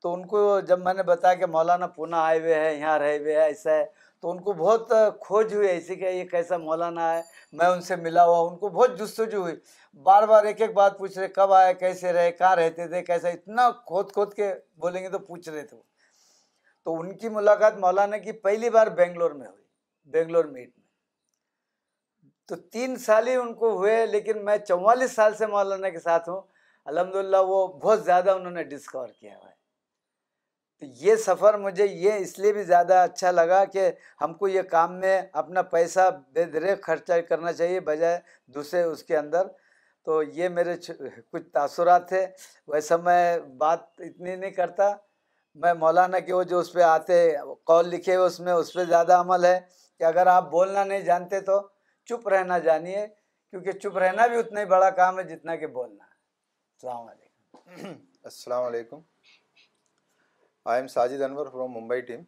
تو 0.04 0.12
ان 0.14 0.24
کو 0.30 0.40
جب 0.68 0.78
میں 0.86 0.92
نے 0.94 1.02
بتایا 1.08 1.34
کہ 1.42 1.46
مولانا 1.50 1.86
پونا 1.96 2.22
آئے 2.22 2.38
ہوئے 2.38 2.54
ہے 2.54 2.72
یہاں 2.74 2.98
رہے 2.98 3.16
ہوئے 3.18 3.34
ہیں 3.36 3.42
ایسا 3.42 3.70
ہے 3.74 3.84
تو 4.22 4.30
ان 4.30 4.40
کو 4.44 4.52
بہت 4.58 4.90
کھوج 5.26 5.54
ہوئی 5.54 5.68
ایسی 5.68 5.94
کہ 5.96 6.04
یہ 6.12 6.24
کیسا 6.30 6.56
مولانا 6.64 7.12
ہے 7.12 7.20
میں 7.58 7.66
ان 7.66 7.80
سے 7.86 7.96
ملا 7.96 8.24
ہوا 8.24 8.38
ان 8.48 8.56
کو 8.58 8.68
بہت 8.74 8.98
جستجو 8.98 9.38
ہوئی 9.42 9.54
بار 10.08 10.26
بار 10.28 10.44
ایک 10.50 10.60
ایک 10.62 10.72
بات 10.74 10.98
پوچھ 10.98 11.16
رہے 11.18 11.28
کب 11.38 11.52
آئے 11.58 11.72
کیسے 11.84 12.12
رہے 12.12 12.32
کہاں 12.38 12.54
رہتے 12.56 12.86
تھے 12.88 13.02
کیسا 13.04 13.28
اتنا 13.38 13.70
کھود 13.86 14.12
کھود 14.14 14.34
کے 14.34 14.52
بولیں 14.84 15.02
گے 15.02 15.08
تو 15.08 15.18
پوچھ 15.30 15.48
رہے 15.48 15.62
تھے 15.72 15.78
تو 16.84 16.98
ان 17.00 17.16
کی 17.18 17.28
ملاقات 17.38 17.78
مولانا 17.86 18.18
کی 18.28 18.32
پہلی 18.44 18.70
بار 18.78 18.86
بنگلور 18.98 19.30
میں 19.40 19.46
ہوئی 19.48 19.62
بنگلور 20.18 20.44
میٹ 20.56 20.70
میں 20.76 22.30
تو 22.48 22.56
تین 22.72 22.96
سال 23.06 23.28
ہی 23.28 23.34
ان 23.36 23.54
کو 23.64 23.72
ہوئے 23.78 24.04
لیکن 24.12 24.44
میں 24.44 24.56
چوالیس 24.68 25.12
سال 25.22 25.34
سے 25.38 25.46
مولانا 25.56 25.88
کے 25.96 26.00
ساتھ 26.10 26.28
ہوں 26.28 26.40
الحمدللہ 26.94 27.44
وہ 27.52 27.66
بہت 27.82 28.04
زیادہ 28.04 28.30
انہوں 28.40 28.52
نے 28.60 28.64
ڈسکور 28.76 29.08
کیا 29.20 29.36
ہوا 29.36 29.48
ہے 29.48 29.53
تو 30.84 30.90
یہ 31.04 31.16
سفر 31.24 31.56
مجھے 31.58 31.84
یہ 31.86 32.12
اس 32.20 32.38
لیے 32.38 32.52
بھی 32.52 32.62
زیادہ 32.62 32.94
اچھا 33.02 33.30
لگا 33.30 33.64
کہ 33.72 33.90
ہم 34.20 34.32
کو 34.38 34.48
یہ 34.48 34.62
کام 34.70 34.98
میں 35.00 35.20
اپنا 35.42 35.62
پیسہ 35.74 36.08
بے 36.34 36.44
درخ 36.52 36.80
خرچہ 36.86 37.20
کرنا 37.28 37.52
چاہیے 37.52 37.78
بجائے 37.86 38.18
دوسرے 38.54 38.82
اس 38.82 39.02
کے 39.02 39.16
اندر 39.18 39.46
تو 40.04 40.22
یہ 40.22 40.48
میرے 40.56 40.74
کچھ 41.32 41.42
تاثرات 41.52 42.08
تھے 42.08 42.24
ویسا 42.72 42.96
میں 43.06 43.38
بات 43.58 43.84
اتنی 44.06 44.34
نہیں 44.34 44.50
کرتا 44.60 44.90
میں 45.62 45.72
مولانا 45.80 46.18
کہ 46.26 46.32
وہ 46.32 46.42
جو 46.52 46.58
اس 46.58 46.72
پہ 46.72 46.82
آتے 46.88 47.18
قول 47.66 47.88
لکھے 47.90 48.14
اس 48.26 48.38
میں 48.40 48.52
اس 48.52 48.72
پہ 48.74 48.84
زیادہ 48.88 49.16
عمل 49.20 49.44
ہے 49.44 49.58
کہ 49.98 50.04
اگر 50.04 50.26
آپ 50.36 50.50
بولنا 50.50 50.84
نہیں 50.84 51.00
جانتے 51.10 51.40
تو 51.50 51.60
چپ 52.10 52.28
رہنا 52.34 52.58
جانیے 52.68 53.06
کیونکہ 53.50 53.72
چپ 53.80 53.98
رہنا 54.04 54.26
بھی 54.26 54.38
اتنا 54.38 54.60
ہی 54.60 54.66
بڑا 54.76 54.90
کام 55.00 55.18
ہے 55.18 55.24
جتنا 55.34 55.56
کہ 55.56 55.66
بولنا 55.80 56.04
السلام 56.04 57.06
علیکم 57.08 57.92
السلام 58.30 58.64
علیکم 58.64 59.00
I 60.66 60.78
am 60.78 60.86
Sajid 60.86 61.20
Anwar 61.20 61.52
from 61.52 61.74
Mumbai 61.74 62.06
team, 62.06 62.26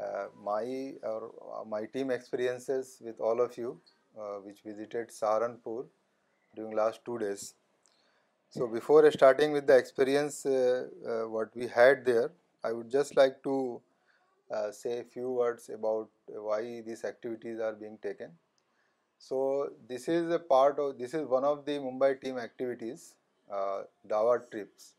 uh, 0.00 0.52
uh, 0.54 1.24
my 1.68 1.86
team 1.86 2.12
experiences 2.12 3.02
with 3.04 3.18
all 3.18 3.40
of 3.40 3.58
you 3.58 3.80
which 4.44 4.62
visited 4.64 5.08
Saharanpur 5.08 5.86
during 6.54 6.76
last 6.76 7.04
2 7.04 7.18
days. 7.18 7.54
So 8.48 8.68
before 8.68 9.10
starting 9.10 9.50
with 9.50 9.66
the 9.66 9.76
experience 9.76 10.46
what 11.34 11.48
we 11.56 11.66
had 11.66 12.04
there, 12.04 12.30
I 12.62 12.70
would 12.70 12.88
just 12.88 13.16
like 13.16 13.42
to 13.42 13.80
say 14.70 15.00
a 15.00 15.04
few 15.04 15.30
words 15.30 15.68
about 15.68 16.08
why 16.28 16.80
these 16.86 17.04
activities 17.04 17.58
are 17.58 17.72
being 17.72 17.98
taken. 18.00 18.34
So 19.18 19.70
this 19.88 20.08
is 20.08 20.32
a 20.32 20.38
part 20.38 20.78
of, 20.78 20.98
this 20.98 21.14
is 21.14 21.26
one 21.26 21.44
of 21.44 21.64
the 21.64 21.72
Mumbai 21.72 22.20
team 22.20 22.38
activities, 22.38 23.14
uh, 23.52 23.82
Daawat 24.08 24.50
trips. 24.50 24.94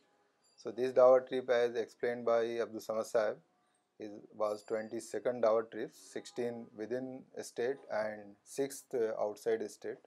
So 0.58 0.72
this 0.72 0.92
Daawat 0.92 1.28
trip, 1.30 1.50
as 1.50 1.76
explained 1.76 2.26
by 2.26 2.46
Abdul 2.58 2.82
Samad 2.82 3.06
Sahib, 3.06 3.38
was 4.36 4.66
22nd 4.70 5.42
Daawat 5.42 5.72
trips, 5.72 5.98
16 6.14 6.66
within 6.78 7.24
state 7.42 7.78
and 7.92 8.36
6th 8.46 9.20
outside 9.20 9.70
state. 9.70 9.98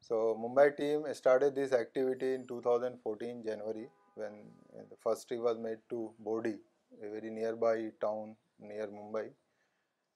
So 0.00 0.38
Mumbai 0.40 0.76
team 0.76 1.02
started 1.14 1.54
this 1.54 1.72
activity 1.72 2.34
in 2.34 2.46
2014 2.46 3.44
January, 3.44 3.88
when 4.14 4.32
the 4.90 4.96
first 4.96 5.28
trip 5.28 5.40
was 5.40 5.58
made 5.58 5.78
to 5.90 6.10
Bodi, 6.24 6.58
a 7.02 7.08
very 7.08 7.30
nearby 7.30 7.90
town 8.00 8.36
near 8.60 8.86
Mumbai. 8.88 9.30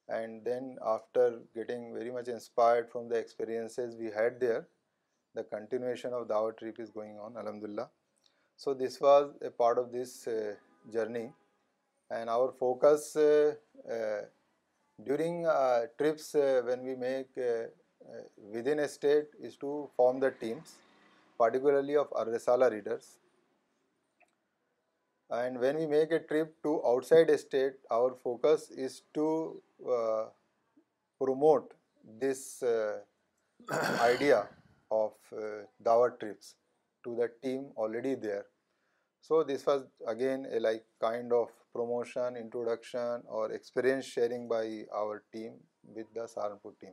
And 0.09 0.45
then 0.45 0.79
after 0.85 1.41
getting 1.55 1.95
very 1.95 2.11
much 2.11 2.29
inspired 2.29 2.91
from 2.91 3.09
the 3.09 3.17
experiences 3.17 3.97
we 3.99 4.11
had 4.11 4.41
there, 4.41 4.69
the 5.35 5.45
continuation 5.45 6.13
of 6.13 6.29
Dawah 6.29 6.57
trip 6.57 6.79
is 6.79 6.91
going 6.91 7.19
on, 7.19 7.37
alhamdulillah. 7.37 7.89
So 8.57 8.75
this 8.75 9.01
was 9.01 9.33
a 9.43 9.51
part 9.51 9.79
of 9.79 9.91
this 9.91 10.27
uh, 10.27 10.55
journey, 10.93 11.31
and 12.11 12.29
our 12.29 12.53
focus 12.53 13.17
uh, 13.17 13.55
uh, 13.91 14.21
during 15.03 15.47
trips 15.97 16.35
when 16.35 16.85
we 16.85 16.95
make 16.95 17.31
within 18.53 18.81
a 18.81 18.89
state 18.89 19.29
is 19.41 19.57
to 19.57 19.89
form 19.97 20.21
the 20.21 20.31
teams, 20.31 20.75
particularly 21.39 21.97
of 21.97 22.09
Ar-Risala 22.13 22.71
readers. 22.71 23.11
And 25.33 25.59
when 25.61 25.79
we 25.79 25.87
make 25.87 26.13
a 26.13 26.19
trip 26.19 26.57
to 26.63 26.83
outside 26.87 27.31
a 27.31 27.39
state, 27.39 27.77
our 27.91 28.15
focus 28.23 28.71
is 28.71 29.01
to 29.15 29.63
uh, 29.91 30.27
promote 31.19 31.73
this 32.21 32.63
uh, 32.63 32.99
idea 34.01 34.47
of 34.91 35.13
uh, 35.35 35.41
Dawat 35.83 36.21
trips 36.21 36.57
to 37.05 37.17
the 37.17 37.31
team 37.43 37.71
already 37.79 38.15
there. 38.15 38.45
So 39.23 39.43
this 39.43 39.65
was 39.65 39.85
again 40.07 40.47
a 40.53 40.61
like 40.61 40.85
kind 41.01 41.33
of 41.33 41.49
promotion, 41.75 42.37
introduction 42.37 43.23
or 43.27 43.53
experience 43.53 44.05
sharing 44.05 44.49
by 44.49 44.83
our 44.95 45.23
team 45.33 45.61
with 45.83 46.13
the 46.13 46.29
Saharanpur 46.29 46.79
team. 46.79 46.93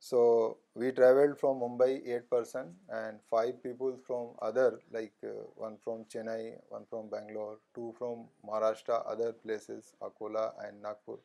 So 0.00 0.58
we 0.74 0.92
traveled 0.92 1.38
from 1.38 1.58
Mumbai 1.58 2.02
8 2.08 2.30
person 2.30 2.74
and 2.88 3.18
5 3.30 3.62
people 3.62 3.98
from 4.06 4.34
other, 4.40 4.80
like 4.92 5.12
uh, 5.24 5.50
one 5.56 5.76
from 5.82 6.04
Chennai, 6.04 6.54
one 6.68 6.84
from 6.88 7.10
Bangalore, 7.10 7.58
2 7.74 7.94
from 7.98 8.26
Maharashtra, 8.46 9.10
other 9.10 9.32
places, 9.32 9.92
Akola 10.00 10.52
and 10.66 10.80
Nagpur. 10.82 11.18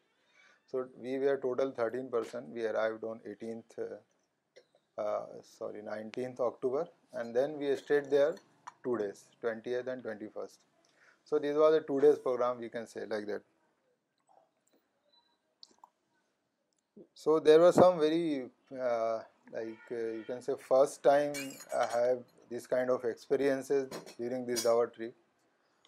So 0.65 0.87
we 0.99 1.19
were 1.19 1.37
total 1.37 1.71
13 1.71 2.09
person. 2.09 2.45
We 2.51 2.65
arrived 2.65 3.03
on 3.03 3.19
19th 3.27 3.63
uh, 3.77 5.01
uh, 5.01 6.47
October, 6.47 6.87
and 7.13 7.35
then 7.35 7.59
we 7.59 7.75
stayed 7.75 8.09
there 8.09 8.33
2 8.83 8.97
days, 8.97 9.25
20th 9.43 9.87
and 9.87 10.01
21st. 10.01 10.57
So 11.25 11.37
this 11.37 11.55
was 11.55 11.75
a 11.75 11.81
2 11.81 12.01
days 12.01 12.17
program, 12.17 12.59
we 12.59 12.69
can 12.69 12.87
say 12.87 13.01
like 13.05 13.27
that. 13.27 13.41
So 17.13 17.39
there 17.39 17.59
were 17.59 17.71
some 17.71 17.99
very 17.99 18.45
uh, 18.71 19.19
uh, 19.55 19.61
you 19.61 20.23
can 20.25 20.41
say 20.41 20.53
first 20.57 21.03
time 21.03 21.33
I 21.75 21.85
have 21.97 22.23
this 22.49 22.65
kind 22.67 22.89
of 22.89 23.03
experiences 23.03 23.89
during 24.17 24.45
this 24.45 24.63
Dawa 24.63 24.91
trip. 24.93 25.15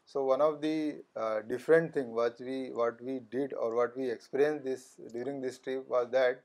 So 0.06 0.24
one 0.24 0.42
of 0.42 0.62
the 0.62 1.04
uh, 1.16 1.42
different 1.42 1.94
thing 1.94 2.12
what 2.12 2.40
we 2.40 3.20
did 3.32 3.54
or 3.54 3.76
what 3.76 3.98
we 3.98 4.10
experienced 4.10 5.00
during 5.14 5.42
this 5.42 5.60
trip 5.60 5.88
was 5.90 6.10
that 6.12 6.42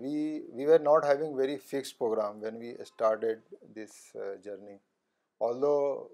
we 0.00 0.66
were 0.66 0.78
not 0.78 1.04
having 1.04 1.36
very 1.36 1.56
fixed 1.56 1.98
program 1.98 2.40
when 2.40 2.58
we 2.58 2.74
started 2.84 3.40
this 3.74 4.12
journey. 4.16 4.78
Although 5.40 6.08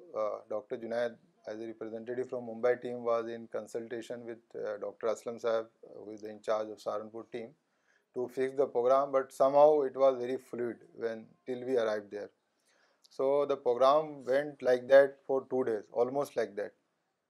Dr. 0.48 0.78
Junaid 0.78 1.14
as 1.48 1.60
a 1.60 1.66
representative 1.66 2.30
from 2.30 2.46
Mumbai 2.48 2.80
team 2.82 3.04
was 3.04 3.28
in 3.28 3.46
consultation 3.46 4.24
with 4.24 4.38
uh, 4.56 4.78
Dr. 4.80 5.06
Aslam 5.06 5.40
Sahib, 5.40 5.66
uh, 5.84 6.04
who 6.04 6.12
is 6.12 6.24
in 6.24 6.40
charge 6.40 6.68
of 6.68 6.78
Saharanpur 6.78 7.30
team, 7.30 7.50
to 8.14 8.28
fix 8.28 8.56
the 8.56 8.66
program, 8.66 9.12
but 9.12 9.32
somehow 9.32 9.82
it 9.82 9.96
was 9.96 10.18
very 10.18 10.36
fluid 10.36 10.76
when 10.96 11.26
till 11.46 11.64
we 11.64 11.76
arrived 11.76 12.10
there. 12.10 12.30
So 13.08 13.46
the 13.46 13.56
program 13.56 14.24
went 14.24 14.62
like 14.62 14.88
that 14.88 15.18
for 15.26 15.46
2 15.48 15.64
days, 15.64 15.84
almost 15.92 16.36
like 16.36 16.56
that. 16.56 16.72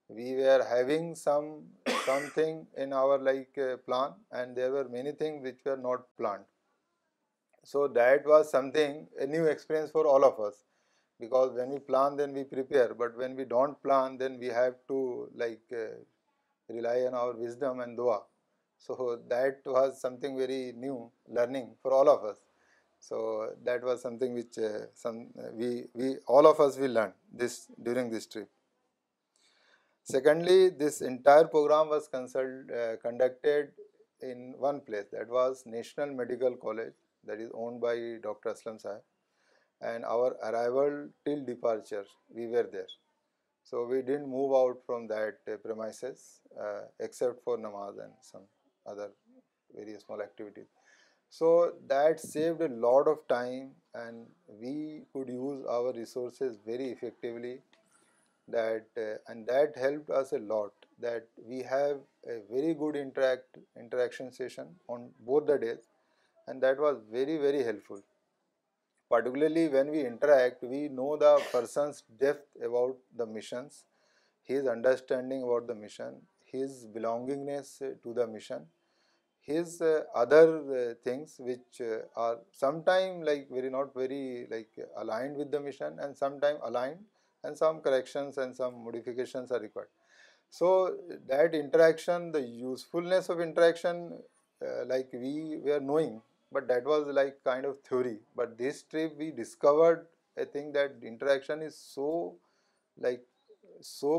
We 0.08 0.34
were 0.36 0.64
having 0.64 1.14
something 1.14 2.66
in 2.78 2.92
our 2.92 3.16
uh, 3.28 3.76
plan, 3.88 4.12
and 4.32 4.56
there 4.56 4.70
were 4.70 4.88
many 4.88 5.12
things 5.12 5.42
which 5.42 5.58
were 5.64 5.76
not 5.76 6.06
planned. 6.16 6.44
So 7.64 7.88
that 7.88 8.24
was 8.24 8.50
something, 8.50 9.08
a 9.20 9.26
new 9.26 9.46
experience 9.46 9.90
for 9.90 10.06
all 10.06 10.24
of 10.24 10.40
us 10.40 10.64
because 11.18 11.52
when 11.54 11.70
we 11.70 11.78
plan 11.78 12.16
then 12.16 12.32
we 12.32 12.44
prepare, 12.44 12.94
but 12.94 13.16
when 13.16 13.36
we 13.36 13.44
don't 13.44 13.80
plan 13.82 14.18
then 14.18 14.38
we 14.38 14.46
have 14.46 14.74
to 14.88 15.30
uh, 15.40 15.76
rely 16.68 17.00
on 17.02 17.14
our 17.14 17.34
wisdom 17.34 17.80
and 17.80 17.96
dua. 17.96 18.20
So 18.78 19.20
that 19.28 19.60
was 19.64 20.00
something 20.00 20.36
very 20.38 20.72
new 20.76 21.10
learning 21.28 21.70
for 21.82 21.92
all 21.92 22.08
of 22.08 22.24
us. 22.24 22.38
So 23.00 23.54
that 23.64 23.82
was 23.82 24.02
something 24.02 24.34
which 24.34 24.58
uh, 24.58 25.08
uh, 25.08 26.14
all 26.26 26.46
of 26.46 26.60
us 26.60 26.76
learned 26.78 27.14
this 27.32 27.66
during 27.82 28.10
this 28.10 28.26
trip. 28.26 28.50
Secondly, 30.02 30.70
this 30.70 31.00
entire 31.00 31.44
program 31.44 31.88
was 31.88 32.08
conducted 32.08 33.72
in 34.22 34.54
one 34.58 34.80
place, 34.80 35.06
that 35.12 35.28
was 35.28 35.64
National 35.66 36.06
Medical 36.06 36.56
College, 36.56 36.94
that 37.26 37.40
is 37.40 37.50
owned 37.54 37.80
by 37.80 38.16
Dr. 38.22 38.54
Aslam 38.54 38.80
Sahib 38.80 39.00
and 39.80 40.04
our 40.04 40.36
arrival 40.42 41.08
till 41.24 41.44
departure, 41.44 42.04
we 42.34 42.46
were 42.46 42.68
there. 42.72 42.86
So 43.64 43.86
we 43.86 44.02
didn't 44.02 44.28
move 44.28 44.54
out 44.54 44.76
from 44.86 45.06
that 45.08 45.38
uh, 45.50 45.56
premises 45.56 46.40
uh, 46.58 46.82
except 47.00 47.42
for 47.44 47.58
namaz 47.58 47.98
and 48.02 48.12
some 48.22 48.42
other 48.86 49.10
very 49.74 49.98
small 49.98 50.22
activities. 50.22 50.68
So 51.28 51.72
that 51.88 52.20
saved 52.20 52.62
a 52.62 52.68
lot 52.68 53.08
of 53.08 53.26
time, 53.28 53.72
and 53.94 54.26
we 54.48 55.02
could 55.12 55.28
use 55.28 55.66
our 55.68 55.92
resources 55.92 56.58
very 56.64 56.90
effectively. 56.90 57.58
Uh, 58.56 58.78
and 59.26 59.44
that 59.48 59.72
helped 59.74 60.08
us 60.08 60.32
a 60.32 60.38
lot, 60.38 60.72
that 61.00 61.26
we 61.44 61.64
have 61.64 61.96
a 62.28 62.38
very 62.48 62.74
good 62.74 62.94
interaction 62.94 64.32
session 64.32 64.68
on 64.86 65.10
both 65.26 65.48
the 65.48 65.58
days, 65.58 65.88
and 66.46 66.62
that 66.62 66.78
was 66.78 66.98
very, 67.10 67.38
very 67.38 67.64
helpful. 67.64 68.00
Particularly 69.08 69.68
when 69.68 69.90
we 69.90 70.04
interact, 70.04 70.62
we 70.62 70.88
know 70.88 71.16
the 71.16 71.40
person's 71.52 72.02
depth 72.18 72.48
about 72.60 72.96
the 73.16 73.24
missions, 73.24 73.84
his 74.42 74.66
understanding 74.66 75.44
about 75.44 75.68
the 75.68 75.74
mission, 75.74 76.22
his 76.44 76.88
belongingness 76.92 77.82
uh, 77.82 77.94
to 78.02 78.12
the 78.12 78.26
mission, 78.26 78.66
his 79.40 79.80
uh, 79.80 80.02
other 80.12 80.46
uh, 80.74 80.94
things 81.04 81.36
which 81.38 81.80
are 82.16 82.38
sometimes 82.50 83.24
like 83.24 83.46
not 83.50 83.94
very 83.94 84.48
aligned 84.96 85.36
with 85.36 85.52
the 85.52 85.60
mission, 85.60 85.96
and 86.00 86.16
sometimes 86.16 86.58
aligned, 86.64 86.98
and 87.44 87.56
some 87.56 87.80
corrections 87.80 88.38
and 88.38 88.56
some 88.56 88.84
modifications 88.84 89.52
are 89.52 89.60
required. 89.60 89.86
So 90.50 90.96
that 91.28 91.54
interaction, 91.54 92.32
the 92.32 92.40
usefulness 92.40 93.28
of 93.28 93.40
interaction, 93.40 94.18
like 94.88 95.10
we 95.12 95.60
were 95.62 95.78
knowing 95.78 96.22
but 96.56 96.68
that 96.68 96.86
was 96.90 97.08
like 97.16 97.34
kind 97.44 97.66
of 97.70 97.80
theory. 97.86 98.18
But 98.34 98.56
this 98.58 98.76
trip 98.82 99.18
we 99.18 99.26
discovered, 99.30 100.06
I 100.40 100.44
think, 100.44 100.72
that 100.76 101.02
interaction 101.10 101.60
is 101.60 101.76
so 101.76 102.12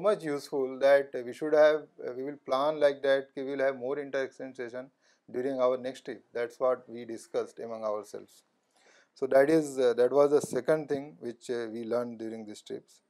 much 0.08 0.24
useful 0.24 0.78
that 0.80 1.16
we 1.16 2.26
will 2.28 2.38
plan 2.50 2.80
like 2.80 3.02
that 3.08 3.32
we 3.36 3.44
will 3.50 3.64
have 3.66 3.80
more 3.88 3.98
interaction 3.98 4.54
session 4.54 4.92
during 5.32 5.60
our 5.60 5.80
next 5.80 6.06
trip. 6.06 6.24
That's 6.32 6.60
what 6.60 6.88
we 6.88 7.06
discussed 7.06 7.60
among 7.60 7.84
ourselves. 7.84 8.44
So 9.16 9.26
that 9.26 9.50
uh, 9.50 10.16
was 10.22 10.30
the 10.30 10.42
second 10.42 10.90
thing 10.90 11.16
which 11.20 11.50
uh, 11.50 11.66
we 11.74 11.86
learned 11.96 12.20
during 12.20 12.46
these 12.46 12.62
trips. 12.62 13.02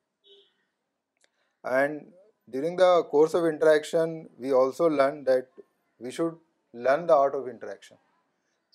And 1.66 2.14
during 2.50 2.78
the 2.78 3.04
course 3.12 3.34
of 3.34 3.46
interaction, 3.46 4.30
we 4.40 4.54
also 4.54 4.90
learned 4.90 5.26
that 5.26 5.48
we 6.00 6.12
should 6.12 6.38
learn 6.72 7.08
the 7.08 7.18
art 7.24 7.36
of 7.36 7.50
interaction. 7.50 7.96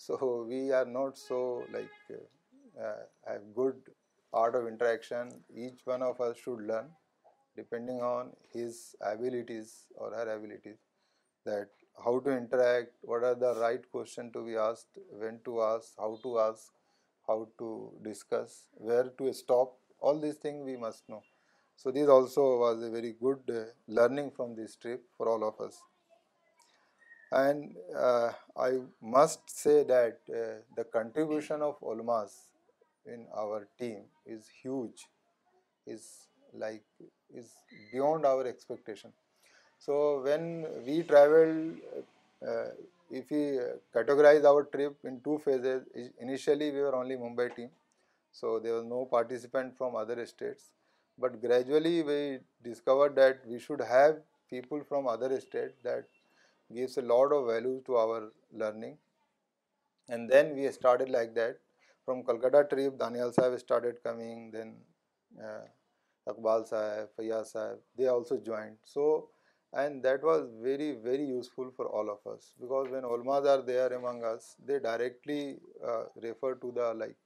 So 0.05 0.45
we 0.51 0.61
are 0.77 0.87
not 0.87 1.17
so 1.17 1.41
like 1.73 1.99
uh, 2.13 2.85
uh, 2.85 3.03
have 3.29 3.43
good 3.55 3.77
art 4.33 4.55
of 4.57 4.67
interaction. 4.67 5.29
Each 5.65 5.81
one 5.85 6.03
of 6.03 6.21
us 6.21 6.37
should 6.43 6.63
learn, 6.71 6.89
depending 7.57 8.01
on 8.01 8.33
his 8.53 8.97
abilities 9.01 9.69
or 9.97 10.11
her 10.11 10.29
abilities, 10.37 10.81
that 11.47 11.69
how 12.05 12.19
to 12.19 12.37
interact, 12.37 12.95
what 13.03 13.23
are 13.23 13.37
the 13.37 13.55
right 13.61 13.89
questions 13.93 14.33
to 14.33 14.45
be 14.45 14.57
asked, 14.57 14.99
when 15.13 15.39
to 15.45 15.63
ask, 15.63 15.91
how 15.97 16.19
to 16.25 16.39
ask, 16.41 16.73
how 17.29 17.47
to 17.61 17.93
discuss, 18.03 18.65
where 18.73 19.09
to 19.19 19.33
stop. 19.33 19.75
All 20.01 20.19
these 20.19 20.39
things 20.47 20.65
we 20.65 20.77
must 20.77 21.09
know. 21.09 21.23
So 21.77 21.93
this 21.93 22.09
also 22.09 22.59
was 22.59 22.83
a 22.83 22.91
very 22.91 23.15
good 23.23 23.43
uh, 23.49 23.71
learning 23.87 24.33
from 24.35 24.57
this 24.57 24.75
trip 24.75 25.05
for 25.17 25.29
all 25.29 25.49
of 25.49 25.65
us. 25.65 25.81
And 27.33 27.75
uh, 27.99 28.33
I 28.57 28.73
must 29.01 29.49
say 29.49 29.85
that 29.85 30.19
uh, 30.29 30.61
the 30.77 30.85
contribution 30.85 31.63
of 31.63 31.81
Olmas 31.81 32.33
in 33.07 33.27
our 33.35 33.67
team 33.79 34.03
is 34.27 34.51
huge, 34.61 35.07
is 35.87 36.29
beyond 37.91 38.27
our 38.27 38.47
expectation. 38.47 39.13
So 39.79 40.21
when 40.23 40.67
we 40.85 41.05
travel, 41.05 41.73
uh, 42.47 42.65
if 43.11 43.31
we 43.31 43.59
categorize 43.95 44.45
our 44.45 44.65
trip 44.65 44.97
in 45.05 45.21
two 45.21 45.41
phases, 45.43 45.89
initially 46.21 46.71
we 46.71 46.81
were 46.81 46.95
only 46.95 47.17
Mumbai 47.17 47.57
team, 47.57 47.71
so 48.31 48.59
there 48.59 48.75
was 48.75 48.85
no 48.85 49.07
participant 49.07 49.79
from 49.79 49.97
other 49.97 50.25
states. 50.27 50.75
But 51.19 51.41
gradually 51.41 52.03
we 52.03 52.39
discovered 52.63 53.17
that 53.17 53.39
we 53.49 53.59
should 53.59 53.81
have 53.81 54.17
people 54.51 54.83
from 54.85 55.09
other 55.09 55.41
states, 55.41 55.77
that 55.83 56.01
we 56.73 56.81
ایفس 56.81 56.97
a 56.99 57.05
lot 57.05 57.33
of 57.33 57.43
value 57.47 57.71
to 57.87 57.97
our 57.99 58.23
learning 58.61 58.95
and 60.15 60.31
then 60.33 60.53
we 60.55 60.67
started 60.69 61.09
like 61.11 61.35
that 61.37 61.57
from 62.07 62.23
Calcutta 62.29 62.61
trip 62.71 62.93
Danial 63.01 63.33
sahab 63.33 63.53
started 63.53 63.99
coming 64.05 64.51
then 64.51 64.73
Iqbal 66.33 66.65
sahab 66.71 67.09
Fayaz 67.17 67.51
sahab 67.53 67.79
they 67.99 68.07
are 68.09 68.15
also 68.17 68.37
joined 68.47 68.77
so 68.95 69.05
and 69.83 70.03
that 70.05 70.25
was 70.25 70.49
very 70.63 70.91
very 71.03 71.25
useful 71.27 71.71
for 71.77 71.87
all 71.99 72.11
of 72.11 72.27
us 72.29 72.51
because 72.61 72.91
وینماد 72.93 73.47
they 74.69 74.79
directly 74.89 75.41
refer 76.23 76.53
to 76.63 76.71
the 76.77 76.93
like 76.93 77.17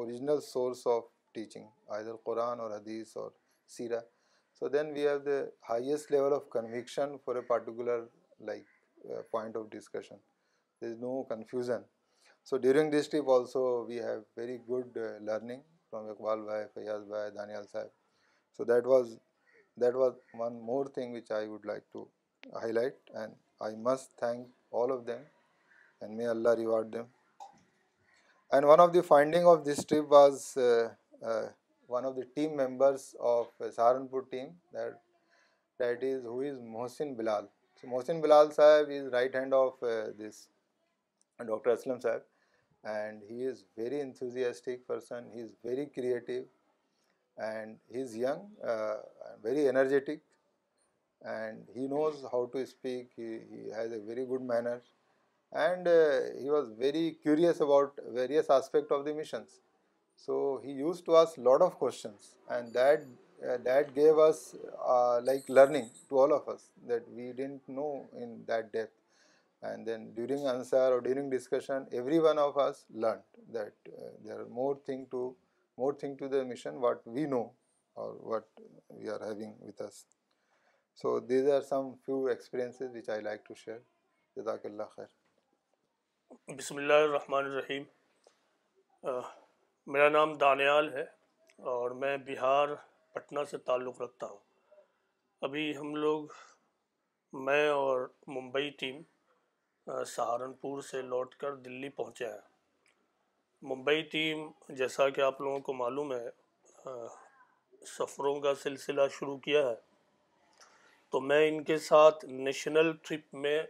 original 0.00 0.40
source 0.52 0.86
of 0.96 1.04
teaching 1.34 1.68
as 1.98 2.08
القرآن 2.08 2.60
اور 2.60 2.70
حدیث 2.78 3.16
اور 3.16 3.30
سیرا 3.76 4.00
so 4.58 4.68
then 4.68 4.92
we 4.92 5.08
have 5.08 5.18
the 5.26 5.42
highest 5.70 6.12
level 6.12 6.32
of 6.34 6.48
conviction 6.52 7.16
for 7.24 7.36
a 7.36 7.40
particular 7.54 8.04
like 8.46 8.66
point 9.30 9.56
of 9.56 9.64
discussion 9.70 10.16
the 10.80 10.84
is 10.90 10.96
no 11.00 11.22
confusion 11.28 11.82
so 12.48 12.56
during 12.58 12.90
this 12.92 13.08
trip 13.10 13.30
also 13.30 13.62
we 13.84 14.00
have 14.02 14.20
very 14.36 14.56
good 14.68 14.96
learning 15.26 15.60
from 15.90 16.08
Iqbal 16.10 16.42
bhai 16.44 16.64
Fayaz 16.74 17.04
bhai 17.08 17.30
Danial 17.36 17.66
sahab 17.72 17.88
so 18.56 18.64
that 18.64 18.86
was 18.86 19.16
that 19.80 19.94
was 19.96 20.12
one 20.38 20.60
more 20.66 20.86
thing 20.94 21.14
which 21.14 21.30
I 21.32 21.48
would 21.48 21.66
like 21.66 21.90
to 21.92 22.04
highlight 22.72 23.10
and 23.20 23.34
I 23.66 23.76
must 23.90 24.16
thank 24.18 24.46
all 24.82 24.92
of 24.92 25.06
them 25.06 25.22
and 26.00 26.16
may 26.16 26.26
Allah 26.26 26.54
reward 26.58 26.96
and 26.96 28.64
one 28.64 28.80
of 28.80 28.92
the 28.94 29.00
finding 29.08 29.46
of 29.48 29.58
this 29.66 29.86
trip 29.86 30.12
was 30.12 30.52
one 31.88 32.04
of 32.06 32.16
the 32.16 32.22
team 32.34 32.56
members 32.64 33.14
of 33.36 33.62
Saharanpur 33.76 34.22
team 34.30 34.50
that 34.74 34.94
that 35.80 36.04
is 36.14 36.24
who's 36.26 36.60
Mohsin 36.76 37.14
Bilal 37.14 37.46
So 37.80 37.86
Mohsin 37.86 38.20
Bilal 38.20 38.50
Sahib 38.50 38.90
is 38.90 39.12
right 39.12 39.32
hand 39.32 39.54
of 39.54 39.74
uh, 39.80 40.10
this 40.18 40.48
Dr. 41.38 41.76
Aslam 41.76 42.02
Sahib, 42.02 42.22
and 42.82 43.22
he 43.28 43.42
is 43.42 43.62
very 43.76 44.00
enthusiastic 44.00 44.86
person. 44.88 45.26
He 45.32 45.38
is 45.38 45.52
very 45.64 45.86
creative, 45.86 46.46
and 47.36 47.76
he 47.88 48.00
is 48.00 48.16
young, 48.16 48.50
uh, 48.66 48.96
very 49.44 49.68
energetic, 49.68 50.22
and 51.22 51.68
he 51.72 51.86
knows 51.86 52.26
how 52.32 52.46
to 52.52 52.66
speak. 52.66 53.12
He 53.14 53.70
has 53.72 53.92
a 53.92 54.00
very 54.00 54.26
good 54.26 54.42
manner, 54.42 54.82
and 55.52 55.86
uh, 55.86 56.18
he 56.42 56.50
was 56.50 56.70
very 56.70 57.12
curious 57.22 57.60
about 57.60 57.92
various 58.12 58.50
aspects 58.50 58.90
of 58.90 59.04
the 59.04 59.14
missions. 59.14 59.60
So 60.16 60.60
he 60.64 60.72
used 60.72 61.04
to 61.04 61.16
ask 61.16 61.38
lot 61.38 61.62
of 61.62 61.74
questions, 61.74 62.34
and 62.50 62.74
that 62.74 63.08
that 63.64 63.94
gave 63.96 64.20
us 64.22 64.36
like 65.24 65.50
learning 65.50 65.88
to 66.08 66.22
all 66.22 66.32
of 66.32 66.48
us 66.48 66.62
that 66.88 67.08
we 67.16 67.30
didn't 67.36 67.68
know 67.70 67.86
in 68.20 68.34
that 68.48 68.72
death 68.72 68.94
and 69.64 69.86
then 69.86 70.08
during 70.14 70.46
answer 70.52 70.92
or 70.92 70.98
during 71.00 71.30
discussion 71.36 71.84
every 71.90 72.18
one 72.24 72.38
of 72.38 72.58
us 72.64 72.84
learn 73.02 73.52
that 73.54 73.88
there 74.24 74.38
are 74.38 74.44
more 74.58 74.74
thing 74.86 75.04
to 75.10 75.32
more 75.78 75.92
thing 76.00 76.14
to 76.18 76.28
the 76.28 76.42
mission 76.48 76.76
what 76.84 77.06
we 77.14 77.26
know 77.26 77.42
or 78.02 78.14
what 78.30 78.60
we 78.96 79.08
are 79.10 79.20
having 79.26 79.62
with 79.66 79.82
us 79.82 80.04
so 81.02 81.18
these 81.28 81.48
are 81.50 81.60
some 81.68 81.92
few 82.06 82.24
experiences 82.26 82.90
which 82.94 83.08
I 83.10 83.20
like 83.22 83.44
to 83.46 83.54
share 83.64 83.78
جزاک 84.36 84.66
اللہ 84.66 84.92
خیر 84.96 86.52
بسم 86.56 86.76
اللہ 86.76 87.04
الرحمن 87.08 87.44
الرحیم 87.44 87.82
میرا 89.92 90.08
نام 90.08 90.32
دانیال 90.38 90.92
ہے 90.96 91.04
اور 91.74 91.90
میں 92.02 92.16
بہار 92.26 92.68
پٹنہ 93.18 93.40
سے 93.50 93.58
تعلق 93.68 94.00
رکھتا 94.00 94.26
ہوں 94.30 94.38
ابھی 95.46 95.62
ہم 95.76 95.94
لوگ 95.96 96.26
میں 97.46 97.68
اور 97.68 98.06
ممبئی 98.34 98.68
ٹیم 98.78 99.00
سہارنپور 100.14 100.80
سے 100.90 101.00
لوٹ 101.02 101.34
کر 101.40 101.54
دلی 101.64 101.88
پہنچے 101.98 102.26
ہیں 102.26 103.70
ممبئی 103.70 104.02
ٹیم 104.12 104.46
جیسا 104.78 105.08
کہ 105.16 105.20
آپ 105.30 105.40
لوگوں 105.40 105.58
کو 105.68 105.72
معلوم 105.74 106.12
ہے 106.12 106.26
سفروں 107.96 108.38
کا 108.40 108.54
سلسلہ 108.62 109.02
شروع 109.18 109.36
کیا 109.48 109.66
ہے 109.68 109.74
تو 111.12 111.20
میں 111.20 111.46
ان 111.48 111.62
کے 111.64 111.76
ساتھ 111.90 112.24
نیشنل 112.48 112.92
ٹرپ 113.08 113.34
میں 113.46 113.60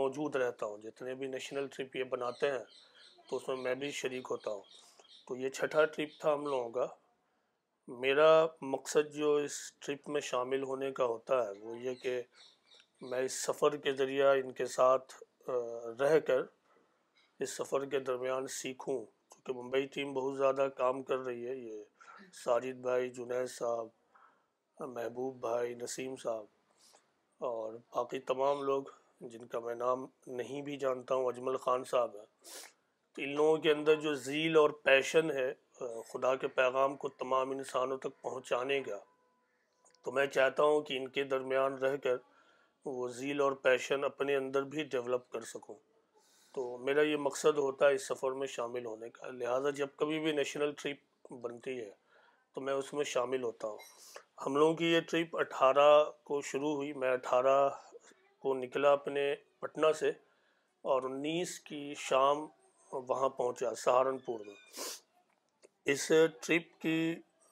موجود 0.00 0.36
رہتا 0.42 0.66
ہوں 0.66 0.78
جتنے 0.84 1.14
بھی 1.20 1.26
نیشنل 1.36 1.66
ٹرپ 1.76 1.96
یہ 1.96 2.04
بناتے 2.14 2.50
ہیں 2.50 2.64
تو 3.28 3.36
اس 3.36 3.48
میں 3.48 3.56
میں 3.66 3.74
بھی 3.84 3.90
شریک 4.00 4.26
ہوتا 4.30 4.50
ہوں 4.50 4.62
تو 5.28 5.36
یہ 5.36 5.48
چھٹا 5.60 5.84
ٹرپ 5.96 6.20
تھا 6.20 6.32
ہم 6.32 6.46
لوگوں 6.46 6.68
کا 6.80 6.86
میرا 7.98 8.46
مقصد 8.62 9.10
جو 9.14 9.30
اس 9.44 9.54
ٹرپ 9.84 10.08
میں 10.08 10.20
شامل 10.24 10.62
ہونے 10.68 10.90
کا 10.96 11.04
ہوتا 11.04 11.36
ہے 11.46 11.52
وہ 11.60 11.76
یہ 11.78 11.94
کہ 12.02 12.20
میں 13.10 13.20
اس 13.24 13.40
سفر 13.46 13.76
کے 13.84 13.92
ذریعہ 14.00 14.32
ان 14.40 14.52
کے 14.58 14.66
ساتھ 14.76 15.12
رہ 16.00 16.18
کر 16.26 16.42
اس 17.42 17.56
سفر 17.56 17.84
کے 17.90 17.98
درمیان 18.10 18.46
سیکھوں 18.58 18.96
کیونکہ 19.34 19.58
ممبئی 19.62 19.86
ٹیم 19.94 20.12
بہت 20.14 20.36
زیادہ 20.38 20.66
کام 20.76 21.02
کر 21.08 21.18
رہی 21.18 21.46
ہے 21.48 21.54
یہ 21.56 21.82
ساجد 22.44 22.80
بھائی 22.86 23.10
جنید 23.14 23.48
صاحب 23.56 23.88
محبوب 24.96 25.40
بھائی 25.46 25.74
نسیم 25.82 26.14
صاحب 26.22 27.44
اور 27.48 27.74
باقی 27.96 28.18
تمام 28.32 28.62
لوگ 28.66 28.82
جن 29.32 29.46
کا 29.54 29.60
میں 29.60 29.74
نام 29.74 30.06
نہیں 30.36 30.62
بھی 30.62 30.76
جانتا 30.86 31.14
ہوں 31.14 31.26
اجمل 31.32 31.56
خان 31.64 31.84
صاحب 31.90 32.16
ہے 32.20 33.24
ان 33.24 33.34
لوگوں 33.34 33.56
کے 33.62 33.70
اندر 33.70 34.00
جو 34.00 34.14
ذیل 34.14 34.56
اور 34.56 34.70
پیشن 34.84 35.30
ہے 35.38 35.52
خدا 36.08 36.34
کے 36.40 36.46
پیغام 36.56 36.96
کو 37.02 37.08
تمام 37.18 37.50
انسانوں 37.50 37.96
تک 37.98 38.20
پہنچانے 38.22 38.80
کا 38.88 38.98
تو 40.04 40.12
میں 40.12 40.26
چاہتا 40.34 40.62
ہوں 40.62 40.80
کہ 40.88 40.96
ان 40.96 41.06
کے 41.16 41.24
درمیان 41.32 41.74
رہ 41.84 41.96
کر 42.04 42.16
وہ 42.84 43.08
ذیل 43.18 43.40
اور 43.40 43.52
پیشن 43.62 44.04
اپنے 44.04 44.36
اندر 44.36 44.62
بھی 44.74 44.82
ڈیولپ 44.94 45.28
کر 45.32 45.44
سکوں 45.52 45.74
تو 46.54 46.62
میرا 46.84 47.02
یہ 47.06 47.16
مقصد 47.28 47.58
ہوتا 47.58 47.88
ہے 47.88 47.94
اس 47.94 48.06
سفر 48.08 48.32
میں 48.42 48.46
شامل 48.56 48.86
ہونے 48.86 49.10
کا 49.10 49.30
لہٰذا 49.30 49.70
جب 49.80 49.88
کبھی 49.98 50.18
بھی 50.20 50.32
نیشنل 50.32 50.72
ٹرپ 50.82 51.32
بنتی 51.42 51.78
ہے 51.80 51.90
تو 52.54 52.60
میں 52.66 52.74
اس 52.74 52.92
میں 52.94 53.04
شامل 53.14 53.42
ہوتا 53.44 53.68
ہوں 53.68 53.78
ہم 54.46 54.56
لوگوں 54.56 54.74
کی 54.76 54.92
یہ 54.92 55.00
ٹرپ 55.10 55.36
اٹھارہ 55.40 55.88
کو 56.26 56.40
شروع 56.50 56.74
ہوئی 56.76 56.92
میں 57.02 57.10
اٹھارہ 57.12 57.58
کو 58.42 58.54
نکلا 58.62 58.92
اپنے 58.92 59.34
پٹنہ 59.60 59.92
سے 59.98 60.08
اور 60.92 61.02
انیس 61.10 61.58
کی 61.68 61.82
شام 62.08 62.46
وہاں 62.92 63.28
پہنچا 63.38 63.74
سہارنپور 63.84 64.40
میں 64.46 64.54
اس 65.92 66.06
ٹرپ 66.46 66.80
کی 66.80 66.96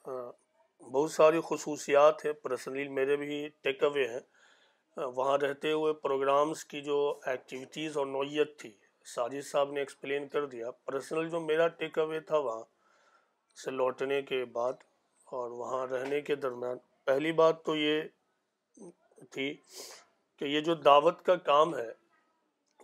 بہت 0.05 1.11
ساری 1.11 1.39
خصوصیات 1.49 2.23
ہیں 2.25 2.31
پرسنلی 2.43 2.87
میرے 2.97 3.15
بھی 3.17 3.39
ٹیک 3.63 3.83
اوے 3.83 4.07
ہیں 4.09 5.05
وہاں 5.15 5.37
رہتے 5.41 5.71
ہوئے 5.71 5.93
پروگرامز 6.03 6.63
کی 6.73 6.81
جو 6.81 6.97
ایکٹیویٹیز 7.31 7.97
اور 7.97 8.05
نوعیت 8.07 8.57
تھی 8.59 8.71
ساجد 9.15 9.45
صاحب 9.47 9.71
نے 9.71 9.79
ایکسپلین 9.79 10.27
کر 10.35 10.45
دیا 10.53 10.71
پرسنل 10.85 11.29
جو 11.29 11.39
میرا 11.39 11.67
ٹیک 11.81 11.97
اوے 11.99 12.19
تھا 12.29 12.37
وہاں 12.45 12.63
سے 13.63 13.71
لوٹنے 13.71 14.21
کے 14.31 14.43
بعد 14.53 14.87
اور 15.39 15.51
وہاں 15.59 15.85
رہنے 15.91 16.21
کے 16.29 16.35
درمیان 16.45 16.77
پہلی 17.05 17.31
بات 17.41 17.63
تو 17.65 17.75
یہ 17.75 18.01
تھی 19.31 19.53
کہ 20.39 20.45
یہ 20.55 20.61
جو 20.69 20.75
دعوت 20.89 21.21
کا 21.25 21.35
کام 21.51 21.75
ہے 21.77 21.89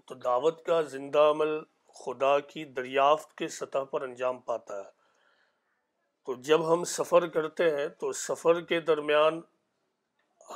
تو 0.07 0.15
دعوت 0.29 0.63
کا 0.65 0.81
زندہ 0.97 1.19
عمل 1.35 1.59
خدا 2.03 2.37
کی 2.53 2.65
دریافت 2.81 3.33
کے 3.37 3.47
سطح 3.59 3.83
پر 3.91 4.01
انجام 4.09 4.39
پاتا 4.51 4.77
ہے 4.81 4.93
تو 6.25 6.33
جب 6.45 6.71
ہم 6.73 6.83
سفر 6.89 7.25
کرتے 7.33 7.69
ہیں 7.75 7.87
تو 7.99 8.11
سفر 8.19 8.59
کے 8.69 8.79
درمیان 8.87 9.39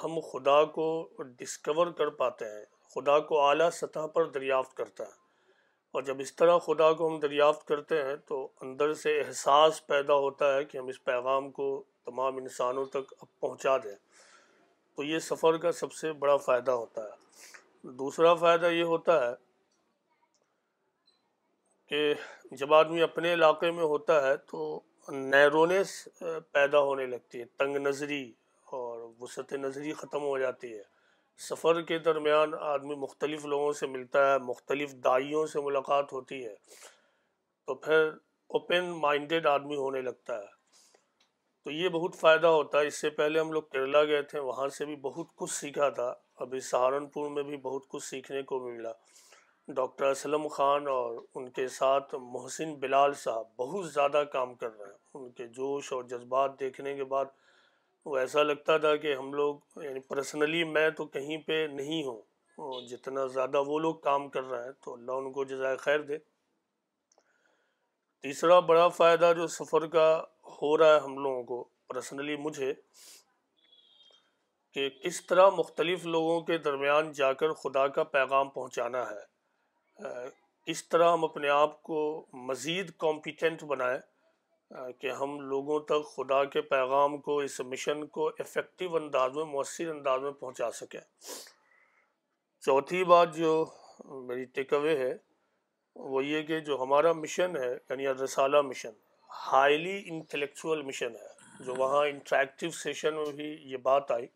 ہم 0.03 0.19
خدا 0.31 0.63
کو 0.77 0.85
ڈسکور 1.37 1.87
کر 1.97 2.09
پاتے 2.21 2.45
ہیں 2.53 2.63
خدا 2.95 3.17
کو 3.27 3.41
اعلیٰ 3.45 3.69
سطح 3.73 4.07
پر 4.13 4.25
دریافت 4.37 4.73
کرتا 4.77 5.03
ہے 5.03 5.17
اور 5.97 6.01
جب 6.07 6.19
اس 6.21 6.35
طرح 6.35 6.57
خدا 6.65 6.91
کو 7.01 7.07
ہم 7.07 7.19
دریافت 7.19 7.67
کرتے 7.67 8.01
ہیں 8.05 8.15
تو 8.27 8.41
اندر 8.61 8.93
سے 9.03 9.19
احساس 9.19 9.85
پیدا 9.87 10.13
ہوتا 10.25 10.53
ہے 10.55 10.65
کہ 10.71 10.77
ہم 10.77 10.87
اس 10.93 11.03
پیغام 11.03 11.51
کو 11.59 11.67
تمام 12.05 12.37
انسانوں 12.37 12.85
تک 12.97 13.13
اب 13.19 13.27
پہنچا 13.39 13.77
دیں 13.83 13.95
تو 14.95 15.03
یہ 15.03 15.19
سفر 15.29 15.57
کا 15.65 15.71
سب 15.81 15.93
سے 16.01 16.13
بڑا 16.25 16.35
فائدہ 16.49 16.71
ہوتا 16.81 17.03
ہے 17.05 17.91
دوسرا 17.97 18.33
فائدہ 18.45 18.65
یہ 18.77 18.83
ہوتا 18.95 19.19
ہے 19.27 19.33
کہ 21.89 22.13
جب 22.59 22.73
آدمی 22.73 23.01
اپنے 23.01 23.33
علاقے 23.33 23.71
میں 23.77 23.83
ہوتا 23.95 24.21
ہے 24.27 24.35
تو 24.51 24.59
نیرونیس 25.11 25.91
پیدا 26.53 26.79
ہونے 26.85 27.05
لگتی 27.05 27.39
ہے 27.39 27.45
تنگ 27.57 27.75
نظری 27.87 28.21
اور 28.77 28.99
وسط 29.19 29.53
نظری 29.53 29.93
ختم 29.97 30.23
ہو 30.23 30.37
جاتی 30.37 30.71
ہے 30.73 30.81
سفر 31.49 31.81
کے 31.89 31.97
درمیان 32.05 32.53
آدمی 32.73 32.95
مختلف 33.03 33.45
لوگوں 33.45 33.71
سے 33.79 33.87
ملتا 33.87 34.25
ہے 34.31 34.37
مختلف 34.45 34.93
دائیوں 35.03 35.45
سے 35.53 35.61
ملاقات 35.65 36.13
ہوتی 36.13 36.43
ہے 36.45 36.53
تو 37.65 37.75
پھر 37.75 38.07
اوپن 38.57 38.89
مائنڈیڈ 39.01 39.47
آدمی 39.47 39.75
ہونے 39.75 40.01
لگتا 40.01 40.37
ہے 40.39 40.57
تو 41.63 41.71
یہ 41.71 41.89
بہت 41.93 42.15
فائدہ 42.19 42.47
ہوتا 42.47 42.79
ہے 42.81 42.87
اس 42.87 43.01
سے 43.01 43.09
پہلے 43.21 43.39
ہم 43.39 43.51
لوگ 43.51 43.63
کیرلا 43.71 44.03
گئے 44.11 44.21
تھے 44.29 44.39
وہاں 44.39 44.67
سے 44.77 44.85
بھی 44.85 44.95
بہت 45.09 45.35
کچھ 45.37 45.51
سیکھا 45.53 45.89
تھا 45.99 46.13
ابھی 46.43 46.59
سہارنپور 46.69 47.29
میں 47.31 47.43
بھی 47.43 47.57
بہت 47.63 47.87
کچھ 47.91 48.03
سیکھنے 48.03 48.41
کو 48.51 48.59
ملا 48.67 48.91
ڈاکٹر 49.75 50.05
اسلم 50.09 50.47
خان 50.55 50.87
اور 50.87 51.17
ان 51.35 51.49
کے 51.57 51.67
ساتھ 51.73 52.15
محسن 52.21 52.73
بلال 52.79 53.13
صاحب 53.23 53.45
بہت 53.57 53.91
زیادہ 53.93 54.23
کام 54.33 54.53
کر 54.61 54.71
رہے 54.77 54.85
ہیں 54.91 54.97
ان 55.15 55.29
کے 55.37 55.47
جوش 55.57 55.91
اور 55.93 56.03
جذبات 56.09 56.59
دیکھنے 56.59 56.95
کے 56.95 57.03
بعد 57.13 57.25
وہ 58.05 58.17
ایسا 58.17 58.43
لگتا 58.43 58.77
تھا 58.83 58.95
کہ 58.95 59.15
ہم 59.15 59.33
لوگ 59.33 59.79
یعنی 59.83 59.99
پرسنلی 60.09 60.63
میں 60.73 60.89
تو 60.97 61.05
کہیں 61.15 61.37
پہ 61.47 61.65
نہیں 61.71 62.03
ہوں 62.07 62.85
جتنا 62.87 63.25
زیادہ 63.33 63.61
وہ 63.67 63.79
لوگ 63.79 63.95
کام 64.03 64.27
کر 64.29 64.43
رہے 64.43 64.63
ہیں 64.63 64.71
تو 64.83 64.93
اللہ 64.93 65.11
ان 65.21 65.31
کو 65.33 65.43
جزائے 65.51 65.77
خیر 65.77 65.99
دے 66.11 66.17
تیسرا 68.21 68.59
بڑا 68.71 68.87
فائدہ 68.95 69.31
جو 69.35 69.47
سفر 69.55 69.85
کا 69.89 70.07
ہو 70.61 70.77
رہا 70.77 70.95
ہے 70.95 70.99
ہم 71.03 71.17
لوگوں 71.23 71.43
کو 71.51 71.63
پرسنلی 71.89 72.35
مجھے 72.37 72.73
کہ 74.73 74.89
اس 75.09 75.25
طرح 75.27 75.49
مختلف 75.57 76.05
لوگوں 76.05 76.39
کے 76.49 76.57
درمیان 76.65 77.11
جا 77.19 77.31
کر 77.41 77.53
خدا 77.61 77.87
کا 77.95 78.03
پیغام 78.15 78.49
پہنچانا 78.57 79.03
ہے 79.11 80.27
اس 80.71 80.87
طرح 80.89 81.11
ہم 81.13 81.23
اپنے 81.23 81.49
آپ 81.49 81.81
کو 81.83 82.01
مزید 82.47 82.91
کمپیٹنٹ 82.99 83.63
بنائیں 83.71 83.99
کہ 84.99 85.11
ہم 85.19 85.39
لوگوں 85.49 85.79
تک 85.89 86.05
خدا 86.15 86.43
کے 86.55 86.61
پیغام 86.71 87.17
کو 87.21 87.37
اس 87.41 87.59
مشن 87.65 88.05
کو 88.17 88.27
افیکٹو 88.39 88.95
انداز 88.95 89.35
میں 89.35 89.43
مؤثر 89.53 89.87
انداز 89.89 90.21
میں 90.21 90.31
پہنچا 90.39 90.69
سکیں 90.79 90.99
چوتھی 92.65 93.03
بات 93.13 93.33
جو 93.35 93.53
میری 94.27 94.43
ٹیک 94.55 94.73
اوے 94.73 94.95
ہے 94.97 95.11
وہ 96.11 96.23
یہ 96.25 96.41
کہ 96.47 96.59
جو 96.67 96.81
ہمارا 96.81 97.13
مشن 97.21 97.55
ہے 97.61 97.71
یعنی 97.71 98.07
رسالہ 98.23 98.61
مشن 98.69 98.91
ہائیلی 99.51 100.01
انٹلیکچوئل 100.11 100.81
مشن 100.83 101.15
ہے 101.21 101.63
جو 101.65 101.73
وہاں 101.77 102.05
انٹریکٹیو 102.07 102.69
سیشن 102.83 103.15
میں 103.15 103.31
بھی 103.35 103.47
یہ 103.71 103.77
بات 103.89 104.11
آئی 104.11 104.27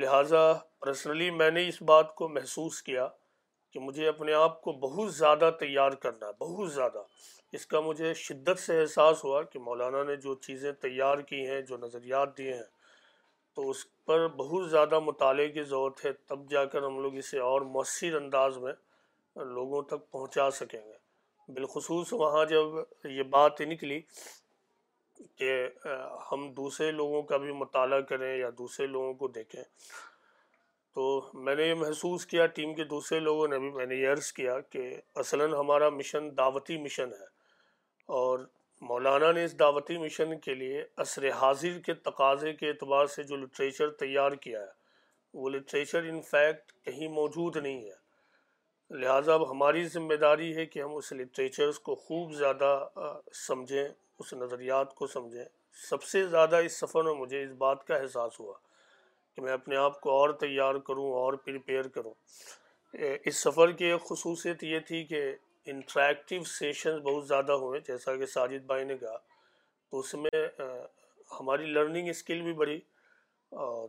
لہٰذا 0.00 0.52
پرسنلی 0.80 1.30
میں 1.40 1.50
نے 1.50 1.66
اس 1.68 1.82
بات 1.92 2.14
کو 2.14 2.28
محسوس 2.28 2.82
کیا 2.82 3.08
کہ 3.72 3.80
مجھے 3.80 4.08
اپنے 4.08 4.32
آپ 4.34 4.60
کو 4.62 4.72
بہت 4.88 5.14
زیادہ 5.14 5.50
تیار 5.60 5.92
کرنا 6.04 6.30
بہت 6.38 6.72
زیادہ 6.72 7.02
اس 7.56 7.66
کا 7.66 7.80
مجھے 7.80 8.12
شدت 8.14 8.58
سے 8.60 8.80
احساس 8.80 9.22
ہوا 9.24 9.42
کہ 9.52 9.58
مولانا 9.58 10.02
نے 10.08 10.16
جو 10.24 10.34
چیزیں 10.46 10.70
تیار 10.82 11.18
کی 11.30 11.46
ہیں 11.46 11.60
جو 11.70 11.76
نظریات 11.76 12.36
دیے 12.38 12.52
ہیں 12.54 12.68
تو 13.54 13.68
اس 13.70 13.84
پر 14.06 14.26
بہت 14.36 14.70
زیادہ 14.70 14.98
مطالعے 15.06 15.46
کی 15.52 15.62
ضرورت 15.62 16.04
ہے 16.04 16.12
تب 16.28 16.48
جا 16.50 16.64
کر 16.74 16.82
ہم 16.82 16.98
لوگ 17.02 17.14
اسے 17.22 17.38
اور 17.46 17.60
مؤثر 17.76 18.14
انداز 18.16 18.56
میں 18.66 18.72
لوگوں 19.54 19.80
تک 19.92 20.10
پہنچا 20.10 20.50
سکیں 20.60 20.78
گے 20.80 21.52
بالخصوص 21.52 22.12
وہاں 22.12 22.44
جب 22.50 23.06
یہ 23.08 23.22
بات 23.30 23.60
نکلی 23.72 24.00
کہ 25.38 25.52
ہم 26.30 26.48
دوسرے 26.56 26.90
لوگوں 26.90 27.22
کا 27.32 27.36
بھی 27.44 27.52
مطالعہ 27.62 28.00
کریں 28.08 28.34
یا 28.38 28.50
دوسرے 28.58 28.86
لوگوں 28.86 29.12
کو 29.22 29.28
دیکھیں 29.40 29.62
تو 30.94 31.04
میں 31.46 31.54
نے 31.54 31.66
یہ 31.66 31.74
محسوس 31.80 32.26
کیا 32.26 32.46
ٹیم 32.56 32.74
کے 32.74 32.84
دوسرے 32.94 33.20
لوگوں 33.20 33.48
نے 33.48 33.58
بھی 33.58 33.70
میں 33.72 33.86
نے 33.86 33.96
یہ 33.96 34.08
عرض 34.12 34.32
کیا 34.32 34.58
کہ 34.70 34.90
اصلاً 35.24 35.52
ہمارا 35.58 35.88
مشن 35.98 36.36
دعوتی 36.38 36.76
مشن 36.82 37.12
ہے 37.20 37.29
اور 38.18 38.38
مولانا 38.88 39.30
نے 39.32 39.44
اس 39.44 39.58
دعوتی 39.58 39.96
مشن 39.98 40.38
کے 40.44 40.54
لیے 40.60 40.82
عصر 41.02 41.28
حاضر 41.40 41.78
کے 41.86 41.94
تقاضے 42.06 42.52
کے 42.60 42.68
اعتبار 42.68 43.06
سے 43.14 43.22
جو 43.24 43.36
لٹریچر 43.36 43.90
تیار 43.98 44.32
کیا 44.46 44.60
ہے 44.60 44.78
وہ 45.40 45.50
لٹریچر 45.56 46.08
ان 46.10 46.20
فیکٹ 46.30 46.72
کہیں 46.84 47.06
موجود 47.18 47.56
نہیں 47.56 47.80
ہے 47.88 47.98
لہٰذا 49.00 49.34
اب 49.34 49.50
ہماری 49.50 49.84
ذمہ 49.88 50.14
داری 50.20 50.54
ہے 50.56 50.64
کہ 50.66 50.82
ہم 50.82 50.94
اس 50.96 51.12
لٹریچرز 51.18 51.78
کو 51.88 51.94
خوب 52.06 52.32
زیادہ 52.38 52.70
سمجھیں 53.46 53.86
اس 54.20 54.32
نظریات 54.40 54.94
کو 54.94 55.06
سمجھیں 55.16 55.44
سب 55.88 56.02
سے 56.12 56.24
زیادہ 56.28 56.56
اس 56.66 56.78
سفر 56.80 57.04
میں 57.10 57.14
مجھے 57.20 57.42
اس 57.42 57.50
بات 57.58 57.86
کا 57.86 57.94
احساس 57.96 58.40
ہوا 58.40 58.54
کہ 59.34 59.42
میں 59.42 59.52
اپنے 59.52 59.76
آپ 59.84 60.00
کو 60.00 60.10
اور 60.20 60.32
تیار 60.42 60.74
کروں 60.88 61.10
اور 61.20 61.34
پریپیئر 61.46 61.88
کروں 61.98 62.14
اس 63.24 63.36
سفر 63.42 63.72
کی 63.82 63.92
خصوصیت 64.08 64.64
یہ 64.64 64.78
تھی 64.86 65.02
کہ 65.12 65.22
انٹریکٹیو 65.68 66.44
سیشنز 66.58 67.00
بہت 67.02 67.26
زیادہ 67.28 67.52
ہوئے 67.62 67.80
جیسا 67.86 68.16
کہ 68.16 68.26
ساجد 68.26 68.64
بھائی 68.66 68.84
نے 68.84 68.96
کہا 68.98 69.16
تو 69.90 69.98
اس 69.98 70.14
میں 70.14 70.44
ہماری 71.40 71.66
لرننگ 71.72 72.08
اسکل 72.08 72.40
بھی 72.42 72.52
بڑھی 72.62 72.78
اور 73.66 73.88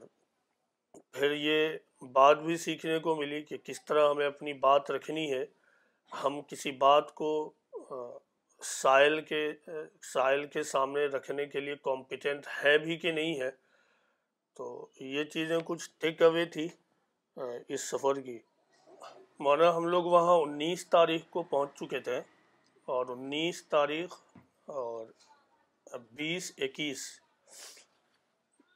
پھر 1.13 1.31
یہ 1.35 2.03
بات 2.13 2.37
بھی 2.43 2.57
سیکھنے 2.57 2.97
کو 2.99 3.15
ملی 3.15 3.41
کہ 3.43 3.57
کس 3.63 3.83
طرح 3.85 4.09
ہمیں 4.09 4.25
اپنی 4.25 4.53
بات 4.67 4.91
رکھنی 4.91 5.31
ہے 5.33 5.45
ہم 6.23 6.41
کسی 6.49 6.71
بات 6.85 7.13
کو 7.15 7.29
سائل 8.73 9.21
کے 9.25 9.47
سائل 10.13 10.45
کے 10.53 10.63
سامنے 10.73 11.05
رکھنے 11.15 11.45
کے 11.53 11.59
لیے 11.59 11.75
کمپیٹنٹ 11.83 12.47
ہے 12.63 12.77
بھی 12.83 12.97
کہ 13.03 13.11
نہیں 13.11 13.39
ہے 13.41 13.49
تو 14.57 14.67
یہ 14.99 15.23
چیزیں 15.33 15.57
کچھ 15.65 15.89
ٹیک 15.99 16.21
اوے 16.23 16.45
تھی 16.55 16.67
اس 17.73 17.83
سفر 17.89 18.19
کی 18.21 18.37
مولانا 19.43 19.75
ہم 19.75 19.87
لوگ 19.87 20.03
وہاں 20.13 20.35
انیس 20.41 20.85
تاریخ 20.95 21.21
کو 21.35 21.41
پہنچ 21.51 21.75
چکے 21.79 21.99
تھے 22.07 22.17
اور 22.95 23.05
انیس 23.09 23.63
تاریخ 23.69 24.13
اور 24.81 25.97
بیس 26.17 26.51
اکیس 26.65 26.99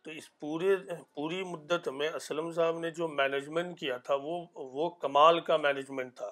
تو 0.03 0.11
اس 0.11 0.23
پورے 0.39 0.75
پوری 1.15 1.43
مدت 1.51 1.87
میں 1.99 2.09
اسلم 2.21 2.51
صاحب 2.57 2.79
نے 2.79 2.91
جو 2.97 3.07
مینجمنٹ 3.19 3.79
کیا 3.79 3.97
تھا 4.07 4.15
وہ 4.23 4.37
وہ 4.79 4.89
کمال 5.05 5.39
کا 5.49 5.57
مینجمنٹ 5.65 6.15
تھا 6.17 6.31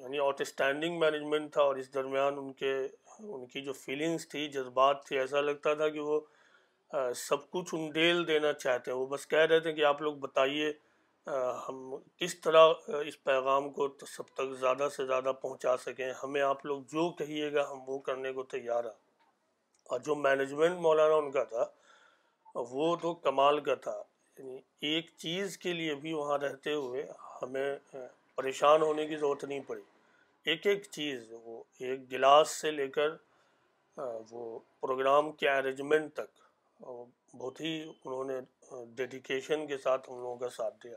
یعنی 0.00 0.18
آؤٹ 0.18 0.40
اسٹینڈنگ 0.40 0.98
مینجمنٹ 1.00 1.52
تھا 1.52 1.62
اور 1.68 1.76
اس 1.82 1.92
درمیان 1.94 2.38
ان 2.38 2.52
کے 2.62 2.72
ان 3.18 3.46
کی 3.52 3.60
جو 3.68 3.72
فیلنگس 3.84 4.28
تھی 4.28 4.46
جذبات 4.56 5.04
تھی 5.06 5.18
ایسا 5.18 5.40
لگتا 5.50 5.74
تھا 5.80 5.88
کہ 5.96 6.00
وہ 6.10 6.20
سب 7.28 7.50
کچھ 7.50 7.74
انڈیل 7.78 8.26
دینا 8.26 8.52
چاہتے 8.64 8.90
ہیں 8.90 8.98
وہ 8.98 9.06
بس 9.06 9.26
کہہ 9.34 9.46
رہے 9.48 9.60
تھے 9.68 9.72
کہ 9.78 9.84
آپ 9.92 10.02
لوگ 10.02 10.14
بتائیے 10.26 10.72
ہم 11.68 11.94
کس 12.20 12.40
طرح 12.40 12.68
اس 13.06 13.22
پیغام 13.24 13.68
کو 13.72 13.88
سب 14.08 14.28
تک 14.34 14.52
زیادہ 14.60 14.88
سے 14.96 15.04
زیادہ 15.06 15.32
پہنچا 15.40 15.76
سکیں 15.84 16.12
ہمیں 16.22 16.40
آپ 16.42 16.64
لوگ 16.66 16.82
جو 16.92 17.08
کہیے 17.18 17.52
گا 17.52 17.64
ہم 17.70 17.88
وہ 17.88 17.98
کرنے 18.08 18.32
کو 18.32 18.42
تیار 18.54 18.84
ہیں 18.84 18.96
اور 19.90 20.00
جو 20.06 20.14
مینجمنٹ 20.14 20.78
مولانا 20.86 21.14
ان 21.14 21.30
کا 21.30 21.44
تھا 21.52 21.64
وہ 22.70 22.94
تو 23.02 23.12
کمال 23.26 23.60
کا 23.64 23.74
تھا 23.86 23.96
یعنی 24.38 24.58
ایک 24.92 25.10
چیز 25.22 25.58
کے 25.58 25.72
لیے 25.72 25.94
بھی 26.04 26.12
وہاں 26.12 26.38
رہتے 26.42 26.72
ہوئے 26.74 27.04
ہمیں 27.42 27.76
پریشان 28.36 28.82
ہونے 28.82 29.06
کی 29.06 29.16
ضرورت 29.16 29.44
نہیں 29.44 29.60
پڑی 29.66 29.82
ایک 30.50 30.66
ایک 30.66 30.86
چیز 30.90 31.30
وہ 31.44 31.62
ایک 31.80 32.10
گلاس 32.12 32.50
سے 32.60 32.70
لے 32.70 32.88
کر 32.98 33.12
وہ 34.30 34.58
پروگرام 34.80 35.30
کے 35.40 35.48
ارینجمنٹ 35.50 36.12
تک 36.16 36.40
بہت 37.38 37.60
ہی 37.60 37.76
انہوں 38.04 38.24
نے 38.24 38.40
ڈیڈیکیشن 38.96 39.66
کے 39.66 39.78
ساتھ 39.84 40.10
ہم 40.10 40.18
لوگوں 40.20 40.36
کا 40.36 40.48
ساتھ 40.56 40.74
دیا 40.84 40.96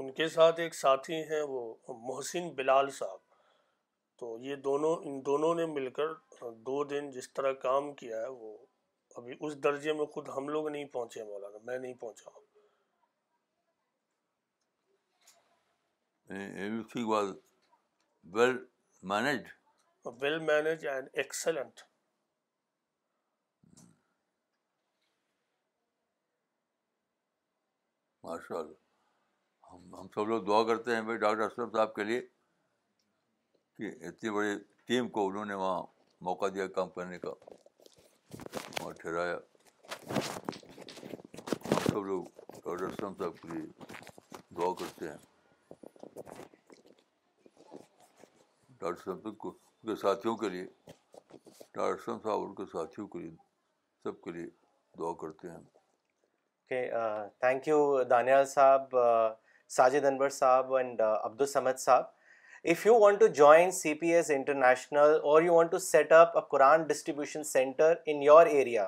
ان 0.00 0.10
کے 0.18 0.26
ساتھ 0.34 0.60
ایک 0.60 0.74
ساتھی 0.74 1.14
ہیں 1.30 1.40
وہ 1.48 1.62
محسن 2.08 2.48
بلال 2.58 2.90
صاحب 2.98 3.18
تو 4.18 4.28
یہ 4.42 4.56
دونوں 4.66 4.94
ان 5.08 5.18
دونوں 5.26 5.54
نے 5.54 5.66
مل 5.72 5.88
کر 5.98 6.14
دو 6.68 6.82
دن 6.92 7.10
جس 7.16 7.32
طرح 7.38 7.52
کام 7.64 7.92
کیا 8.02 8.20
ہے 8.20 8.28
وہ 8.36 8.56
ابھی 9.20 9.34
اس 9.46 9.56
درجے 9.64 9.92
میں 9.98 10.06
خود 10.14 10.28
ہم 10.36 10.48
لوگ 10.54 10.68
نہیں 10.68 10.84
پہنچے 10.94 11.24
مولانا 11.24 11.58
میں 11.64 11.78
نہیں 11.78 11.94
پہنچا 12.00 12.30
ہوں 12.34 12.48
well 18.38 18.58
manage 19.14 19.46
well 20.22 20.38
manage 20.50 20.86
and 20.96 21.08
excellent 21.22 21.88
ماشاء 28.24 28.56
اللہ 28.58 28.79
ہم 29.98 30.06
سب 30.14 30.28
لوگ 30.28 30.42
دعا 30.44 30.62
کرتے 30.66 30.94
ہیں 30.94 31.02
بھائی 31.02 31.18
ڈاکٹر 31.18 31.42
اسلم 31.44 31.70
صاحب 31.74 31.94
کے 31.94 32.04
لیے 32.04 32.20
کہ 33.76 33.88
اتنی 34.06 34.30
بڑی 34.34 34.54
ٹیم 34.86 35.08
کو 35.14 35.26
انہوں 35.28 35.44
نے 35.44 35.54
وہاں 35.62 35.82
موقع 36.28 36.46
دیا 36.54 36.66
کام 36.76 36.90
کرنے 36.94 37.18
کا 37.18 37.32
وہاں 38.54 38.92
ٹھہرایا 39.00 39.36
ہم 41.34 41.88
سب 41.88 42.04
لوگ 42.04 42.24
ڈاکٹر 42.64 42.94
صاحب 43.00 43.34
کے 43.42 43.48
لیے 43.54 43.66
دعا 44.56 44.72
کرتے 44.80 45.08
ہیں 45.08 45.16
ڈاکٹر 48.80 49.30
کو 49.38 49.50
ان 49.50 49.86
کے 49.94 50.00
ساتھیوں 50.00 50.36
کے 50.36 50.48
لیے 50.48 50.66
ڈاکٹر 51.76 52.04
صاحب 52.22 52.40
ان 52.44 52.54
کے 52.54 52.64
ساتھیوں 52.72 53.06
کے 53.08 53.18
لیے 53.18 53.30
سب 54.04 54.20
کے 54.24 54.30
لیے 54.38 54.46
دعا 54.98 55.12
کرتے 55.20 55.50
ہیں 55.50 56.72
تھینک 57.40 57.68
یو 57.68 58.02
دانیال 58.10 58.44
صاحب 58.46 58.96
uh, 58.96 59.30
Sajid 59.76 60.04
Anwar 60.04 60.28
sahab 60.30 60.72
and 60.76 61.00
Abdussamad 61.02 61.78
sahab 61.78 62.68
if 62.70 62.84
you 62.86 62.94
want 63.00 63.18
to 63.20 63.26
join 63.40 63.70
C 63.72 63.92
P 64.00 64.12
S 64.14 64.30
international 64.34 65.14
or 65.32 65.42
you 65.42 65.54
want 65.54 65.70
to 65.70 65.78
set 65.78 66.12
up 66.12 66.36
a 66.36 66.42
Quran 66.50 66.82
distribution 66.86 67.42
centre 67.50 67.94
in 68.06 68.22
your 68.22 68.46
area 68.46 68.84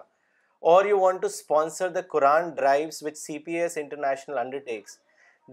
or 0.73 0.85
you 0.85 0.99
want 1.01 1.21
to 1.23 1.27
sponsor 1.27 1.89
the 1.89 2.01
Quran 2.13 2.51
drive 2.55 2.89
with 3.03 3.19
C 3.19 3.39
P 3.45 3.55
S 3.61 3.77
international 3.81 4.39
under 4.39 4.59
tax 4.67 4.99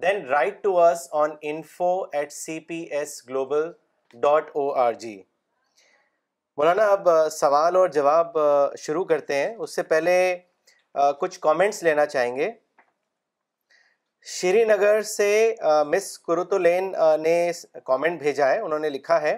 then 0.01 0.25
write 0.29 0.61
to 0.63 0.77
us 0.81 1.07
on 1.21 1.35
info 1.51 1.91
at 2.13 2.31
C 2.31 2.59
P 2.67 2.79
S 2.99 3.21
global 3.29 3.69
dot 4.21 4.49
O 4.55 4.69
R 4.87 4.93
G 5.03 5.21
مولانا 6.57 6.85
اب 6.91 7.09
سوال 7.31 7.75
اور 7.75 7.87
جواب 7.99 8.37
شروع 8.85 9.03
کرتے 9.13 9.35
ہیں 9.35 9.55
اس 9.55 9.75
سے 9.75 9.83
پہلے 9.93 10.17
کچھ 11.19 11.39
کامنٹس 11.39 11.83
لینا 11.83 12.05
چاہیں 12.05 12.35
گے 12.35 12.49
شری 14.27 14.63
نگر 14.65 15.01
سے 15.09 15.53
مس 15.89 16.17
کرتولین 16.27 16.91
نے 17.23 17.35
کامنٹ 17.85 18.19
بھیجا 18.21 18.47
ہے 18.49 18.59
انہوں 18.59 18.79
نے 18.79 18.89
لکھا 18.89 19.21
ہے 19.21 19.37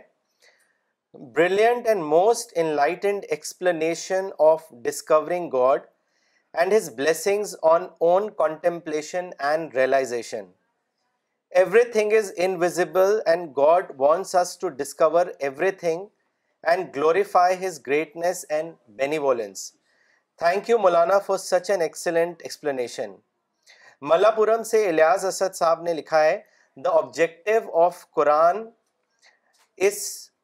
brilliant 1.36 1.88
and 1.88 2.02
most 2.04 2.54
enlightened 2.76 3.26
explanation 3.30 4.30
of 4.50 4.64
discovering 4.84 5.50
God 5.54 5.82
and 6.60 6.74
his 6.74 6.90
blessings 6.96 7.56
on 7.72 7.86
own 8.08 8.30
contemplation 8.38 9.30
and 9.50 9.76
realisation 9.78 10.46
every 11.62 11.84
thing 11.92 12.14
is 12.18 12.32
invisible 12.44 13.20
and 13.32 13.50
God 13.58 13.92
wants 14.02 14.36
us 14.36 14.58
to 14.60 14.70
discover 14.82 15.26
every 15.40 15.72
thing 15.80 16.06
and 16.72 16.96
glorify 16.96 17.66
his 17.66 17.80
greatness 17.88 18.46
and 18.50 18.74
benevolence 18.98 19.72
thank 20.40 20.70
you 20.70 20.78
Maulana 20.80 21.20
for 21.28 21.38
such 21.38 21.70
an 21.72 21.82
excellent 21.82 22.42
explanation 22.44 23.16
Malappuram 24.10 24.62
سے 24.64 24.84
الیاز 24.89 25.26
اسد 25.26 25.56
صاحب 25.56 25.82
نے 25.84 25.93
لکھا 25.93 26.24
ہے 26.24 26.38
the 26.86 26.91
objective 26.97 27.80
of 27.82 27.97
Quran 28.16 28.64
is 29.86 29.99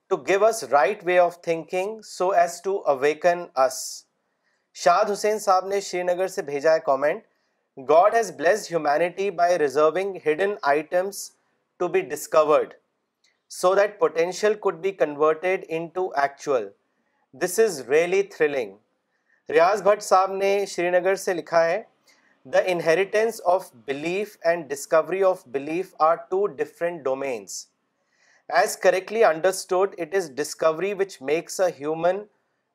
to 0.10 0.16
give 0.28 0.50
right 0.72 1.02
way 1.06 1.18
of 1.20 1.40
thinking 1.44 2.00
so 2.10 2.30
as 2.42 2.62
to 2.64 2.78
awaken 2.92 3.44
اس 3.66 3.80
شاد 4.84 5.12
حسین 5.14 5.40
صاحب 5.46 5.66
نے 5.68 5.80
شری 5.88 6.04
نگر 6.14 6.28
سے 6.36 6.42
بھیجا 6.52 6.74
ہے 6.74 6.80
comment 6.86 7.24
God 7.90 8.16
has 8.16 8.32
blessed 8.38 8.72
humanity 8.72 9.30
by 9.42 9.58
reserving 9.60 10.18
hidden 10.26 10.54
items 10.74 11.30
to 11.80 11.88
be 11.96 12.02
discovered 12.14 12.74
so 13.62 13.74
that 13.76 14.00
potential 14.00 14.54
could 14.68 14.76
be 14.84 14.92
converted 15.04 15.66
in 15.78 15.88
to 15.96 16.08
actual 16.22 16.70
this 17.46 17.60
is 17.66 17.82
really 17.90 18.22
thrilling 18.38 18.76
Riyaz 19.54 19.82
Bhat 19.84 20.04
صاحب 20.04 20.32
نے 20.36 20.56
شری 20.68 20.90
نگر 21.00 21.16
سے 21.26 21.34
لکھا 21.34 21.66
ہے 21.66 21.82
the 22.54 22.60
inheritance 22.72 23.40
of 23.54 23.64
belief 23.88 24.36
and 24.50 24.66
discovery 24.72 25.22
of 25.24 25.42
belief 25.52 25.88
are 26.08 26.16
two 26.30 26.46
different 26.60 27.02
domains 27.04 27.54
as 28.60 28.76
correctly 28.84 29.24
understood 29.24 29.96
it 30.02 30.16
is 30.16 30.30
discovery 30.36 30.94
which 31.00 31.18
makes 31.30 31.60
a 31.62 31.68
human 31.80 32.22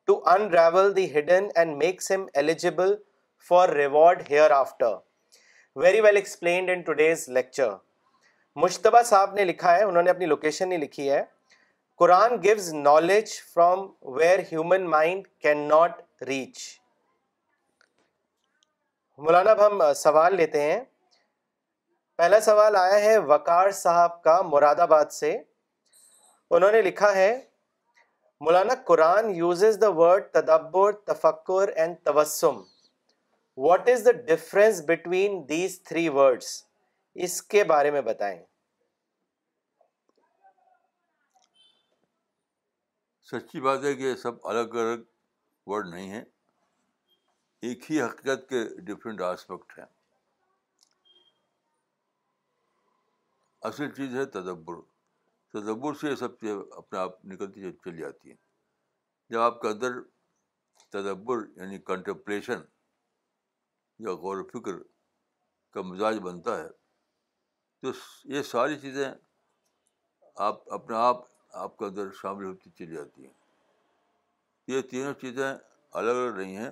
to 0.07 0.19
انیویل 0.31 0.95
the 0.97 1.07
hidden 1.19 1.47
and 1.61 1.77
makes 1.77 2.11
him 2.15 2.27
eligible 2.35 2.95
for 3.49 3.69
reward 3.77 4.23
hereafter 4.59 4.95
very 5.85 6.01
well 6.01 6.17
explained 6.17 6.71
in 6.71 6.83
today's 6.91 7.29
lecture 7.39 7.69
Mushtaba 8.65 9.03
Sahab 9.13 9.35
نے 9.35 9.45
لکھا 9.45 9.77
ہے 9.77 9.83
انہوں 9.85 10.03
نے 10.03 10.11
اپنی 10.11 10.27
location 10.27 10.69
نہیں 10.69 10.81
لکھی 10.83 11.11
ہے 11.11 11.23
قرآن 11.99 12.43
gives 12.43 12.73
knowledge 12.75 13.41
from 13.55 13.87
where 14.19 14.39
human 14.53 14.89
mind 14.91 15.27
cannot 15.69 16.03
reach 16.29 16.61
مولانا 19.27 19.51
اب 19.53 19.61
ہم 19.67 19.83
سوال 19.97 20.35
لیتے 20.37 20.61
ہیں 20.61 20.79
پہلا 22.19 22.39
سوال 22.45 22.77
آیا 22.77 22.99
ہے 23.01 23.17
وقار 23.27 23.71
صاحب 23.81 24.23
کا 24.23 24.33
مراد 24.53 24.81
آباد 24.87 25.13
سے 25.17 25.31
انہوں 26.59 26.73
نے 26.73 26.81
لکھا 26.83 27.15
ہے 27.15 27.29
مولانا 28.47 28.75
قرآن 28.87 29.31
یوزز 29.35 29.81
دا 29.81 29.89
ورڈ 29.99 30.25
تدبر 30.39 30.93
تفکر 31.11 31.73
and 31.83 31.97
Tabassum 32.05 32.61
what 33.67 33.89
is 33.93 34.05
the 34.07 34.13
difference 34.33 34.83
between 34.89 35.41
these 35.49 35.81
three 35.93 36.09
words 36.19 36.51
اس 37.29 37.41
کے 37.55 37.65
بارے 37.75 37.91
میں 37.99 38.03
بتائیں 38.11 38.39
سچی 43.31 43.61
بات 43.71 43.85
ہے 43.85 43.95
کہ 43.95 44.03
یہ 44.11 44.15
سب 44.27 44.47
الگ 44.57 44.77
الگ 44.87 45.05
ورڈ 45.71 45.89
نہیں 45.95 46.11
ہیں 46.17 46.23
ایک 47.67 47.91
ہی 47.91 48.01
حقیقت 48.03 48.49
کے 48.49 48.63
ڈفرینٹ 48.87 49.21
آسپیکٹ 49.23 49.79
ہیں 49.79 49.85
اصل 53.71 53.91
چیز 53.97 54.15
ہے 54.17 54.25
تدبر 54.37 54.81
تدبر 55.53 55.95
سے 56.01 56.11
یہ 56.11 56.15
سب 56.23 56.39
چیزیں 56.39 56.55
اپنے 56.77 56.99
آپ 56.99 57.25
نکلتی 57.33 57.71
چلی 57.85 58.01
جاتی 58.01 58.31
ہیں 58.31 58.37
جب 59.33 59.41
آپ 59.41 59.61
کے 59.63 59.69
اندر 59.69 60.01
تدبر 60.93 61.47
یعنی 61.57 61.79
کنٹمپلیشن 61.93 62.63
یا 64.07 64.13
غور 64.25 64.39
و 64.43 64.49
فکر 64.59 64.79
کا 65.75 65.83
مزاج 65.93 66.19
بنتا 66.23 66.59
ہے 66.63 66.69
تو 67.83 67.93
یہ 68.35 68.43
ساری 68.53 68.79
چیزیں 68.81 69.07
آپ 70.51 70.73
اپنے 70.73 70.97
آپ 71.07 71.25
آپ 71.67 71.77
کے 71.79 71.85
اندر 71.85 72.11
شامل 72.23 72.45
ہوتی 72.45 72.71
چلی 72.79 72.95
جاتی 72.95 73.27
ہیں 73.27 73.33
یہ 74.75 74.81
تینوں 74.91 75.15
چیزیں 75.21 75.47
الگ 75.49 76.11
الگ 76.15 76.37
رہی 76.37 76.57
ہیں 76.57 76.71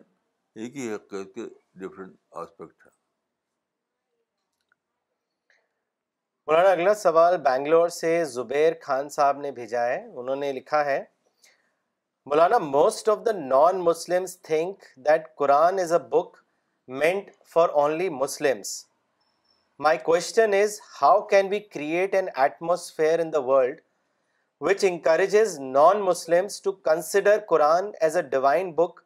ایک 0.59 0.77
ہی 0.77 0.87
حقیقت 0.93 1.35
کے 1.35 1.43
ڈفرینٹ 1.81 2.15
آسپیکٹ 2.41 2.87
ہیں 2.87 2.99
مولانا 6.47 6.71
اگلا 6.71 6.95
سوال 7.03 7.37
بینگلور 7.45 7.89
سے 7.97 8.13
زبیر 8.31 8.73
خان 8.83 9.09
صاحب 9.17 9.39
نے 9.41 9.51
بھیجا 9.59 9.85
ہے 9.87 10.01
انہوں 10.21 10.37
نے 10.37 10.51
لکھا 10.53 10.85
ہے 10.85 11.03
مولانا 12.31 12.59
most 12.63 13.09
of 13.09 13.19
the 13.27 13.33
non 13.37 13.81
Muslim 13.85 14.25
think 14.45 14.85
that 15.09 15.29
Quran 15.39 15.79
is 15.81 15.93
a 15.93 15.99
book 16.15 16.37
meant 17.05 17.31
for 17.53 17.69
only 17.83 18.09
Muslim 18.23 18.63
is 19.87 20.81
how 21.03 21.21
can 21.29 21.49
we 21.51 21.61
create 21.75 22.15
an 22.15 22.29
atmosphere 22.35 23.19
in 23.21 23.33
the 23.33 23.43
world 23.47 23.81
which 24.69 24.85
encourages 24.89 25.59
non 25.79 26.05
to 26.65 26.73
consider 26.91 27.39
Quran 27.49 27.91
as 28.01 28.17
a 28.17 28.23
divine 28.37 28.73
book 28.83 29.01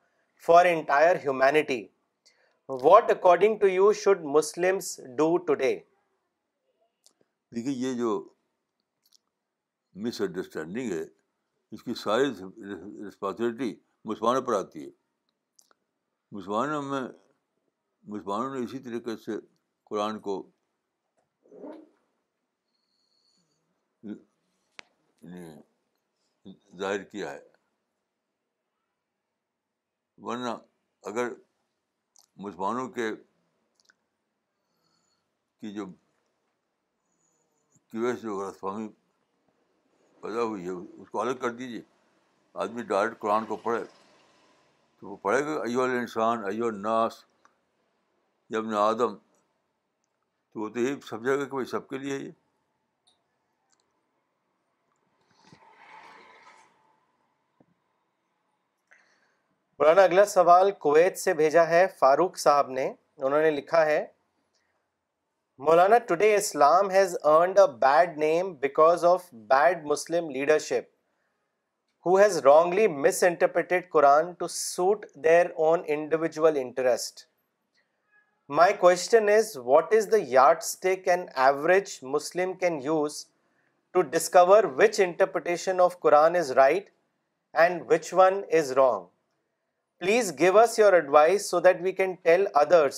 for 0.46 0.66
entire 0.66 1.16
humanity 1.24 1.82
what 2.82 3.10
according 3.10 3.56
to 3.60 3.66
you 3.66 3.92
should 4.02 4.22
Muslim 4.36 4.78
دیکھیے 7.56 7.72
یہ 7.72 7.92
جو 7.98 8.10
مس 10.04 10.20
understanding 10.20 10.92
ہے 10.92 11.02
اس 11.74 11.82
کی 11.82 11.94
ساری 12.02 12.24
responsibility 12.30 13.74
مسلمانوں 14.12 14.42
پر 14.46 14.54
آتی 14.58 14.84
ہے 14.84 14.90
مسلمانوں 16.36 16.82
میں 16.90 17.00
مسلمانوں 18.14 18.54
نے 18.54 18.64
اسی 18.64 18.78
طریقے 18.88 19.16
سے 19.24 19.38
قرآن 19.90 20.18
کو 20.28 20.36
یعنی 24.02 25.48
ظاہر 26.78 27.02
کیا 27.14 27.32
ہے 27.32 27.40
ورنہ 30.26 30.52
اگر 31.08 31.26
مسلمانوں 32.44 32.84
کے 32.92 33.06
کی 33.16 35.72
جو 35.74 35.84
کیویس 37.90 38.22
جو 38.22 38.36
غلط 38.38 38.56
فہمی 38.60 38.86
پیدا 40.22 40.42
ہوئی 40.50 40.62
ہے 40.66 40.76
اس 41.02 41.10
کو 41.10 41.20
الگ 41.20 41.36
کر 41.42 41.52
دیجیے 41.58 41.80
آدمی 42.64 42.82
ڈائریکٹ 42.92 43.18
قرآن 43.20 43.46
کو 43.50 43.56
پڑھے 43.66 43.82
تو 43.86 45.08
وہ 45.10 45.14
پڑھے 45.22 45.40
گا 45.46 45.50
ایو 45.66 45.80
الانسان 45.82 46.36
ایو 46.52 46.64
الناس 46.66 47.14
یا 48.50 48.56
ابن 48.58 48.72
آدم 48.84 49.12
تو 49.16 50.54
وہ 50.60 50.66
تو 50.74 50.78
یہی 50.80 50.94
سمجھے 51.10 51.32
گا 51.32 51.36
کہ 51.44 51.50
بھائی 51.54 51.66
سب 51.76 51.84
کے 51.88 51.96
لیے 51.98 52.12
ہے 52.14 52.18
یہ 52.24 52.30
مولانا 59.80 60.02
اگلا 60.04 60.24
سوال 60.30 60.70
کویت 60.78 61.16
سے 61.18 61.32
بھیجا 61.34 61.66
ہے 61.68 61.86
فاروق 61.98 62.36
صاحب 62.38 62.68
نے 62.70 62.84
انہوں 62.88 63.40
نے 63.42 63.50
لکھا 63.50 63.84
ہے 63.86 64.04
مولانا 65.68 65.98
today 66.08 66.34
Islam 66.34 66.90
has 66.90 67.16
earned 67.30 67.58
a 67.58 67.66
bad 67.80 68.16
name 68.18 68.52
because 68.60 69.04
of 69.04 69.22
bad 69.50 69.84
Muslim 69.92 70.28
leadership 70.30 70.84
who 72.06 72.14
has 72.16 72.36
wrongly 72.44 72.86
misinterpreted 73.28 73.88
Quran 73.92 74.32
to 74.38 74.46
suit 74.50 75.06
their 75.24 75.46
own 75.68 75.82
individual 75.94 76.56
interest 76.60 77.24
my 78.58 78.74
question 78.80 79.28
is 79.36 79.56
what 79.64 79.94
is 79.98 80.10
the 80.12 80.16
yard 80.34 80.62
and 81.08 81.30
average 81.46 81.98
Muslim 82.14 82.52
can 82.60 82.78
use 82.82 83.16
to 83.92 84.02
discover 84.14 84.64
which 84.78 85.00
interpretation 85.04 85.80
of 85.80 85.98
Quran 86.06 86.36
is 86.36 86.50
right 86.62 86.90
and 87.64 87.82
which 87.92 88.12
one 88.16 88.40
is 88.60 88.72
wrong 88.80 89.12
please 90.00 90.32
give 90.38 90.58
us 90.58 90.78
your 90.78 90.92
advice 90.92 91.48
so 91.50 91.58
that 91.60 91.80
we 91.82 91.92
can 91.98 92.14
tell 92.22 92.46
others 92.60 92.96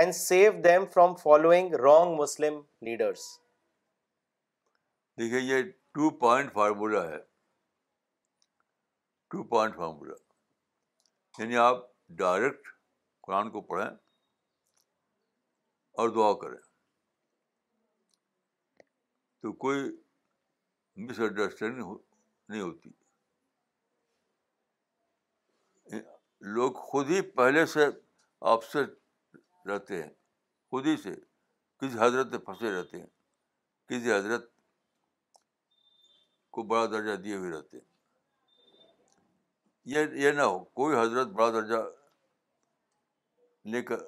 and 0.00 0.14
save 0.14 0.50
them 0.64 0.84
from 0.94 1.14
following 1.22 1.74
wrong 1.84 2.16
Muslim 2.18 2.60
leaders 2.88 3.22
دیکھیے 5.18 5.40
یہ 5.40 5.62
two 5.94 6.10
point 6.18 6.52
formula 6.52 7.04
ہے 7.10 7.18
two 9.30 9.42
point 9.54 9.76
formula 9.76 10.14
یعنی 11.38 11.56
آپ 11.64 11.86
direct 12.18 12.68
قرآن 13.26 13.50
کو 13.50 13.60
پڑھیں 13.72 13.86
اور 15.92 16.08
دعا 16.14 16.32
کریں 16.42 16.60
تو 19.42 19.52
کوئی 19.64 19.82
مس 21.06 21.20
انڈرسٹینڈنگ 21.20 21.94
نہیں 22.48 22.60
ہوتی 22.60 22.90
لوگ 26.54 26.72
خود 26.90 27.08
ہی 27.10 27.20
پہلے 27.36 27.64
سے 27.66 27.86
آپ 28.52 28.64
سے 28.64 28.78
رہتے 29.70 30.02
ہیں 30.02 30.08
خود 30.70 30.86
ہی 30.86 30.96
سے 31.02 31.14
کسی 31.80 31.98
حضرت 32.00 32.26
میں 32.30 32.38
پھنسے 32.46 32.70
رہتے 32.74 32.98
ہیں 33.00 33.06
کسی 33.88 34.12
حضرت 34.12 34.50
کو 36.56 36.62
بڑا 36.72 36.84
درجہ 36.92 37.14
دیے 37.22 37.36
ہوئے 37.36 37.50
رہتے 37.50 37.76
ہیں 37.78 37.86
یہ 39.94 40.14
یہ 40.24 40.32
نہ 40.32 40.42
ہو 40.42 40.58
کوئی 40.78 40.96
حضرت 41.00 41.28
بڑا 41.36 41.48
درجہ 41.58 41.76
لے 43.72 43.82
کر 43.82 44.02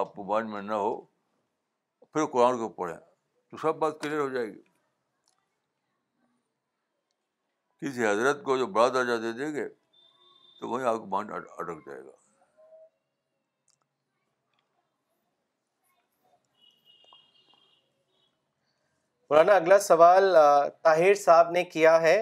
آپ 0.00 0.14
کو 0.14 0.42
میں 0.48 0.62
نہ 0.62 0.72
ہو 0.74 1.00
پھر 2.12 2.24
قرآن 2.32 2.58
کو 2.58 2.68
پڑھیں 2.72 2.96
تو 3.50 3.56
سب 3.62 3.76
بات 3.78 4.00
کلیئر 4.00 4.20
ہو 4.20 4.28
جائے 4.28 4.46
گی 4.46 4.60
کسی 7.80 8.06
حضرت 8.06 8.42
کو 8.44 8.56
جو 8.58 8.66
بڑا 8.76 8.88
درجہ 8.94 9.20
دے 9.22 9.32
دیں 9.38 9.52
گے 9.54 9.68
تو 10.60 10.68
وہی 10.68 10.84
آپ 10.86 10.98
کا 10.98 11.04
مائنڈ 11.14 11.32
اٹک 11.34 11.84
جائے 11.86 12.00
گا 12.02 12.10
مولانا 19.30 19.52
اگلا 19.56 19.78
سوال 19.88 20.34
طاہر 20.82 21.14
صاحب 21.24 21.50
نے 21.50 21.62
کیا 21.64 22.00
ہے 22.02 22.16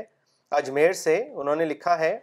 اجمیر 0.59 0.93
سے 1.03 1.17
انہوں 1.41 1.57
نے 1.57 1.65
لکھا 1.65 1.99
ہے 1.99 2.15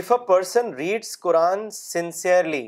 if 0.00 0.10
a 0.12 0.18
person 0.26 0.72
reads 0.74 1.18
Quran 1.20 1.68
sincerely 1.78 2.62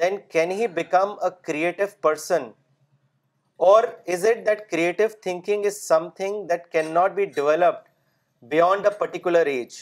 then 0.00 0.18
can 0.32 0.50
he 0.60 0.66
become 0.78 1.10
a 1.24 1.28
creative 1.46 1.84
person 2.02 2.48
or 3.70 3.84
is 4.14 4.26
it 4.30 4.44
that 4.46 4.68
creative 4.70 5.04
thinking 5.22 5.64
is 5.66 5.76
some 5.86 6.08
thing 6.16 6.46
that 6.48 6.70
cannot 6.94 7.10
be 7.20 7.24
developed 7.40 7.88
beyond 8.50 8.86
a 8.86 8.98
particular 8.98 9.46
age 9.56 9.78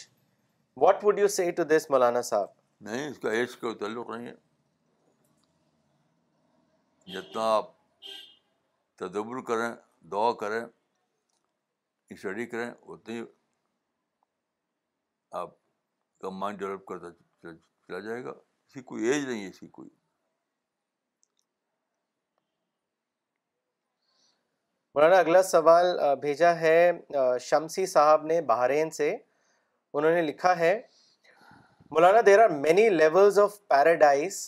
what 0.80 1.04
would 1.04 1.18
you 1.18 1.28
see 1.36 1.50
to 1.58 1.64
this 1.64 1.86
مولانا 1.90 2.20
صاحب 2.22 2.46
نہیں 2.88 3.08
اس 3.10 3.18
کا 3.18 3.30
age 3.32 3.54
کا 3.56 3.72
تعلق 3.80 4.10
نہیں 4.10 4.26
ہے 4.26 4.32
جتنا 7.12 7.42
آپ 7.54 7.70
تدبر 9.00 9.40
کریں 9.50 9.68
دعا 10.12 10.32
کریں 10.40 10.60
اسٹڈی 12.14 12.46
کریں 12.46 12.70
اتنی 12.70 13.20
آپ 15.42 15.54
کا 16.20 16.30
مائنڈ 16.40 16.58
ڈیولپ 16.58 16.84
کرتا 16.86 17.10
چلا 17.42 17.98
جائے 18.08 18.24
گا 18.24 18.30
اس 18.30 18.72
کی 18.74 18.82
کوئی 18.90 19.04
ایج 19.12 19.24
نہیں 19.28 19.42
ہے 19.42 19.48
اس 19.48 19.58
کی 19.60 19.68
کوئی 19.78 19.88
مولانا 24.94 25.16
اگلا 25.18 25.42
سوال 25.42 25.96
بھیجا 26.20 26.54
ہے 26.60 26.90
شمسی 27.48 27.86
صاحب 27.94 28.24
نے 28.26 28.40
بحرین 28.52 28.90
سے 29.00 29.16
انہوں 29.98 30.12
نے 30.12 30.22
لکھا 30.22 30.56
ہے 30.58 30.74
مولانا 31.90 32.20
there 32.26 32.38
are 32.42 32.48
many 32.62 32.88
levels 32.90 33.38
of 33.38 33.52
paradise 33.68 34.38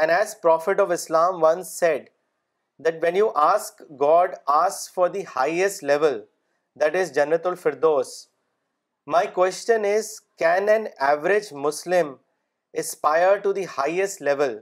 and 0.00 0.10
as 0.12 0.34
prophet 0.42 0.80
of 0.80 0.90
Islam 0.92 1.42
one 1.42 1.62
said 1.68 2.08
that 2.84 2.94
when 3.02 3.16
you 3.16 3.28
ask 3.42 3.82
God 4.00 4.34
us 4.54 4.78
for 4.94 5.08
the 5.16 5.22
highest 5.34 5.84
level 5.90 6.20
that 6.80 6.96
is 7.00 7.12
جنت 7.18 7.46
الفردوس 7.46 8.10
my 9.16 9.28
question 9.34 9.84
is 9.94 10.10
can 10.42 10.68
an 10.74 10.86
average 11.10 11.52
Muslim 11.68 12.14
aspire 12.84 13.36
to 13.44 13.52
the 13.58 13.64
highest 13.76 14.22
level 14.30 14.58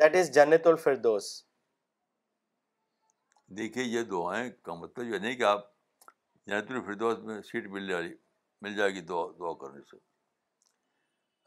that 0.00 0.16
is 0.20 0.32
جنت 0.38 0.66
الفردوس 0.72 1.30
دیکھیے 3.58 3.84
یہ 3.84 4.02
دعائیں 4.14 4.48
کا 4.64 4.74
مطلب 4.82 5.14
یہ 5.14 5.18
نہیں 5.18 5.36
کہ 5.36 5.44
آپ 5.56 5.66
جنت 6.46 6.70
الفردوس 6.70 7.18
میں 7.28 7.40
سیٹ 7.52 7.66
مل 7.76 7.88
جا 7.88 8.00
رہی 8.00 8.12
مل 8.64 8.74
جائے 8.76 8.92
گی 8.94 9.00
دعا 9.08 9.24
دعا 9.38 9.52
کرنے 9.62 9.80
سے 9.90 9.96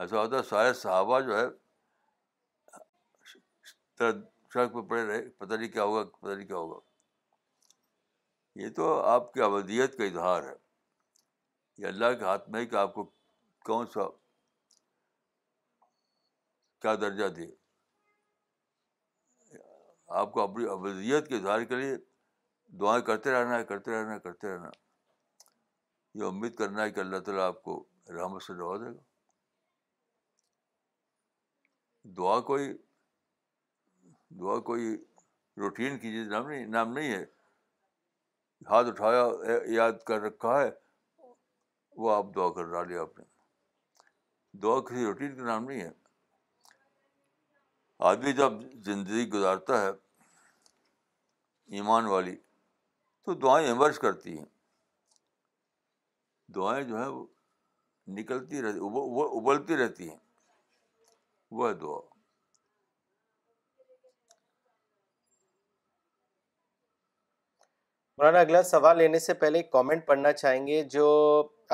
ایسا 0.03 0.17
ہوتا 0.21 0.37
ہے 0.37 0.43
سارے 0.49 0.73
صحابہ 0.81 1.19
جو 1.27 1.37
ہے 1.39 1.45
سڑک 4.53 4.73
پہ 4.73 4.81
پڑے 4.89 5.05
رہے 5.05 5.21
پتہ 5.39 5.53
نہیں 5.53 5.69
کیا 5.75 5.83
ہوگا 5.83 6.03
پتہ 6.19 6.33
نہیں 6.33 6.47
کیا 6.51 6.57
ہوگا 6.57 6.79
یہ 8.63 8.69
تو 8.81 8.91
آپ 9.15 9.33
کی 9.33 9.41
اودیت 9.47 9.97
کا 9.97 10.03
اظہار 10.11 10.43
ہے 10.51 10.53
یہ 11.81 11.87
اللہ 11.87 12.13
کے 12.19 12.25
ہاتھ 12.31 12.49
میں 12.53 12.59
ہے 12.61 12.65
کہ 12.69 12.75
آپ 12.85 12.93
کو 12.93 13.09
کون 13.71 13.87
سا 13.97 14.07
کیا 16.85 16.95
درجہ 17.01 17.27
دے 17.39 17.49
آپ 20.21 20.31
کو 20.33 20.41
اپنی 20.49 20.67
ابدیت 20.79 21.27
کے 21.29 21.35
اظہار 21.37 21.63
کے 21.73 21.81
لیے 21.85 21.95
دعائیں 22.83 23.03
کرتے 23.11 23.31
رہنا 23.31 23.57
ہے 23.57 23.63
کرتے 23.73 23.91
رہنا 23.99 24.13
ہے 24.13 24.19
کرتے 24.29 24.53
رہنا 24.53 24.69
یہ 26.17 26.25
امید 26.25 26.55
کرنا 26.57 26.83
ہے 26.83 26.91
کہ 26.91 26.99
اللہ 26.99 27.19
تعالیٰ 27.25 27.45
آپ 27.47 27.61
کو 27.63 27.73
رحمت 28.13 28.43
سے 28.43 28.53
نواز 28.53 28.79
دے 28.83 28.89
گا 28.93 29.01
دعا 32.17 32.39
کوئی 32.49 32.65
دعا 34.39 34.57
کوئی 34.69 34.95
روٹین 35.63 35.97
کی 35.99 36.11
چیز 36.11 36.27
نام 36.31 36.47
نہیں 36.47 36.65
نام 36.77 36.93
نہیں 36.93 37.11
ہے 37.15 37.23
ہاتھ 38.69 38.87
اٹھایا 38.93 39.23
یاد 39.75 40.01
کر 40.07 40.21
رکھا 40.21 40.59
ہے 40.61 40.69
وہ 42.03 42.15
آپ 42.15 42.33
دعا 42.35 42.49
کر 42.57 42.71
ڈالے 42.71 42.97
نے 43.19 43.27
دعا 44.63 44.79
کسی 44.89 45.03
روٹین 45.05 45.35
کا 45.37 45.43
نام 45.51 45.67
نہیں 45.69 45.81
ہے 45.81 45.89
آدمی 48.09 48.31
جب 48.43 48.59
زندگی 48.91 49.29
گزارتا 49.39 49.81
ہے 49.85 49.89
ایمان 51.77 52.05
والی 52.17 52.35
تو 53.25 53.33
دعائیں 53.45 53.67
ایمرج 53.67 53.97
کرتی 53.99 54.37
ہیں 54.39 54.45
دعائیں 56.55 56.83
جو 56.87 56.95
ہیں 56.97 57.03
ہیں 58.21 58.77
وہ 58.79 59.01
وہ 59.05 59.53
نکلتی 59.55 59.75
رہتی 59.81 59.83
رہتی 59.83 60.09
ابلتی 60.09 61.79
دعا 61.81 61.99
مولانا 68.17 68.39
اگلا 68.39 68.61
سوال 68.63 68.97
لینے 68.97 69.19
سے 69.19 69.33
پہلے 69.41 69.57
ایک 69.59 69.71
کامنٹ 69.71 70.05
پڑھنا 70.05 70.31
چاہیں 70.33 70.65
گے 70.67 70.81
جو 70.91 71.07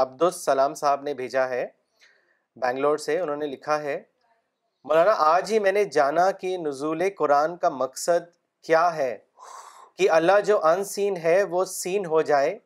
عبد 0.04 0.22
السلام 0.22 0.74
صاحب 0.76 1.04
نے 1.04 1.14
بھیجا 1.20 1.48
ہے 1.50 1.66
بینگلور 2.62 2.98
سے 3.06 3.20
انہوں 3.20 3.38
نے 3.44 3.48
لکھا 3.48 3.82
ہے 3.82 4.02
مولانا 4.88 5.12
آج 5.26 5.54
ہی 5.54 5.60
میں 5.66 5.72
نے 5.72 5.84
جانا 5.98 6.30
کہ 6.40 6.58
نزول 6.64 7.04
قرآن 7.18 7.56
کا 7.58 7.70
مقصد 7.84 8.26
کیا 8.68 8.86
ہے 8.96 9.18
کہ 9.98 10.10
اللہ 10.18 10.40
جو 10.46 10.64
ان 10.66 10.84
سین 10.94 11.18
ہے 11.24 11.42
وہ 11.50 11.64
سین 11.76 12.06
ہو 12.16 12.22
جائے 12.32 12.58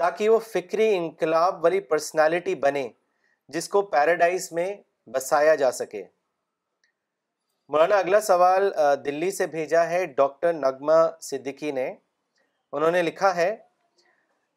تاکہ 0.00 0.28
وہ 0.28 0.38
فکری 0.52 0.84
انقلاب 0.96 1.56
والی 1.64 1.78
پرسنالٹی 1.88 2.54
بنے 2.60 2.88
جس 3.54 3.68
کو 3.68 3.80
پیراڈائز 3.94 4.46
میں 4.58 4.68
بسایا 5.14 5.54
جا 5.62 5.70
سکے 5.78 6.02
مولانا 7.72 7.96
اگلا 8.04 8.20
سوال 8.30 8.70
دلی 9.04 9.30
سے 9.40 9.46
بھیجا 9.56 9.84
ہے 9.88 10.04
ڈاکٹر 10.20 10.52
نغمہ 10.62 10.96
صدیقی 11.30 11.72
نے 11.80 11.86
انہوں 12.78 12.90
نے 12.98 13.02
لکھا 13.02 13.34
ہے 13.36 13.54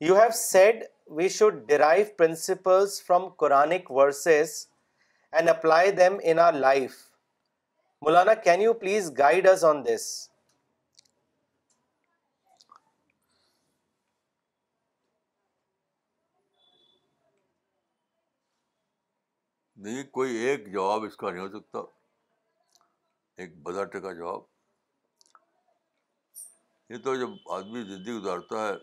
you 0.08 0.16
have 0.20 0.30
said 0.44 0.84
we 1.18 1.28
should 1.40 1.60
drive 1.70 2.06
principles 2.18 3.02
from 3.08 3.28
Quranic 3.44 3.92
verses 4.00 4.56
and 5.32 5.50
apply 5.50 5.92
them 6.02 6.18
in 6.32 6.40
our 6.48 6.54
life 6.68 6.96
Maulana 8.06 8.34
can 8.48 8.62
you 8.62 8.74
please 8.86 9.12
guide 9.20 9.48
us 9.50 9.64
on 9.72 9.86
this 9.86 10.08
نہیں 19.84 20.04
کوئی 20.16 20.36
ایک 20.48 20.72
جواب 20.74 21.04
اس 21.04 21.16
کا 21.22 21.30
نہیں 21.30 21.42
ہو 21.44 21.50
سکتا 21.60 21.80
ایک 23.42 23.56
بدا 23.64 23.84
کا 23.96 24.00
جواب 24.12 24.42
یہ 26.94 26.98
تو 27.04 27.16
جب 27.22 27.52
آدمی 27.56 27.82
زندگی 27.90 28.14
گزارتا 28.18 28.68
ہے 28.68 28.74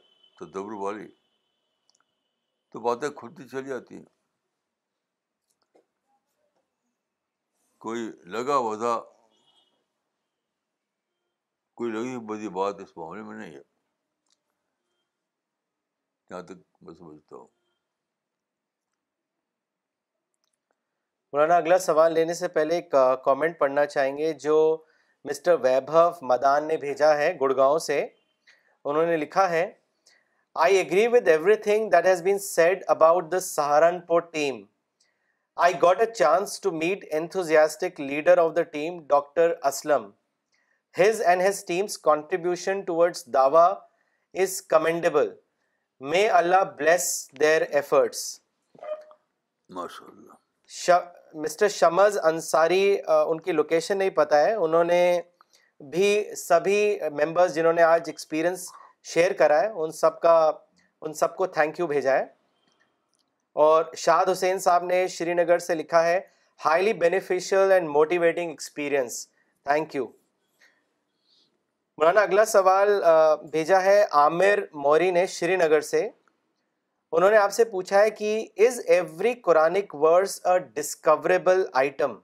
تدبر 0.40 0.72
والی 0.82 1.06
تو 2.72 2.80
باتیں 2.88 3.08
کھلتی 3.20 3.46
چلی 3.48 3.68
جاتی 3.68 3.96
ہیں 3.96 5.78
کوئی 7.86 8.06
لگا 8.34 8.56
وزا 8.68 8.94
کوئی 11.80 11.92
لگی 11.92 12.18
بدی 12.32 12.48
بات 12.60 12.80
اس 12.84 12.96
معاملے 12.96 13.22
میں 13.28 13.36
نہیں 13.38 13.56
ہے 13.56 13.62
جہاں 16.30 16.42
تک 16.52 16.62
میں 16.82 16.94
سمجھتا 17.00 17.36
ہوں 17.36 17.48
مولانا 21.32 21.56
اگلا 21.56 21.76
سوال 21.78 22.12
لینے 22.12 22.34
سے 22.34 22.48
پہلے 22.54 22.74
ایک 22.74 22.94
کامنٹ 23.24 23.56
پڑھنا 23.58 23.84
چاہیں 23.86 24.16
گے 24.16 24.32
جو 24.44 24.54
مسٹر 25.24 25.54
ویبھو 25.62 26.00
مدان 26.26 26.64
نے 26.68 26.76
بھیجا 26.84 27.08
ہے 27.16 27.30
گڑگاؤں 27.40 27.78
سے 27.88 27.98
انہوں 28.84 29.06
نے 29.06 29.16
لکھا 29.16 29.46
ہے 29.50 29.70
I 30.64 30.76
agree 30.76 31.06
with 31.12 31.28
every 31.28 31.54
thing 31.66 31.88
that 31.90 32.06
has 32.06 32.22
been 32.22 32.38
said 32.46 32.82
about 32.94 33.24
the 33.32 33.40
Saharanpur 33.40 34.20
team 34.32 34.60
I 35.66 35.74
got 35.82 35.98
a 36.00 36.06
chance 36.12 36.60
to 36.60 36.70
meet 36.82 37.04
enthusiastic 37.20 38.00
leader 38.00 38.38
of 38.44 38.50
the 38.56 38.62
team 38.72 38.98
doctor 39.08 39.54
Aslam 39.72 40.04
his 40.98 41.08
his 41.20 41.20
and 41.26 41.40
team's 41.68 41.92
contribution 42.08 42.76
towards 42.86 43.18
Dawa 43.34 43.66
is 44.42 44.50
commendable 44.74 45.26
may 46.10 46.22
Allah 46.42 46.62
bless 46.78 47.06
their 47.40 47.60
Allah 49.76 50.38
mister 51.44 51.68
Shams 51.68 52.18
Ansari 52.24 52.84
ان 53.08 53.40
کی 53.40 53.52
location 53.52 53.98
نہیں 53.98 54.10
پتہ 54.18 54.34
ہے 54.34 54.52
انہوں 54.54 54.84
نے 54.84 55.00
بھی 55.90 56.34
سبھی 56.36 56.98
members 57.22 57.54
جنہوں 57.54 57.72
نے 57.72 57.82
آج 57.82 58.02
ایکسپیرئنس 58.06 58.68
شیئر 59.12 59.32
کرا 59.38 59.60
ہے 59.60 59.66
ان 59.82 59.90
سب 60.00 60.20
کا 60.20 60.34
ان 61.00 61.14
سب 61.22 61.34
کو 61.36 61.46
تھینک 61.56 61.78
یو 61.80 61.86
بھیجا 61.86 62.12
ہے 62.18 62.24
اور 63.64 63.84
شاد 63.96 64.28
حسین 64.32 64.58
صاحب 64.66 64.84
نے 64.84 65.06
شری 65.16 65.34
نگر 65.34 65.58
سے 65.66 65.74
لکھا 65.74 66.02
ہے 66.06 66.20
highly 66.64 66.92
beneficial 67.04 67.72
and 67.72 67.88
motivating 67.90 68.50
experience 68.50 69.26
thank 69.70 69.94
you 69.96 70.04
مولانا 71.98 72.20
اگلا 72.20 72.44
سوال 72.56 73.00
بھیجا 73.52 73.82
ہے 73.82 74.02
عامر 74.22 74.60
موری 74.84 75.10
نے 75.18 75.26
شری 75.38 75.56
نگر 75.56 75.80
سے 75.94 76.08
انہوں 77.12 77.30
نے 77.30 77.36
آپ 77.36 77.52
سے 77.52 77.64
پوچھا 77.70 77.98
ہے 78.00 78.10
کہ 78.18 78.28
is 78.66 78.78
every 78.94 79.32
Quranic 79.44 79.94
verse 80.02 80.40
a 80.46 80.58
discoverable 80.74 81.62
item 81.80 82.14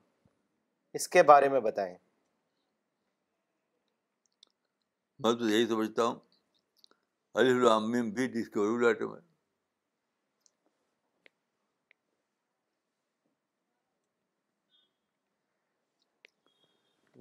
اس 0.98 1.08
کے 1.14 1.22
بارے 1.30 1.48
میں 1.54 1.60
بتائیں 1.60 1.94
میں 5.24 5.32
تو 5.38 5.48
یہی 5.48 5.66
سمجھتا 5.68 6.04
ہوں 6.06 6.18
علی 7.40 7.50
العامیم 7.52 8.10
بھی 8.18 8.26
ڈسکوریبل 8.32 8.86
آئٹم 8.86 9.14
ہے 9.14 9.24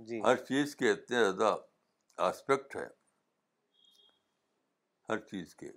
جی 0.07 0.21
ہر 0.25 0.35
چیز 0.45 0.75
کے 0.75 0.91
اتنے 0.91 1.17
زیادہ 1.23 1.55
آسپیکٹ 2.27 2.75
ہے 2.75 2.85
ہر 5.09 5.17
چیز 5.31 5.55
کے 5.55 5.69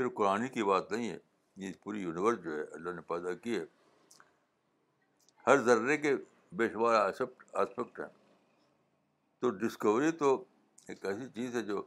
صرف 0.00 0.12
قرآن 0.16 0.46
کی 0.52 0.62
بات 0.64 0.92
نہیں 0.92 1.08
ہے 1.10 1.16
یہ 1.62 1.72
پوری 1.84 1.98
یونیورس 2.00 2.38
جو 2.44 2.50
ہے 2.56 2.60
اللہ 2.74 2.90
نے 2.94 3.00
پیدا 3.08 3.32
کی 3.42 3.56
ہے 3.58 3.64
ہر 5.46 5.60
ذرے 5.64 5.96
کے 6.04 6.14
بے 6.60 6.68
شمار 6.72 6.94
آسپیکٹ 6.94 7.98
ہیں 8.00 8.06
تو 9.40 9.50
ڈسکوری 9.64 10.10
تو 10.22 10.32
ایک 10.88 11.04
ایسی 11.12 11.28
چیز 11.34 11.56
ہے 11.56 11.62
جو 11.68 11.82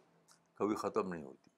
کبھی 0.60 0.76
ختم 0.82 1.12
نہیں 1.14 1.24
ہوتی 1.26 1.50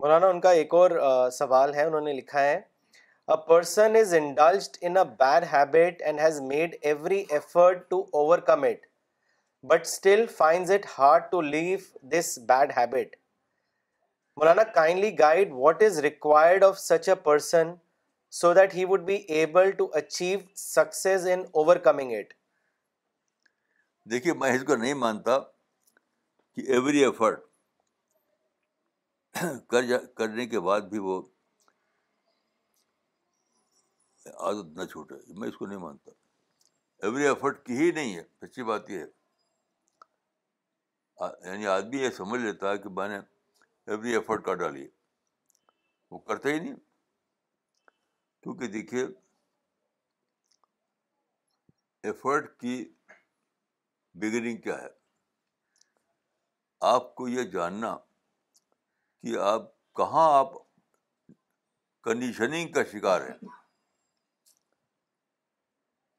مولانا 0.00 0.26
ان 0.34 0.40
کا 0.40 0.50
ایک 0.62 0.74
اور 0.74 0.90
سوال 1.38 1.74
ہے 1.74 1.84
انہوں 1.86 2.08
نے 2.08 2.12
لکھا 2.22 2.42
ہے 2.44 2.60
person 3.46 3.96
is 4.00 4.14
indulged 4.14 4.76
in 4.86 4.96
bad 5.18 5.44
habit 5.52 6.02
and 6.06 6.20
has 6.20 6.40
made 6.50 6.76
every 6.90 7.24
effort 7.28 7.88
to 7.90 8.00
overcome 8.50 8.62
it 8.64 8.86
but 9.68 9.86
still 9.86 10.24
finds 10.36 10.70
it 10.70 10.84
hard 10.98 11.22
to 11.30 11.40
leave 11.40 11.76
this 12.12 12.38
bad 12.48 12.70
habit 12.76 13.14
Maulana 14.36 14.62
kindly 14.74 15.10
guide 15.18 15.52
what 15.62 15.82
is 15.82 15.98
required 16.06 16.64
of 16.64 16.78
such 16.78 17.08
a 17.08 17.14
person 17.28 17.72
so 18.40 18.52
that 18.54 18.74
he 18.74 18.84
would 18.90 19.00
be 19.06 19.14
able 19.38 19.70
to 19.78 19.88
achieve 20.00 20.38
success 20.64 21.26
in 21.32 21.40
overcoming 21.88 22.12
it 22.18 22.32
دیکھیے 24.10 24.32
میں 24.42 24.52
اس 24.56 24.64
کو 24.66 24.76
نہیں 24.76 24.94
مانتا 25.04 25.38
کہ 25.42 26.70
every 26.74 27.04
effort 27.04 27.44
کرنے 30.18 30.46
کے 30.54 30.60
بعد 30.68 30.80
بھی 30.94 30.98
وہ 31.08 31.20
عادت 34.34 34.76
نہ 34.78 34.84
چھوٹے 34.92 35.14
میں 35.40 35.48
اس 35.48 35.56
کو 35.56 35.66
نہیں 35.66 35.78
مانتا 35.88 36.10
ایوری 37.06 37.26
ایفرٹ 37.28 37.64
کی 37.66 37.76
ہی 37.82 37.90
نہیں 37.90 38.16
ہے 38.16 38.22
سچی 38.46 38.62
بات 38.72 38.90
یہ 38.90 38.98
ہے 39.00 39.14
یعنی 41.20 41.66
آدمی 41.66 41.98
یہ 42.00 42.10
سمجھ 42.16 42.40
لیتا 42.40 42.70
ہے 42.70 42.78
کہ 42.78 42.88
میں 42.96 43.08
نے 43.08 43.18
ایوری 43.86 44.14
ایفرٹ 44.14 44.44
کر 44.44 44.60
ہے 44.74 44.86
وہ 46.10 46.18
کرتے 46.28 46.52
ہی 46.52 46.58
نہیں 46.58 46.74
کیونکہ 48.42 48.66
دیکھیے 48.72 49.04
ایفرٹ 52.10 52.50
کی 52.60 52.74
بگننگ 54.20 54.60
کیا 54.64 54.78
ہے 54.82 54.88
آپ 56.94 57.14
کو 57.14 57.28
یہ 57.28 57.42
جاننا 57.52 57.96
کہ 59.22 59.38
آپ 59.52 59.62
کہاں 59.96 60.28
آپ 60.38 60.52
کنڈیشننگ 62.04 62.72
کا 62.72 62.82
شکار 62.92 63.20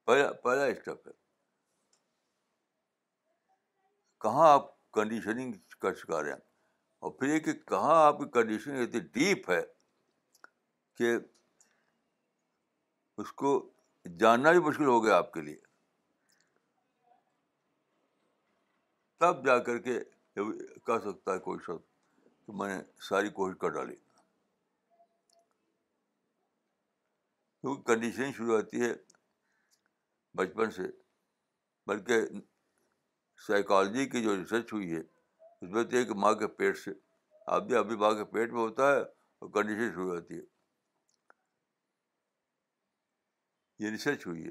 پہلا 0.06 0.32
پہلا 0.44 0.64
اسٹیپ 0.74 1.07
ہے 1.07 1.11
کہاں 4.22 4.49
آپ 4.53 4.76
کنڈیشننگ 4.98 5.52
کا 5.82 5.91
شکار 6.02 6.26
ہیں 6.26 6.34
اور 7.06 7.11
پھر 7.18 7.34
یہ 7.34 7.40
کہ 7.48 7.53
کہاں 7.72 7.95
آپ 8.06 8.18
کی 8.19 8.26
کنڈیشننگ 8.34 8.80
اتنی 8.84 8.99
ڈیپ 9.15 9.49
ہے 9.52 9.60
کہ 10.98 11.11
اس 13.24 13.32
کو 13.41 13.52
جاننا 14.24 14.52
بھی 14.52 14.60
مشکل 14.69 14.86
ہو 14.94 15.03
گیا 15.03 15.18
آپ 15.18 15.32
کے 15.34 15.41
لیے 15.49 15.56
تب 19.24 19.45
جا 19.45 19.57
کر 19.69 19.78
کے 19.88 19.99
کہہ 20.36 20.98
سکتا 21.06 21.34
ہے 21.34 21.40
کوئی 21.49 21.60
شخص 21.68 21.86
کہ 22.45 22.57
میں 22.61 22.68
نے 22.76 22.82
ساری 23.10 23.30
کوشش 23.40 23.57
کر 23.61 23.69
ڈالی 23.78 23.95
کیونکہ 27.61 27.82
کنڈیشن 27.94 28.32
شروع 28.38 28.56
ہوتی 28.56 28.82
ہے 28.82 28.94
بچپن 30.41 30.72
سے 30.72 30.90
بلکہ 31.91 32.26
سائیکالوجی 33.45 34.05
کی 34.09 34.22
جو 34.23 34.35
ریسرچ 34.35 34.72
ہوئی 34.73 34.93
ہے 34.95 34.99
اس 35.61 35.69
میں 35.72 35.84
تو 36.07 36.15
ماں 36.22 36.34
کے 36.39 36.47
پیٹ 36.61 36.77
سے 36.77 36.91
ابھی 37.55 37.95
ماں 38.01 38.11
کے 38.18 38.23
پیٹ 38.34 38.51
میں 38.53 38.61
ہوتا 38.61 38.91
ہے 38.91 38.99
اور 39.39 39.49
کنڈیشن 39.53 39.91
شروع 39.93 40.09
ہوتی 40.14 40.34
ہے 40.35 40.39
ہے 40.39 40.45
یہ 43.85 43.89
ریسرچ 43.91 44.26
ہوئی 44.27 44.49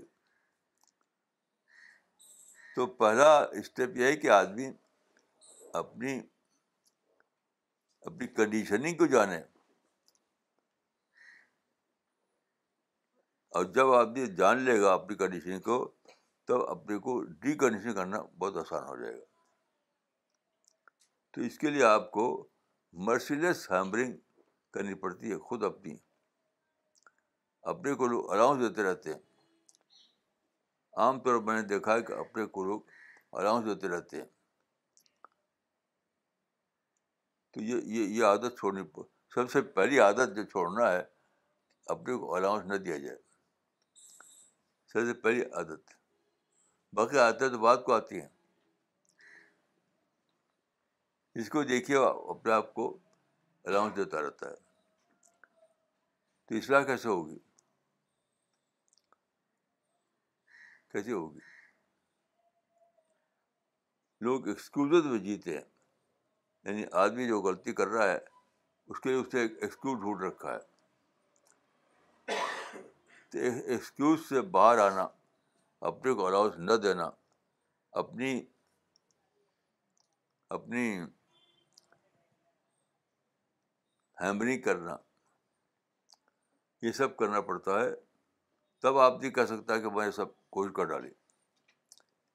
تو 2.74 2.86
پہلا 3.02 3.32
اسٹیپ 3.60 3.96
یہ 3.96 4.04
ہے 4.06 4.16
کہ 4.22 4.30
آدمی 4.30 4.68
اپنی 5.82 6.18
اپنی 8.06 8.26
کنڈیشننگ 8.36 8.96
کو 8.96 9.06
جانے 9.14 9.36
اور 13.56 13.64
جب 13.74 13.92
آدمی 13.94 14.26
جان 14.36 14.62
لے 14.62 14.80
گا 14.80 14.92
اپنی 14.94 15.16
کنڈیشننگ 15.16 15.60
کو 15.68 15.78
تب 16.48 16.62
اپنے 16.70 16.98
کو 17.05 17.20
ڈیکنڈیشن 17.44 17.94
کرنا 17.94 18.20
بہت 18.39 18.56
آسان 18.56 18.85
ہو 18.89 18.97
جائے 18.97 19.14
گا 19.14 19.24
تو 21.35 21.40
اس 21.47 21.59
کے 21.59 21.70
لیے 21.70 21.82
آپ 21.85 22.10
کو 22.10 22.27
مرسیلیس 23.06 23.70
ہیمبرنگ 23.70 24.12
کرنی 24.73 24.94
پڑتی 25.05 25.31
ہے 25.32 25.39
خود 25.48 25.64
اپنی 25.64 25.97
اپنے 27.73 27.94
کو 28.02 28.06
لوگ 28.12 28.31
الاؤنس 28.32 28.60
دیتے 28.62 28.82
رہتے 28.89 29.12
ہیں 29.12 29.18
عام 31.05 31.18
طور 31.20 31.39
پر 31.39 31.43
میں 31.47 31.60
نے 31.60 31.66
دیکھا 31.68 31.94
ہے 31.94 32.02
کہ 32.02 32.12
اپنے 32.18 32.47
کو 32.55 32.64
لوگ 32.64 32.81
الاؤنس 33.40 33.66
دیتے 33.66 33.89
رہتے 33.97 34.20
ہیں 34.20 34.27
تو 37.55 37.62
یہ 37.62 37.98
یہ 38.05 38.24
عادت 38.24 38.59
چھوڑنی 38.59 38.82
سب 39.35 39.51
سے 39.51 39.60
پہلی 39.78 39.98
عادت 40.01 40.36
جو 40.36 40.44
چھوڑنا 40.55 40.90
ہے 40.93 41.02
اپنے 41.97 42.16
کو 42.18 42.35
الاؤنس 42.36 42.66
نہ 42.73 42.77
دیا 42.85 42.97
جائے 43.06 43.16
سب 44.93 44.98
سے 45.06 45.14
پہلی 45.23 45.43
عادت 45.55 45.95
باقی 46.97 47.18
آتے 47.18 47.48
تو 47.51 47.59
بعد 47.59 47.77
کو 47.86 47.93
آتی 47.93 48.20
ہیں 48.20 48.28
اس 51.40 51.48
کو 51.55 51.62
دیکھیے 51.70 51.97
اپنے 52.35 52.52
آپ 52.52 52.73
کو 52.74 52.86
الاؤنس 53.68 53.97
دیتا 53.97 54.20
رہتا 54.23 54.51
ہے 54.51 54.55
تو 56.48 56.55
اصلاح 56.59 56.82
کیسے 56.90 57.09
ہوگی 57.09 57.39
کیسے 60.93 61.12
ہوگی 61.12 61.39
لوگ 64.28 64.48
ایکسکلوز 64.48 65.06
میں 65.12 65.18
جیتے 65.28 65.56
ہیں 65.56 65.64
یعنی 66.64 66.85
آدمی 67.02 67.27
جو 67.32 67.40
غلطی 67.48 67.73
کر 67.81 67.89
رہا 67.97 68.09
ہے 68.12 68.16
اس 68.89 69.01
کے 69.01 69.10
لیے 69.10 69.18
اس 69.18 69.27
اسے 69.27 69.44
ایکسکیوز 69.44 70.01
ڈھونڈ 70.01 70.23
رکھا 70.24 70.55
ہے 70.55 72.40
تو 73.31 73.39
ایکسکیوز 73.52 74.28
سے 74.28 74.40
باہر 74.59 74.78
آنا 74.90 75.06
اپنے 75.90 76.12
کو 76.14 76.26
الاؤس 76.26 76.56
نہ 76.58 76.72
دینا 76.82 77.10
اپنی 78.00 78.40
اپنی 80.56 80.86
ہیمبرنگ 84.20 84.60
کرنا 84.62 84.96
یہ 86.82 86.92
سب 86.92 87.16
کرنا 87.16 87.40
پڑتا 87.48 87.78
ہے 87.80 87.90
تب 88.82 88.98
آپ 88.98 89.20
نہیں 89.20 89.30
کہہ 89.34 89.46
سکتا 89.48 89.78
کہ 89.80 89.90
میں 89.94 90.10
سب 90.16 90.34
کوشش 90.56 90.72
کر 90.76 90.84
ڈالی 90.88 91.08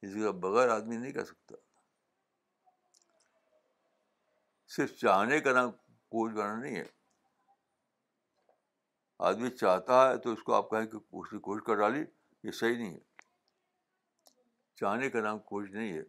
اس 0.08 0.14
کے 0.14 0.32
بغیر 0.42 0.70
آدمی 0.70 0.98
نہیں 0.98 1.12
کہہ 1.12 1.24
سکتا 1.28 1.56
صرف 4.76 4.96
چاہنے 5.00 5.40
کا 5.46 5.52
نام 5.54 5.72
کوچ 5.72 6.34
کرنا 6.36 6.56
نہیں 6.60 6.76
ہے 6.76 6.84
آدمی 9.30 9.50
چاہتا 9.50 10.08
ہے 10.10 10.18
تو 10.18 10.32
اس 10.34 10.44
کو 10.44 10.54
آپ 10.54 10.70
کہیں 10.70 10.86
کہ 10.92 11.00
کوشش 11.00 11.48
کر 11.66 11.76
ڈالی 11.80 12.04
یہ 12.44 12.52
صحیح 12.60 12.78
نہیں 12.78 12.94
ہے 12.94 13.00
چاہنے 14.82 15.10
کا 15.14 15.22
نام 15.22 15.40
کوشش 15.50 15.72
نہیں 15.74 15.92
ہے 15.94 16.02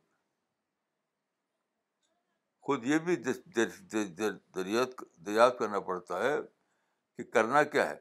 خود 2.66 2.84
یہ 2.86 2.98
بھی 3.06 3.16
دریافت 3.16 5.00
دریافت 5.26 5.58
کرنا 5.58 5.80
پڑتا 5.88 6.22
ہے 6.22 6.34
کہ 7.16 7.24
کرنا 7.32 7.62
کیا 7.74 7.88
ہے 7.88 7.96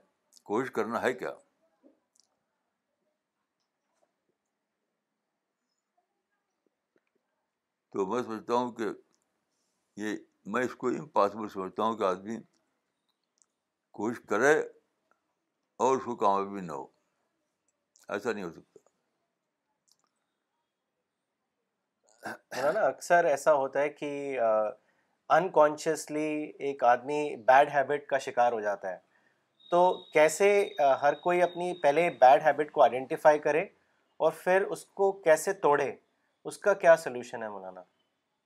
کوشش 0.50 0.72
کرنا 0.78 1.02
ہے 1.02 1.14
کیا 1.24 1.32
تو 7.94 8.06
میں 8.14 8.22
سمجھتا 8.24 8.54
ہوں 8.54 8.72
کہ 8.78 8.86
یہ 10.02 10.16
میں 10.54 10.64
اس 10.66 10.76
کو 10.84 10.90
امپاسبل 11.00 11.50
سمجھتا 11.54 11.84
ہوں 11.84 11.98
کہ 11.98 12.04
آدمی 12.14 12.38
کوشش 14.00 14.22
کرے 14.30 14.54
اور 14.60 15.98
اس 15.98 16.04
کو 16.06 16.16
کامیابی 16.26 16.62
نہ 16.68 16.72
ہو 16.82 16.86
ایسا 18.14 18.32
نہیں 18.32 18.44
ہو 18.44 18.52
سکتا 18.52 18.71
نا 22.26 22.82
اکثر 22.88 23.26
ایسا 23.26 23.54
ہوتا 23.54 23.80
ہے 23.82 23.90
کہ 23.90 24.40
انکانشیسلی 25.34 26.28
ایک 26.68 26.84
آدمی 26.84 27.24
بیڈ 27.48 27.70
ہیبٹ 27.74 28.06
کا 28.08 28.18
شکار 28.26 28.52
ہو 28.52 28.60
جاتا 28.62 28.92
ہے 28.92 28.98
تو 29.72 29.80
کیسے 30.14 30.48
ہر 31.02 31.14
کوئی 31.24 31.42
اپنی 31.42 31.74
پہلے 31.82 32.10
بیڈ 32.22 32.42
ہیبٹ 32.46 32.72
کو 32.72 32.82
آئیڈینٹیفائی 32.82 33.40
کرے 33.40 33.62
اور 34.26 34.32
پھر 34.44 34.66
اس 34.72 34.86
کو 35.00 35.12
کیسے 35.28 35.54
توڑے 35.66 35.92
اس 36.50 36.58
کا 36.58 36.74
کیا 36.84 36.96
سلوشن 37.04 37.44
ہے 37.44 37.50
مولانا 37.50 37.82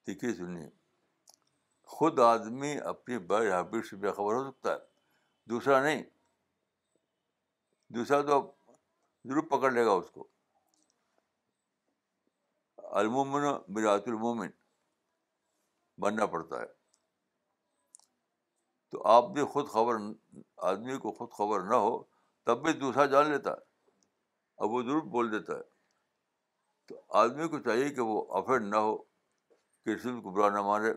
دیکھیے 0.08 0.34
سنیے 0.34 0.68
خود 1.96 2.20
آدمی 2.20 2.76
اپنی 2.94 3.18
بیڈ 3.32 3.52
ہیبٹ 3.54 3.86
سے 3.86 3.96
بےخبر 3.96 4.34
ہو 4.34 4.44
سکتا 4.52 4.72
ہے 4.74 4.78
دوسرا 5.50 5.82
نہیں 5.84 6.04
دوسرا 7.96 8.22
تو 8.30 8.36
اب 8.38 8.46
ضرور 9.30 9.44
پکڑ 9.50 9.72
لے 9.72 9.86
گا 9.86 9.92
اس 9.92 10.10
کو 10.12 10.28
المومن 13.00 13.42
مراۃ 13.76 14.06
المومن 14.08 14.52
بننا 16.04 16.26
پڑتا 16.34 16.60
ہے 16.62 16.66
تو 18.92 19.02
آپ 19.14 19.26
بھی 19.34 19.44
خود 19.56 19.68
خبر 19.70 19.96
آدمی 20.70 20.98
کو 21.06 21.12
خود 21.18 21.32
خبر 21.38 21.64
نہ 21.72 21.76
ہو 21.86 21.98
تب 22.48 22.62
بھی 22.66 22.74
دوسرا 22.84 23.06
جان 23.16 23.30
لیتا 23.32 23.52
ہے 23.52 24.08
اب 24.64 24.72
وہ 24.76 24.82
ضرور 24.82 25.02
بول 25.16 25.32
دیتا 25.32 25.58
ہے 25.58 25.64
تو 26.90 27.02
آدمی 27.24 27.48
کو 27.56 27.60
چاہیے 27.68 27.90
کہ 27.98 28.02
وہ 28.12 28.24
افیڈ 28.38 28.64
نہ 28.74 28.82
ہو 28.88 28.96
کسی 28.98 30.16
کو 30.22 30.32
برا 30.38 30.50
نہ 30.56 30.62
مانے 30.70 30.92